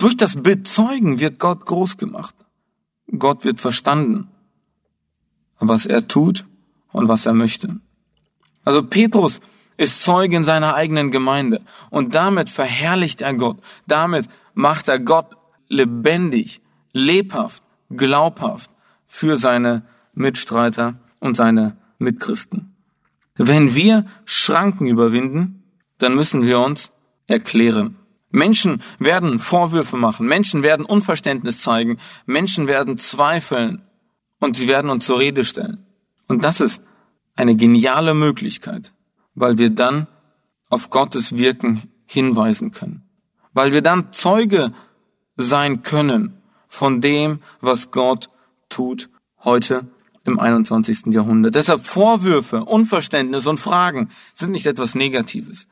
Durch 0.01 0.17
das 0.17 0.35
Bezeugen 0.35 1.21
wird 1.21 1.39
Gott 1.39 1.65
groß 1.65 1.97
gemacht. 1.97 2.35
Gott 3.17 3.45
wird 3.45 3.61
verstanden, 3.61 4.27
was 5.61 5.87
er 5.87 6.09
tut 6.09 6.45
und 6.91 7.07
was 7.07 7.25
er 7.25 7.35
möchte. 7.35 7.79
Also 8.65 8.83
Petrus 8.83 9.41
ist 9.77 10.03
Zeuge 10.03 10.37
in 10.37 10.45
seiner 10.45 10.75
eigenen 10.75 11.11
Gemeinde 11.11 11.63
und 11.91 12.15
damit 12.15 12.51
verherrlicht 12.51 13.21
er 13.21 13.35
Gott. 13.35 13.59
Damit 13.87 14.29
macht 14.55 14.89
er 14.89 14.99
Gott 14.99 15.37
lebendig, 15.69 16.61
lebhaft, 16.93 17.63
glaubhaft 17.91 18.71
für 19.07 19.39
seine 19.39 19.85
Mitstreiter 20.15 20.95
und 21.21 21.37
seine 21.37 21.77
Mitchristen. 21.99 22.75
Wenn 23.37 23.75
wir 23.75 24.07
Schranken 24.25 24.87
überwinden, 24.87 25.65
dann 25.99 26.15
müssen 26.15 26.43
wir 26.43 26.61
uns 26.61 26.93
erklären. 27.27 27.97
Menschen 28.31 28.83
werden 28.99 29.39
Vorwürfe 29.39 29.97
machen, 29.97 30.27
Menschen 30.27 30.63
werden 30.63 30.85
Unverständnis 30.85 31.63
zeigen, 31.63 31.99
Menschen 32.27 32.67
werden 32.67 32.99
zweifeln 32.99 33.83
und 34.41 34.57
sie 34.57 34.69
werden 34.69 34.91
uns 34.91 35.07
zur 35.07 35.21
Rede 35.21 35.45
stellen. 35.45 35.87
Und 36.27 36.43
das 36.45 36.61
ist 36.61 36.83
eine 37.37 37.57
geniale 37.57 38.15
Möglichkeit, 38.15 38.93
weil 39.35 39.59
wir 39.59 39.71
dann 39.71 40.07
auf 40.69 40.91
Gottes 40.91 41.37
Wirken 41.37 41.83
hinweisen 42.07 42.71
können, 42.71 43.03
weil 43.53 43.73
wir 43.73 43.83
dann 43.83 44.13
Zeuge 44.13 44.73
sein 45.37 45.83
können 45.83 46.39
von 46.69 47.01
dem, 47.01 47.41
was 47.61 47.91
Gott 47.91 48.31
tut 48.69 49.09
heute 49.43 49.87
im 50.25 50.41
21. 50.41 51.07
Jahrhundert. 51.07 51.55
Deshalb 51.55 51.85
Vorwürfe, 51.85 52.65
Unverständnis 52.65 53.47
und 53.47 53.59
Fragen 53.59 54.11
sind 54.33 54.53
nicht 54.53 54.67
etwas 54.67 54.95
Negatives, 54.95 55.67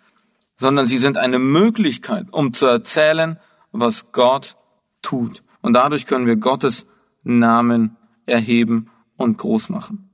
sondern 0.57 0.87
sie 0.87 0.99
sind 0.99 1.17
eine 1.17 1.39
Möglichkeit, 1.39 2.27
um 2.33 2.53
zu 2.53 2.67
erzählen, 2.67 3.39
was 3.73 4.13
Gott 4.13 4.57
tut. 5.01 5.43
Und 5.63 5.73
dadurch 5.73 6.07
können 6.07 6.27
wir 6.27 6.37
Gottes 6.37 6.87
Namen 7.25 7.97
erheben 8.27 8.91
und 9.17 9.39
groß 9.39 9.69
machen. 9.71 10.12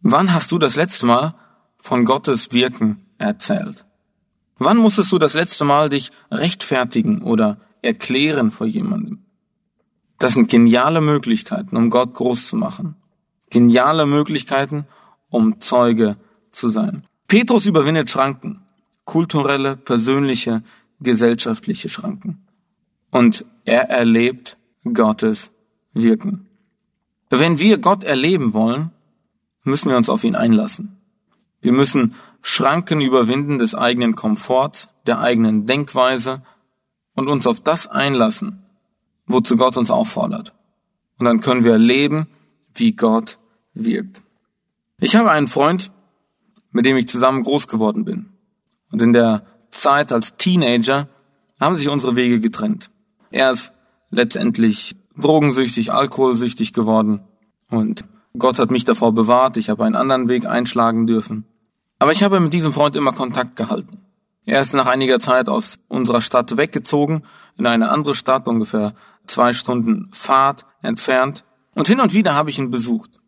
Wann 0.00 0.32
hast 0.32 0.52
du 0.52 0.58
das 0.58 0.76
letzte 0.76 1.06
Mal 1.06 1.34
von 1.78 2.04
Gottes 2.04 2.52
Wirken 2.52 3.04
erzählt? 3.18 3.84
Wann 4.58 4.76
musstest 4.76 5.10
du 5.12 5.18
das 5.18 5.34
letzte 5.34 5.64
Mal 5.64 5.88
dich 5.88 6.10
rechtfertigen 6.30 7.22
oder 7.22 7.58
erklären 7.82 8.50
vor 8.50 8.66
jemandem? 8.66 9.24
Das 10.18 10.34
sind 10.34 10.50
geniale 10.50 11.00
Möglichkeiten, 11.00 11.76
um 11.76 11.90
Gott 11.90 12.14
groß 12.14 12.48
zu 12.48 12.56
machen. 12.56 12.96
Geniale 13.50 14.06
Möglichkeiten, 14.06 14.86
um 15.30 15.60
Zeuge 15.60 16.16
zu 16.50 16.68
sein. 16.68 17.04
Petrus 17.28 17.66
überwindet 17.66 18.10
Schranken. 18.10 18.62
Kulturelle, 19.04 19.76
persönliche, 19.76 20.62
gesellschaftliche 21.00 21.88
Schranken. 21.88 22.46
Und 23.10 23.44
er 23.64 23.90
erlebt 23.90 24.58
Gottes 24.84 25.50
Wirken. 25.92 26.46
Wenn 27.30 27.58
wir 27.58 27.78
Gott 27.78 28.04
erleben 28.04 28.54
wollen, 28.54 28.90
müssen 29.68 29.90
wir 29.90 29.96
uns 29.96 30.10
auf 30.10 30.24
ihn 30.24 30.34
einlassen. 30.34 30.96
Wir 31.60 31.72
müssen 31.72 32.14
Schranken 32.42 33.00
überwinden 33.00 33.58
des 33.58 33.74
eigenen 33.74 34.14
Komforts, 34.14 34.88
der 35.06 35.20
eigenen 35.20 35.66
Denkweise 35.66 36.42
und 37.14 37.28
uns 37.28 37.46
auf 37.46 37.60
das 37.60 37.86
einlassen, 37.86 38.62
wozu 39.26 39.56
Gott 39.56 39.76
uns 39.76 39.90
auffordert. 39.90 40.54
Und 41.18 41.26
dann 41.26 41.40
können 41.40 41.64
wir 41.64 41.72
erleben, 41.72 42.28
wie 42.74 42.92
Gott 42.92 43.38
wirkt. 43.74 44.22
Ich 45.00 45.16
habe 45.16 45.30
einen 45.30 45.48
Freund, 45.48 45.90
mit 46.70 46.86
dem 46.86 46.96
ich 46.96 47.08
zusammen 47.08 47.42
groß 47.42 47.66
geworden 47.66 48.04
bin. 48.04 48.30
Und 48.90 49.02
in 49.02 49.12
der 49.12 49.44
Zeit 49.70 50.12
als 50.12 50.36
Teenager 50.36 51.08
haben 51.60 51.76
sich 51.76 51.88
unsere 51.88 52.16
Wege 52.16 52.40
getrennt. 52.40 52.90
Er 53.30 53.50
ist 53.50 53.72
letztendlich 54.10 54.96
drogensüchtig, 55.16 55.92
alkoholsüchtig 55.92 56.72
geworden 56.72 57.20
und 57.68 58.04
Gott 58.36 58.58
hat 58.58 58.70
mich 58.70 58.84
davor 58.84 59.12
bewahrt, 59.12 59.56
ich 59.56 59.70
habe 59.70 59.84
einen 59.84 59.96
anderen 59.96 60.28
Weg 60.28 60.46
einschlagen 60.46 61.06
dürfen. 61.06 61.44
Aber 61.98 62.12
ich 62.12 62.22
habe 62.22 62.40
mit 62.40 62.52
diesem 62.52 62.72
Freund 62.72 62.94
immer 62.96 63.12
Kontakt 63.12 63.56
gehalten. 63.56 64.02
Er 64.44 64.60
ist 64.60 64.72
nach 64.72 64.86
einiger 64.86 65.18
Zeit 65.18 65.48
aus 65.48 65.78
unserer 65.88 66.22
Stadt 66.22 66.56
weggezogen, 66.56 67.24
in 67.58 67.66
eine 67.66 67.90
andere 67.90 68.14
Stadt, 68.14 68.46
ungefähr 68.46 68.94
zwei 69.26 69.52
Stunden 69.52 70.10
Fahrt 70.12 70.64
entfernt. 70.80 71.44
Und 71.74 71.88
hin 71.88 72.00
und 72.00 72.14
wieder 72.14 72.34
habe 72.34 72.50
ich 72.50 72.58
ihn 72.58 72.70
besucht. 72.70 73.20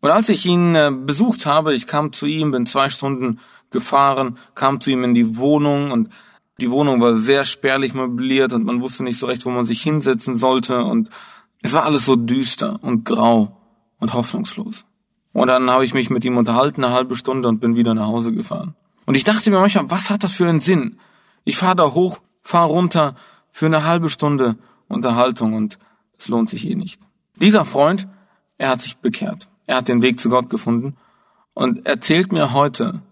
Und 0.00 0.10
als 0.10 0.28
ich 0.28 0.46
ihn 0.46 0.74
äh, 0.74 0.90
besucht 0.90 1.46
habe, 1.46 1.74
ich 1.74 1.86
kam 1.86 2.12
zu 2.12 2.26
ihm, 2.26 2.50
bin 2.50 2.66
zwei 2.66 2.90
Stunden 2.90 3.38
gefahren, 3.70 4.38
kam 4.54 4.80
zu 4.80 4.90
ihm 4.90 5.04
in 5.04 5.14
die 5.14 5.36
Wohnung 5.36 5.90
und 5.90 6.08
die 6.60 6.70
Wohnung 6.70 7.00
war 7.00 7.16
sehr 7.16 7.44
spärlich 7.44 7.94
möbliert 7.94 8.52
und 8.52 8.64
man 8.64 8.80
wusste 8.80 9.04
nicht 9.04 9.18
so 9.18 9.26
recht, 9.26 9.44
wo 9.46 9.50
man 9.50 9.64
sich 9.64 9.82
hinsetzen 9.82 10.36
sollte 10.36 10.84
und 10.84 11.10
es 11.62 11.72
war 11.72 11.84
alles 11.84 12.04
so 12.04 12.16
düster 12.16 12.78
und 12.82 13.04
grau 13.04 13.61
und 14.02 14.14
hoffnungslos. 14.14 14.84
Und 15.32 15.46
dann 15.46 15.70
habe 15.70 15.84
ich 15.84 15.94
mich 15.94 16.10
mit 16.10 16.24
ihm 16.24 16.36
unterhalten 16.36 16.84
eine 16.84 16.92
halbe 16.92 17.14
Stunde 17.14 17.48
und 17.48 17.60
bin 17.60 17.76
wieder 17.76 17.94
nach 17.94 18.08
Hause 18.08 18.32
gefahren. 18.32 18.74
Und 19.06 19.14
ich 19.14 19.22
dachte 19.22 19.50
mir 19.50 19.60
manchmal, 19.60 19.90
was 19.90 20.10
hat 20.10 20.24
das 20.24 20.34
für 20.34 20.48
einen 20.48 20.60
Sinn? 20.60 20.98
Ich 21.44 21.56
fahre 21.56 21.76
da 21.76 21.94
hoch, 21.94 22.18
fahre 22.42 22.68
runter 22.68 23.14
für 23.52 23.66
eine 23.66 23.84
halbe 23.84 24.08
Stunde 24.08 24.56
Unterhaltung 24.88 25.54
und 25.54 25.78
es 26.18 26.26
lohnt 26.26 26.50
sich 26.50 26.68
eh 26.68 26.74
nicht. 26.74 27.00
Dieser 27.36 27.64
Freund, 27.64 28.08
er 28.58 28.70
hat 28.70 28.80
sich 28.80 28.98
bekehrt. 28.98 29.48
Er 29.66 29.76
hat 29.76 29.88
den 29.88 30.02
Weg 30.02 30.18
zu 30.18 30.28
Gott 30.28 30.50
gefunden 30.50 30.96
und 31.54 31.86
erzählt 31.86 32.32
mir 32.32 32.52
heute, 32.52 33.02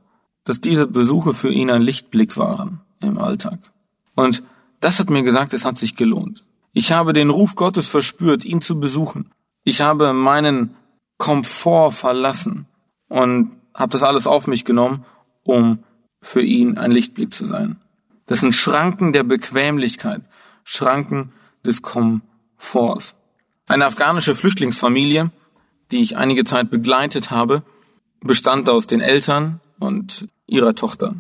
dass 0.43 0.61
diese 0.61 0.89
Besuche 0.89 1.35
für 1.35 1.51
ihn 1.51 1.71
ein 1.71 1.83
Lichtblick 1.83 2.37
waren 2.37 2.81
im 3.01 3.17
Alltag. 3.19 3.61
Und 4.17 4.43
das 4.81 4.99
hat 4.99 5.09
mir 5.09 5.23
gesagt, 5.23 5.55
es 5.55 5.65
hat 5.65 5.79
sich 5.79 5.95
gelohnt. 5.95 6.45
Ich 6.73 6.91
habe 6.91 7.13
den 7.13 7.31
Ruf 7.31 7.55
Gottes 7.55 7.87
verspürt, 7.87 8.45
ihn 8.45 8.61
zu 8.61 8.81
besuchen. 8.81 9.31
Ich 9.63 9.81
habe 9.81 10.13
meinen 10.13 10.75
Komfort 11.21 11.93
verlassen 11.93 12.67
und 13.09 13.53
habe 13.75 13.93
das 13.93 14.03
alles 14.03 14.27
auf 14.27 14.49
mich 14.49 14.65
genommen, 14.65 15.05
um 15.45 15.85
für 16.21 16.43
ihn 16.43 16.79
ein 16.79 16.91
Lichtblick 16.91 17.33
zu 17.33 17.47
sein. 17.47 17.77
Das 18.27 18.41
sind 18.41 18.55
Schranken 18.55 19.13
der 19.13 19.23
Bequemlichkeit, 19.23 20.23
Schranken 20.65 21.33
des 21.65 21.83
Komforts. 21.83 23.15
Eine 23.69 23.87
afghanische 23.87 24.35
Flüchtlingsfamilie, 24.35 25.31
die 25.93 26.01
ich 26.01 26.17
einige 26.17 26.45
Zeit 26.45 26.71
begleitet 26.71 27.31
habe, 27.31 27.63
bestand 28.21 28.69
aus 28.69 28.87
den 28.87 29.01
Eltern 29.01 29.61
und 29.79 30.27
ihrer 30.47 30.75
Tochter. 30.75 31.17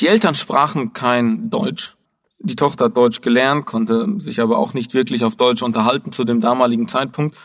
Die 0.00 0.08
Eltern 0.08 0.34
sprachen 0.34 0.92
kein 0.92 1.48
Deutsch. 1.48 1.94
Die 2.40 2.56
Tochter 2.56 2.86
hat 2.86 2.96
Deutsch 2.96 3.20
gelernt, 3.20 3.66
konnte 3.66 4.16
sich 4.18 4.40
aber 4.40 4.58
auch 4.58 4.74
nicht 4.74 4.94
wirklich 4.94 5.22
auf 5.22 5.36
Deutsch 5.36 5.62
unterhalten 5.62 6.12
zu 6.12 6.24
dem 6.24 6.40
damaligen 6.40 6.88
Zeitpunkt 6.88 7.36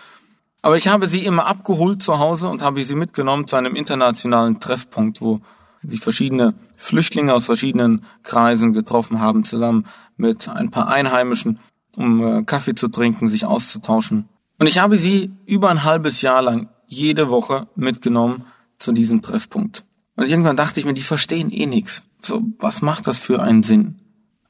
aber 0.61 0.77
ich 0.77 0.87
habe 0.87 1.07
sie 1.07 1.25
immer 1.25 1.47
abgeholt 1.47 2.03
zu 2.03 2.19
Hause 2.19 2.49
und 2.49 2.61
habe 2.61 2.83
sie 2.83 2.95
mitgenommen 2.95 3.47
zu 3.47 3.55
einem 3.55 3.75
internationalen 3.75 4.59
Treffpunkt, 4.59 5.21
wo 5.21 5.41
sich 5.83 6.01
verschiedene 6.01 6.53
Flüchtlinge 6.75 7.33
aus 7.33 7.45
verschiedenen 7.45 8.05
Kreisen 8.23 8.73
getroffen 8.73 9.21
haben, 9.21 9.45
zusammen 9.45 9.85
mit 10.17 10.49
ein 10.49 10.71
paar 10.71 10.89
Einheimischen, 10.89 11.59
um 11.95 12.23
äh, 12.23 12.43
Kaffee 12.43 12.75
zu 12.75 12.89
trinken, 12.89 13.27
sich 13.27 13.45
auszutauschen. 13.45 14.27
Und 14.59 14.67
ich 14.67 14.79
habe 14.79 14.97
sie 14.97 15.31
über 15.45 15.69
ein 15.69 15.85
halbes 15.85 16.21
Jahr 16.21 16.41
lang 16.41 16.69
jede 16.87 17.29
Woche 17.29 17.67
mitgenommen 17.75 18.45
zu 18.77 18.91
diesem 18.91 19.21
Treffpunkt. 19.21 19.85
Und 20.15 20.27
irgendwann 20.27 20.57
dachte 20.57 20.81
ich 20.81 20.85
mir, 20.85 20.93
die 20.93 21.01
verstehen 21.01 21.49
eh 21.51 21.65
nichts. 21.65 22.03
So, 22.21 22.43
was 22.59 22.81
macht 22.81 23.07
das 23.07 23.19
für 23.19 23.41
einen 23.41 23.63
Sinn? 23.63 23.99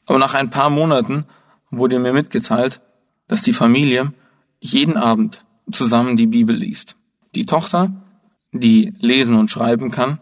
Aber 0.08 0.18
nach 0.18 0.34
ein 0.34 0.50
paar 0.50 0.72
Monaten 0.72 1.26
wurde 1.70 2.00
mir 2.00 2.14
mitgeteilt, 2.14 2.82
dass 3.28 3.44
die 3.44 3.54
Familie 3.54 4.14
jeden 4.60 4.98
Abend 4.98 5.46
zusammen 5.72 6.18
die 6.18 6.28
Bibel 6.28 6.56
liest. 6.56 6.96
Die 7.36 7.46
Tochter, 7.46 8.04
die 8.52 8.94
lesen 9.00 9.36
und 9.36 9.50
schreiben 9.50 9.92
kann, 9.92 10.20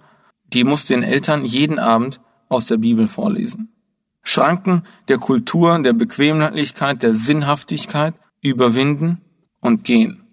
die 0.53 0.63
muss 0.63 0.85
den 0.85 1.03
Eltern 1.03 1.45
jeden 1.45 1.79
Abend 1.79 2.21
aus 2.49 2.65
der 2.65 2.77
Bibel 2.77 3.07
vorlesen. 3.07 3.69
Schranken 4.23 4.83
der 5.07 5.17
Kultur, 5.17 5.79
der 5.79 5.93
Bequemlichkeit, 5.93 7.03
der 7.03 7.13
Sinnhaftigkeit 7.13 8.15
überwinden 8.41 9.21
und 9.61 9.83
gehen. 9.83 10.23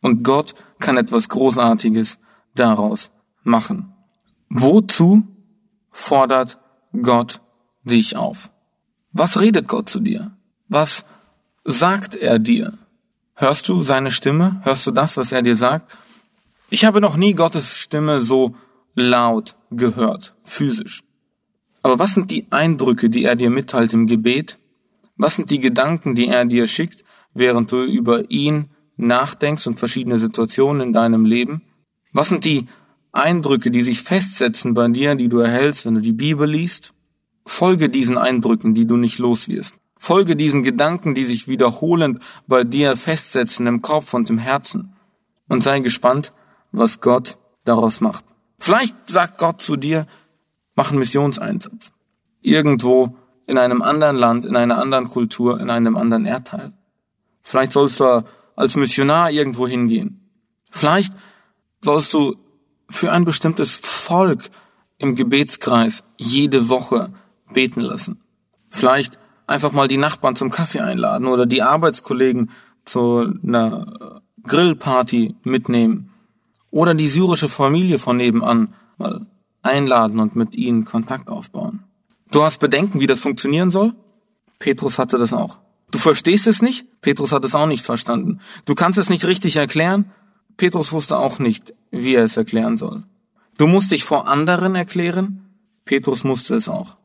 Und 0.00 0.22
Gott 0.22 0.54
kann 0.78 0.96
etwas 0.96 1.28
Großartiges 1.28 2.18
daraus 2.54 3.10
machen. 3.42 3.92
Wozu 4.48 5.24
fordert 5.90 6.58
Gott 7.02 7.40
dich 7.84 8.16
auf? 8.16 8.50
Was 9.12 9.40
redet 9.40 9.68
Gott 9.68 9.88
zu 9.88 10.00
dir? 10.00 10.36
Was 10.68 11.04
sagt 11.64 12.14
er 12.14 12.38
dir? 12.38 12.78
Hörst 13.34 13.68
du 13.68 13.82
seine 13.82 14.10
Stimme? 14.10 14.60
Hörst 14.62 14.86
du 14.86 14.90
das, 14.90 15.16
was 15.16 15.32
er 15.32 15.42
dir 15.42 15.56
sagt? 15.56 15.96
Ich 16.70 16.84
habe 16.84 17.00
noch 17.00 17.16
nie 17.16 17.34
Gottes 17.34 17.78
Stimme 17.78 18.22
so 18.22 18.54
laut 18.94 19.56
gehört, 19.70 20.34
physisch. 20.44 21.02
Aber 21.82 21.98
was 21.98 22.14
sind 22.14 22.30
die 22.30 22.46
Eindrücke, 22.50 23.10
die 23.10 23.24
er 23.24 23.36
dir 23.36 23.50
mitteilt 23.50 23.92
im 23.92 24.06
Gebet? 24.06 24.58
Was 25.16 25.36
sind 25.36 25.50
die 25.50 25.60
Gedanken, 25.60 26.14
die 26.14 26.28
er 26.28 26.44
dir 26.44 26.66
schickt, 26.66 27.04
während 27.34 27.72
du 27.72 27.82
über 27.82 28.30
ihn 28.30 28.70
nachdenkst 28.96 29.66
und 29.66 29.78
verschiedene 29.78 30.18
Situationen 30.18 30.88
in 30.88 30.92
deinem 30.92 31.24
Leben? 31.24 31.62
Was 32.12 32.28
sind 32.28 32.44
die 32.44 32.68
Eindrücke, 33.12 33.70
die 33.70 33.82
sich 33.82 34.02
festsetzen 34.02 34.74
bei 34.74 34.88
dir, 34.88 35.14
die 35.14 35.28
du 35.28 35.38
erhältst, 35.38 35.86
wenn 35.86 35.94
du 35.94 36.00
die 36.00 36.12
Bibel 36.12 36.48
liest? 36.48 36.94
Folge 37.44 37.88
diesen 37.88 38.18
Eindrücken, 38.18 38.74
die 38.74 38.86
du 38.86 38.96
nicht 38.96 39.18
los 39.18 39.48
wirst. 39.48 39.74
Folge 40.02 40.34
diesen 40.34 40.64
Gedanken, 40.64 41.14
die 41.14 41.24
sich 41.24 41.46
wiederholend 41.46 42.18
bei 42.48 42.64
dir 42.64 42.96
festsetzen 42.96 43.68
im 43.68 43.82
Kopf 43.82 44.12
und 44.14 44.28
im 44.30 44.38
Herzen. 44.38 44.96
Und 45.46 45.62
sei 45.62 45.78
gespannt, 45.78 46.32
was 46.72 47.00
Gott 47.00 47.38
daraus 47.64 48.00
macht. 48.00 48.24
Vielleicht 48.58 48.96
sagt 49.08 49.38
Gott 49.38 49.60
zu 49.60 49.76
dir, 49.76 50.08
mach 50.74 50.90
einen 50.90 50.98
Missionseinsatz. 50.98 51.92
Irgendwo 52.40 53.16
in 53.46 53.58
einem 53.58 53.80
anderen 53.80 54.16
Land, 54.16 54.44
in 54.44 54.56
einer 54.56 54.78
anderen 54.78 55.06
Kultur, 55.06 55.60
in 55.60 55.70
einem 55.70 55.96
anderen 55.96 56.26
Erdteil. 56.26 56.72
Vielleicht 57.44 57.70
sollst 57.70 58.00
du 58.00 58.24
als 58.56 58.74
Missionar 58.74 59.30
irgendwo 59.30 59.68
hingehen. 59.68 60.28
Vielleicht 60.72 61.12
sollst 61.80 62.12
du 62.12 62.34
für 62.90 63.12
ein 63.12 63.24
bestimmtes 63.24 63.78
Volk 63.78 64.50
im 64.98 65.14
Gebetskreis 65.14 66.02
jede 66.16 66.68
Woche 66.68 67.12
beten 67.52 67.82
lassen. 67.82 68.20
Vielleicht 68.68 69.21
einfach 69.52 69.72
mal 69.72 69.88
die 69.88 69.98
Nachbarn 69.98 70.34
zum 70.34 70.50
Kaffee 70.50 70.80
einladen 70.80 71.26
oder 71.26 71.46
die 71.46 71.62
Arbeitskollegen 71.62 72.50
zu 72.84 73.32
einer 73.46 74.22
Grillparty 74.42 75.36
mitnehmen 75.44 76.10
oder 76.70 76.94
die 76.94 77.08
syrische 77.08 77.48
Familie 77.48 77.98
von 77.98 78.16
nebenan 78.16 78.74
mal 78.98 79.26
einladen 79.62 80.18
und 80.18 80.34
mit 80.34 80.56
ihnen 80.56 80.84
Kontakt 80.84 81.28
aufbauen. 81.28 81.84
Du 82.32 82.42
hast 82.42 82.58
Bedenken, 82.58 82.98
wie 83.00 83.06
das 83.06 83.20
funktionieren 83.20 83.70
soll? 83.70 83.94
Petrus 84.58 84.98
hatte 84.98 85.18
das 85.18 85.32
auch. 85.32 85.58
Du 85.90 85.98
verstehst 85.98 86.46
es 86.46 86.62
nicht? 86.62 86.86
Petrus 87.02 87.32
hat 87.32 87.44
es 87.44 87.54
auch 87.54 87.66
nicht 87.66 87.84
verstanden. 87.84 88.40
Du 88.64 88.74
kannst 88.74 88.98
es 88.98 89.10
nicht 89.10 89.26
richtig 89.26 89.56
erklären? 89.56 90.10
Petrus 90.56 90.92
wusste 90.92 91.18
auch 91.18 91.38
nicht, 91.38 91.74
wie 91.90 92.14
er 92.14 92.24
es 92.24 92.36
erklären 92.36 92.78
soll. 92.78 93.04
Du 93.58 93.66
musst 93.66 93.90
dich 93.90 94.04
vor 94.04 94.28
anderen 94.28 94.74
erklären? 94.74 95.44
Petrus 95.84 96.24
musste 96.24 96.54
es 96.54 96.68
auch. 96.68 96.96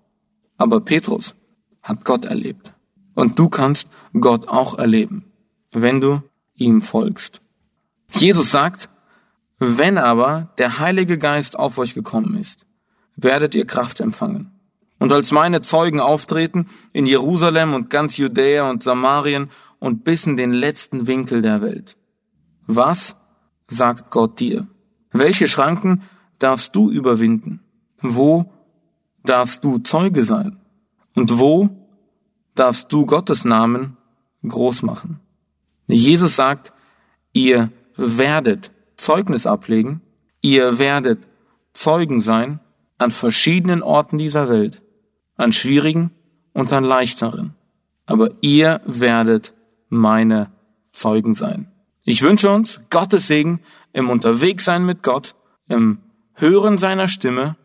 Aber 0.57 0.79
Petrus 0.79 1.35
hat 1.87 2.03
Gott 2.03 2.25
erlebt. 2.25 2.73
Und 3.15 3.39
du 3.39 3.49
kannst 3.49 3.87
Gott 4.19 4.47
auch 4.47 4.77
erleben, 4.77 5.25
wenn 5.71 6.01
du 6.01 6.21
ihm 6.55 6.81
folgst. 6.81 7.41
Jesus 8.11 8.51
sagt, 8.51 8.89
wenn 9.57 9.97
aber 9.97 10.53
der 10.57 10.79
Heilige 10.79 11.17
Geist 11.17 11.57
auf 11.57 11.77
euch 11.77 11.93
gekommen 11.93 12.35
ist, 12.35 12.65
werdet 13.15 13.55
ihr 13.55 13.65
Kraft 13.65 13.99
empfangen. 14.01 14.51
Und 14.99 15.11
als 15.13 15.31
meine 15.31 15.61
Zeugen 15.61 15.99
auftreten 15.99 16.67
in 16.91 17.05
Jerusalem 17.05 17.73
und 17.73 17.89
ganz 17.89 18.17
Judäa 18.17 18.69
und 18.69 18.83
Samarien 18.83 19.49
und 19.79 20.03
bis 20.03 20.25
in 20.25 20.37
den 20.37 20.51
letzten 20.51 21.07
Winkel 21.07 21.41
der 21.41 21.61
Welt. 21.61 21.97
Was 22.65 23.15
sagt 23.67 24.11
Gott 24.11 24.39
dir? 24.39 24.67
Welche 25.11 25.47
Schranken 25.47 26.03
darfst 26.39 26.75
du 26.75 26.91
überwinden? 26.91 27.61
Wo 28.01 28.51
darfst 29.23 29.63
du 29.63 29.79
Zeuge 29.79 30.23
sein? 30.23 30.59
Und 31.15 31.39
wo 31.39 31.69
darfst 32.59 32.91
du 32.91 33.05
Gottes 33.05 33.45
Namen 33.45 33.97
groß 34.47 34.83
machen? 34.83 35.19
Jesus 35.87 36.35
sagt, 36.35 36.73
ihr 37.33 37.71
werdet 37.95 38.71
Zeugnis 38.97 39.45
ablegen, 39.45 40.01
ihr 40.41 40.79
werdet 40.79 41.27
Zeugen 41.73 42.21
sein 42.21 42.59
an 42.97 43.11
verschiedenen 43.11 43.83
Orten 43.83 44.17
dieser 44.17 44.49
Welt, 44.49 44.81
an 45.35 45.53
schwierigen 45.53 46.11
und 46.53 46.73
an 46.73 46.83
leichteren. 46.83 47.53
Aber 48.05 48.31
ihr 48.41 48.81
werdet 48.85 49.53
meine 49.89 50.51
Zeugen 50.91 51.33
sein. 51.33 51.71
Ich 52.03 52.21
wünsche 52.21 52.49
uns 52.49 52.81
Gottes 52.89 53.27
Segen 53.27 53.59
im 53.93 54.09
Unterwegssein 54.09 54.85
mit 54.85 55.03
Gott, 55.03 55.35
im 55.67 55.99
Hören 56.33 56.77
seiner 56.77 57.07
Stimme 57.07 57.57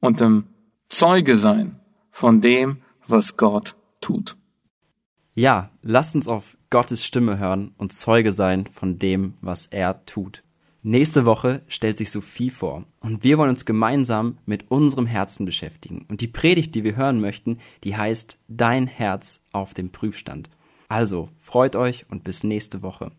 und 0.00 0.20
im 0.20 0.44
Zeuge 0.88 1.38
sein 1.38 1.80
von 2.10 2.40
dem, 2.40 2.78
was 3.06 3.36
Gott 3.36 3.76
tut. 4.00 4.36
Ja, 5.34 5.70
lasst 5.82 6.16
uns 6.16 6.28
auf 6.28 6.56
Gottes 6.70 7.04
Stimme 7.04 7.38
hören 7.38 7.72
und 7.78 7.92
Zeuge 7.92 8.32
sein 8.32 8.66
von 8.66 8.98
dem, 8.98 9.34
was 9.40 9.66
er 9.66 10.04
tut. 10.04 10.42
Nächste 10.82 11.26
Woche 11.26 11.62
stellt 11.68 11.98
sich 11.98 12.10
Sophie 12.10 12.48
vor 12.48 12.84
und 13.00 13.22
wir 13.22 13.36
wollen 13.36 13.50
uns 13.50 13.66
gemeinsam 13.66 14.38
mit 14.46 14.70
unserem 14.70 15.06
Herzen 15.06 15.44
beschäftigen. 15.44 16.06
Und 16.08 16.22
die 16.22 16.28
Predigt, 16.28 16.74
die 16.74 16.84
wir 16.84 16.96
hören 16.96 17.20
möchten, 17.20 17.58
die 17.84 17.96
heißt 17.96 18.38
Dein 18.48 18.86
Herz 18.86 19.42
auf 19.52 19.74
dem 19.74 19.90
Prüfstand. 19.90 20.48
Also 20.88 21.28
freut 21.38 21.76
euch 21.76 22.06
und 22.08 22.24
bis 22.24 22.44
nächste 22.44 22.82
Woche. 22.82 23.12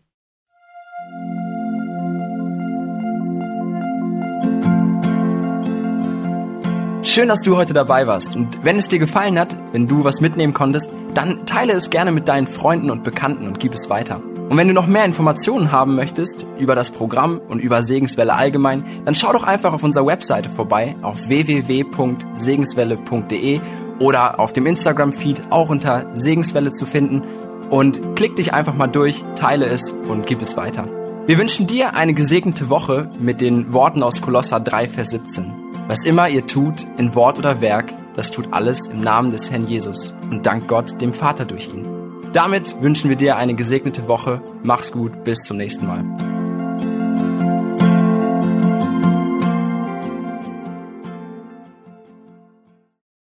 Schön, 7.12 7.28
dass 7.28 7.42
du 7.42 7.58
heute 7.58 7.74
dabei 7.74 8.06
warst. 8.06 8.36
Und 8.36 8.64
wenn 8.64 8.78
es 8.78 8.88
dir 8.88 8.98
gefallen 8.98 9.38
hat, 9.38 9.54
wenn 9.72 9.86
du 9.86 10.02
was 10.02 10.22
mitnehmen 10.22 10.54
konntest, 10.54 10.88
dann 11.12 11.44
teile 11.44 11.74
es 11.74 11.90
gerne 11.90 12.10
mit 12.10 12.26
deinen 12.26 12.46
Freunden 12.46 12.90
und 12.90 13.04
Bekannten 13.04 13.46
und 13.46 13.60
gib 13.60 13.74
es 13.74 13.90
weiter. 13.90 14.22
Und 14.48 14.56
wenn 14.56 14.66
du 14.66 14.72
noch 14.72 14.86
mehr 14.86 15.04
Informationen 15.04 15.72
haben 15.72 15.94
möchtest 15.94 16.46
über 16.58 16.74
das 16.74 16.88
Programm 16.88 17.38
und 17.50 17.58
über 17.58 17.82
Segenswelle 17.82 18.34
allgemein, 18.34 18.86
dann 19.04 19.14
schau 19.14 19.30
doch 19.30 19.44
einfach 19.44 19.74
auf 19.74 19.82
unserer 19.82 20.06
Webseite 20.06 20.48
vorbei 20.48 20.96
auf 21.02 21.18
www.segenswelle.de 21.28 23.60
oder 23.98 24.40
auf 24.40 24.54
dem 24.54 24.64
Instagram-Feed 24.64 25.42
auch 25.50 25.68
unter 25.68 26.06
Segenswelle 26.14 26.72
zu 26.72 26.86
finden 26.86 27.24
und 27.68 28.16
klick 28.16 28.36
dich 28.36 28.54
einfach 28.54 28.74
mal 28.74 28.86
durch, 28.86 29.22
teile 29.36 29.66
es 29.66 29.92
und 29.92 30.26
gib 30.26 30.40
es 30.40 30.56
weiter. 30.56 30.88
Wir 31.26 31.36
wünschen 31.36 31.66
dir 31.66 31.94
eine 31.94 32.14
gesegnete 32.14 32.70
Woche 32.70 33.10
mit 33.20 33.42
den 33.42 33.74
Worten 33.74 34.02
aus 34.02 34.22
Kolosser 34.22 34.60
3, 34.60 34.88
Vers 34.88 35.10
17. 35.10 35.61
Was 35.88 36.04
immer 36.04 36.28
ihr 36.28 36.46
tut, 36.46 36.86
in 36.96 37.14
Wort 37.14 37.38
oder 37.38 37.60
Werk, 37.60 37.92
das 38.14 38.30
tut 38.30 38.52
alles 38.52 38.86
im 38.86 39.00
Namen 39.00 39.32
des 39.32 39.50
Herrn 39.50 39.66
Jesus 39.66 40.14
und 40.30 40.46
dank 40.46 40.68
Gott, 40.68 41.00
dem 41.00 41.12
Vater 41.12 41.44
durch 41.44 41.68
ihn. 41.68 41.86
Damit 42.32 42.80
wünschen 42.80 43.10
wir 43.10 43.16
dir 43.16 43.36
eine 43.36 43.54
gesegnete 43.54 44.08
Woche. 44.08 44.40
Mach's 44.62 44.92
gut, 44.92 45.24
bis 45.24 45.40
zum 45.40 45.58
nächsten 45.58 45.86
Mal. 45.86 46.31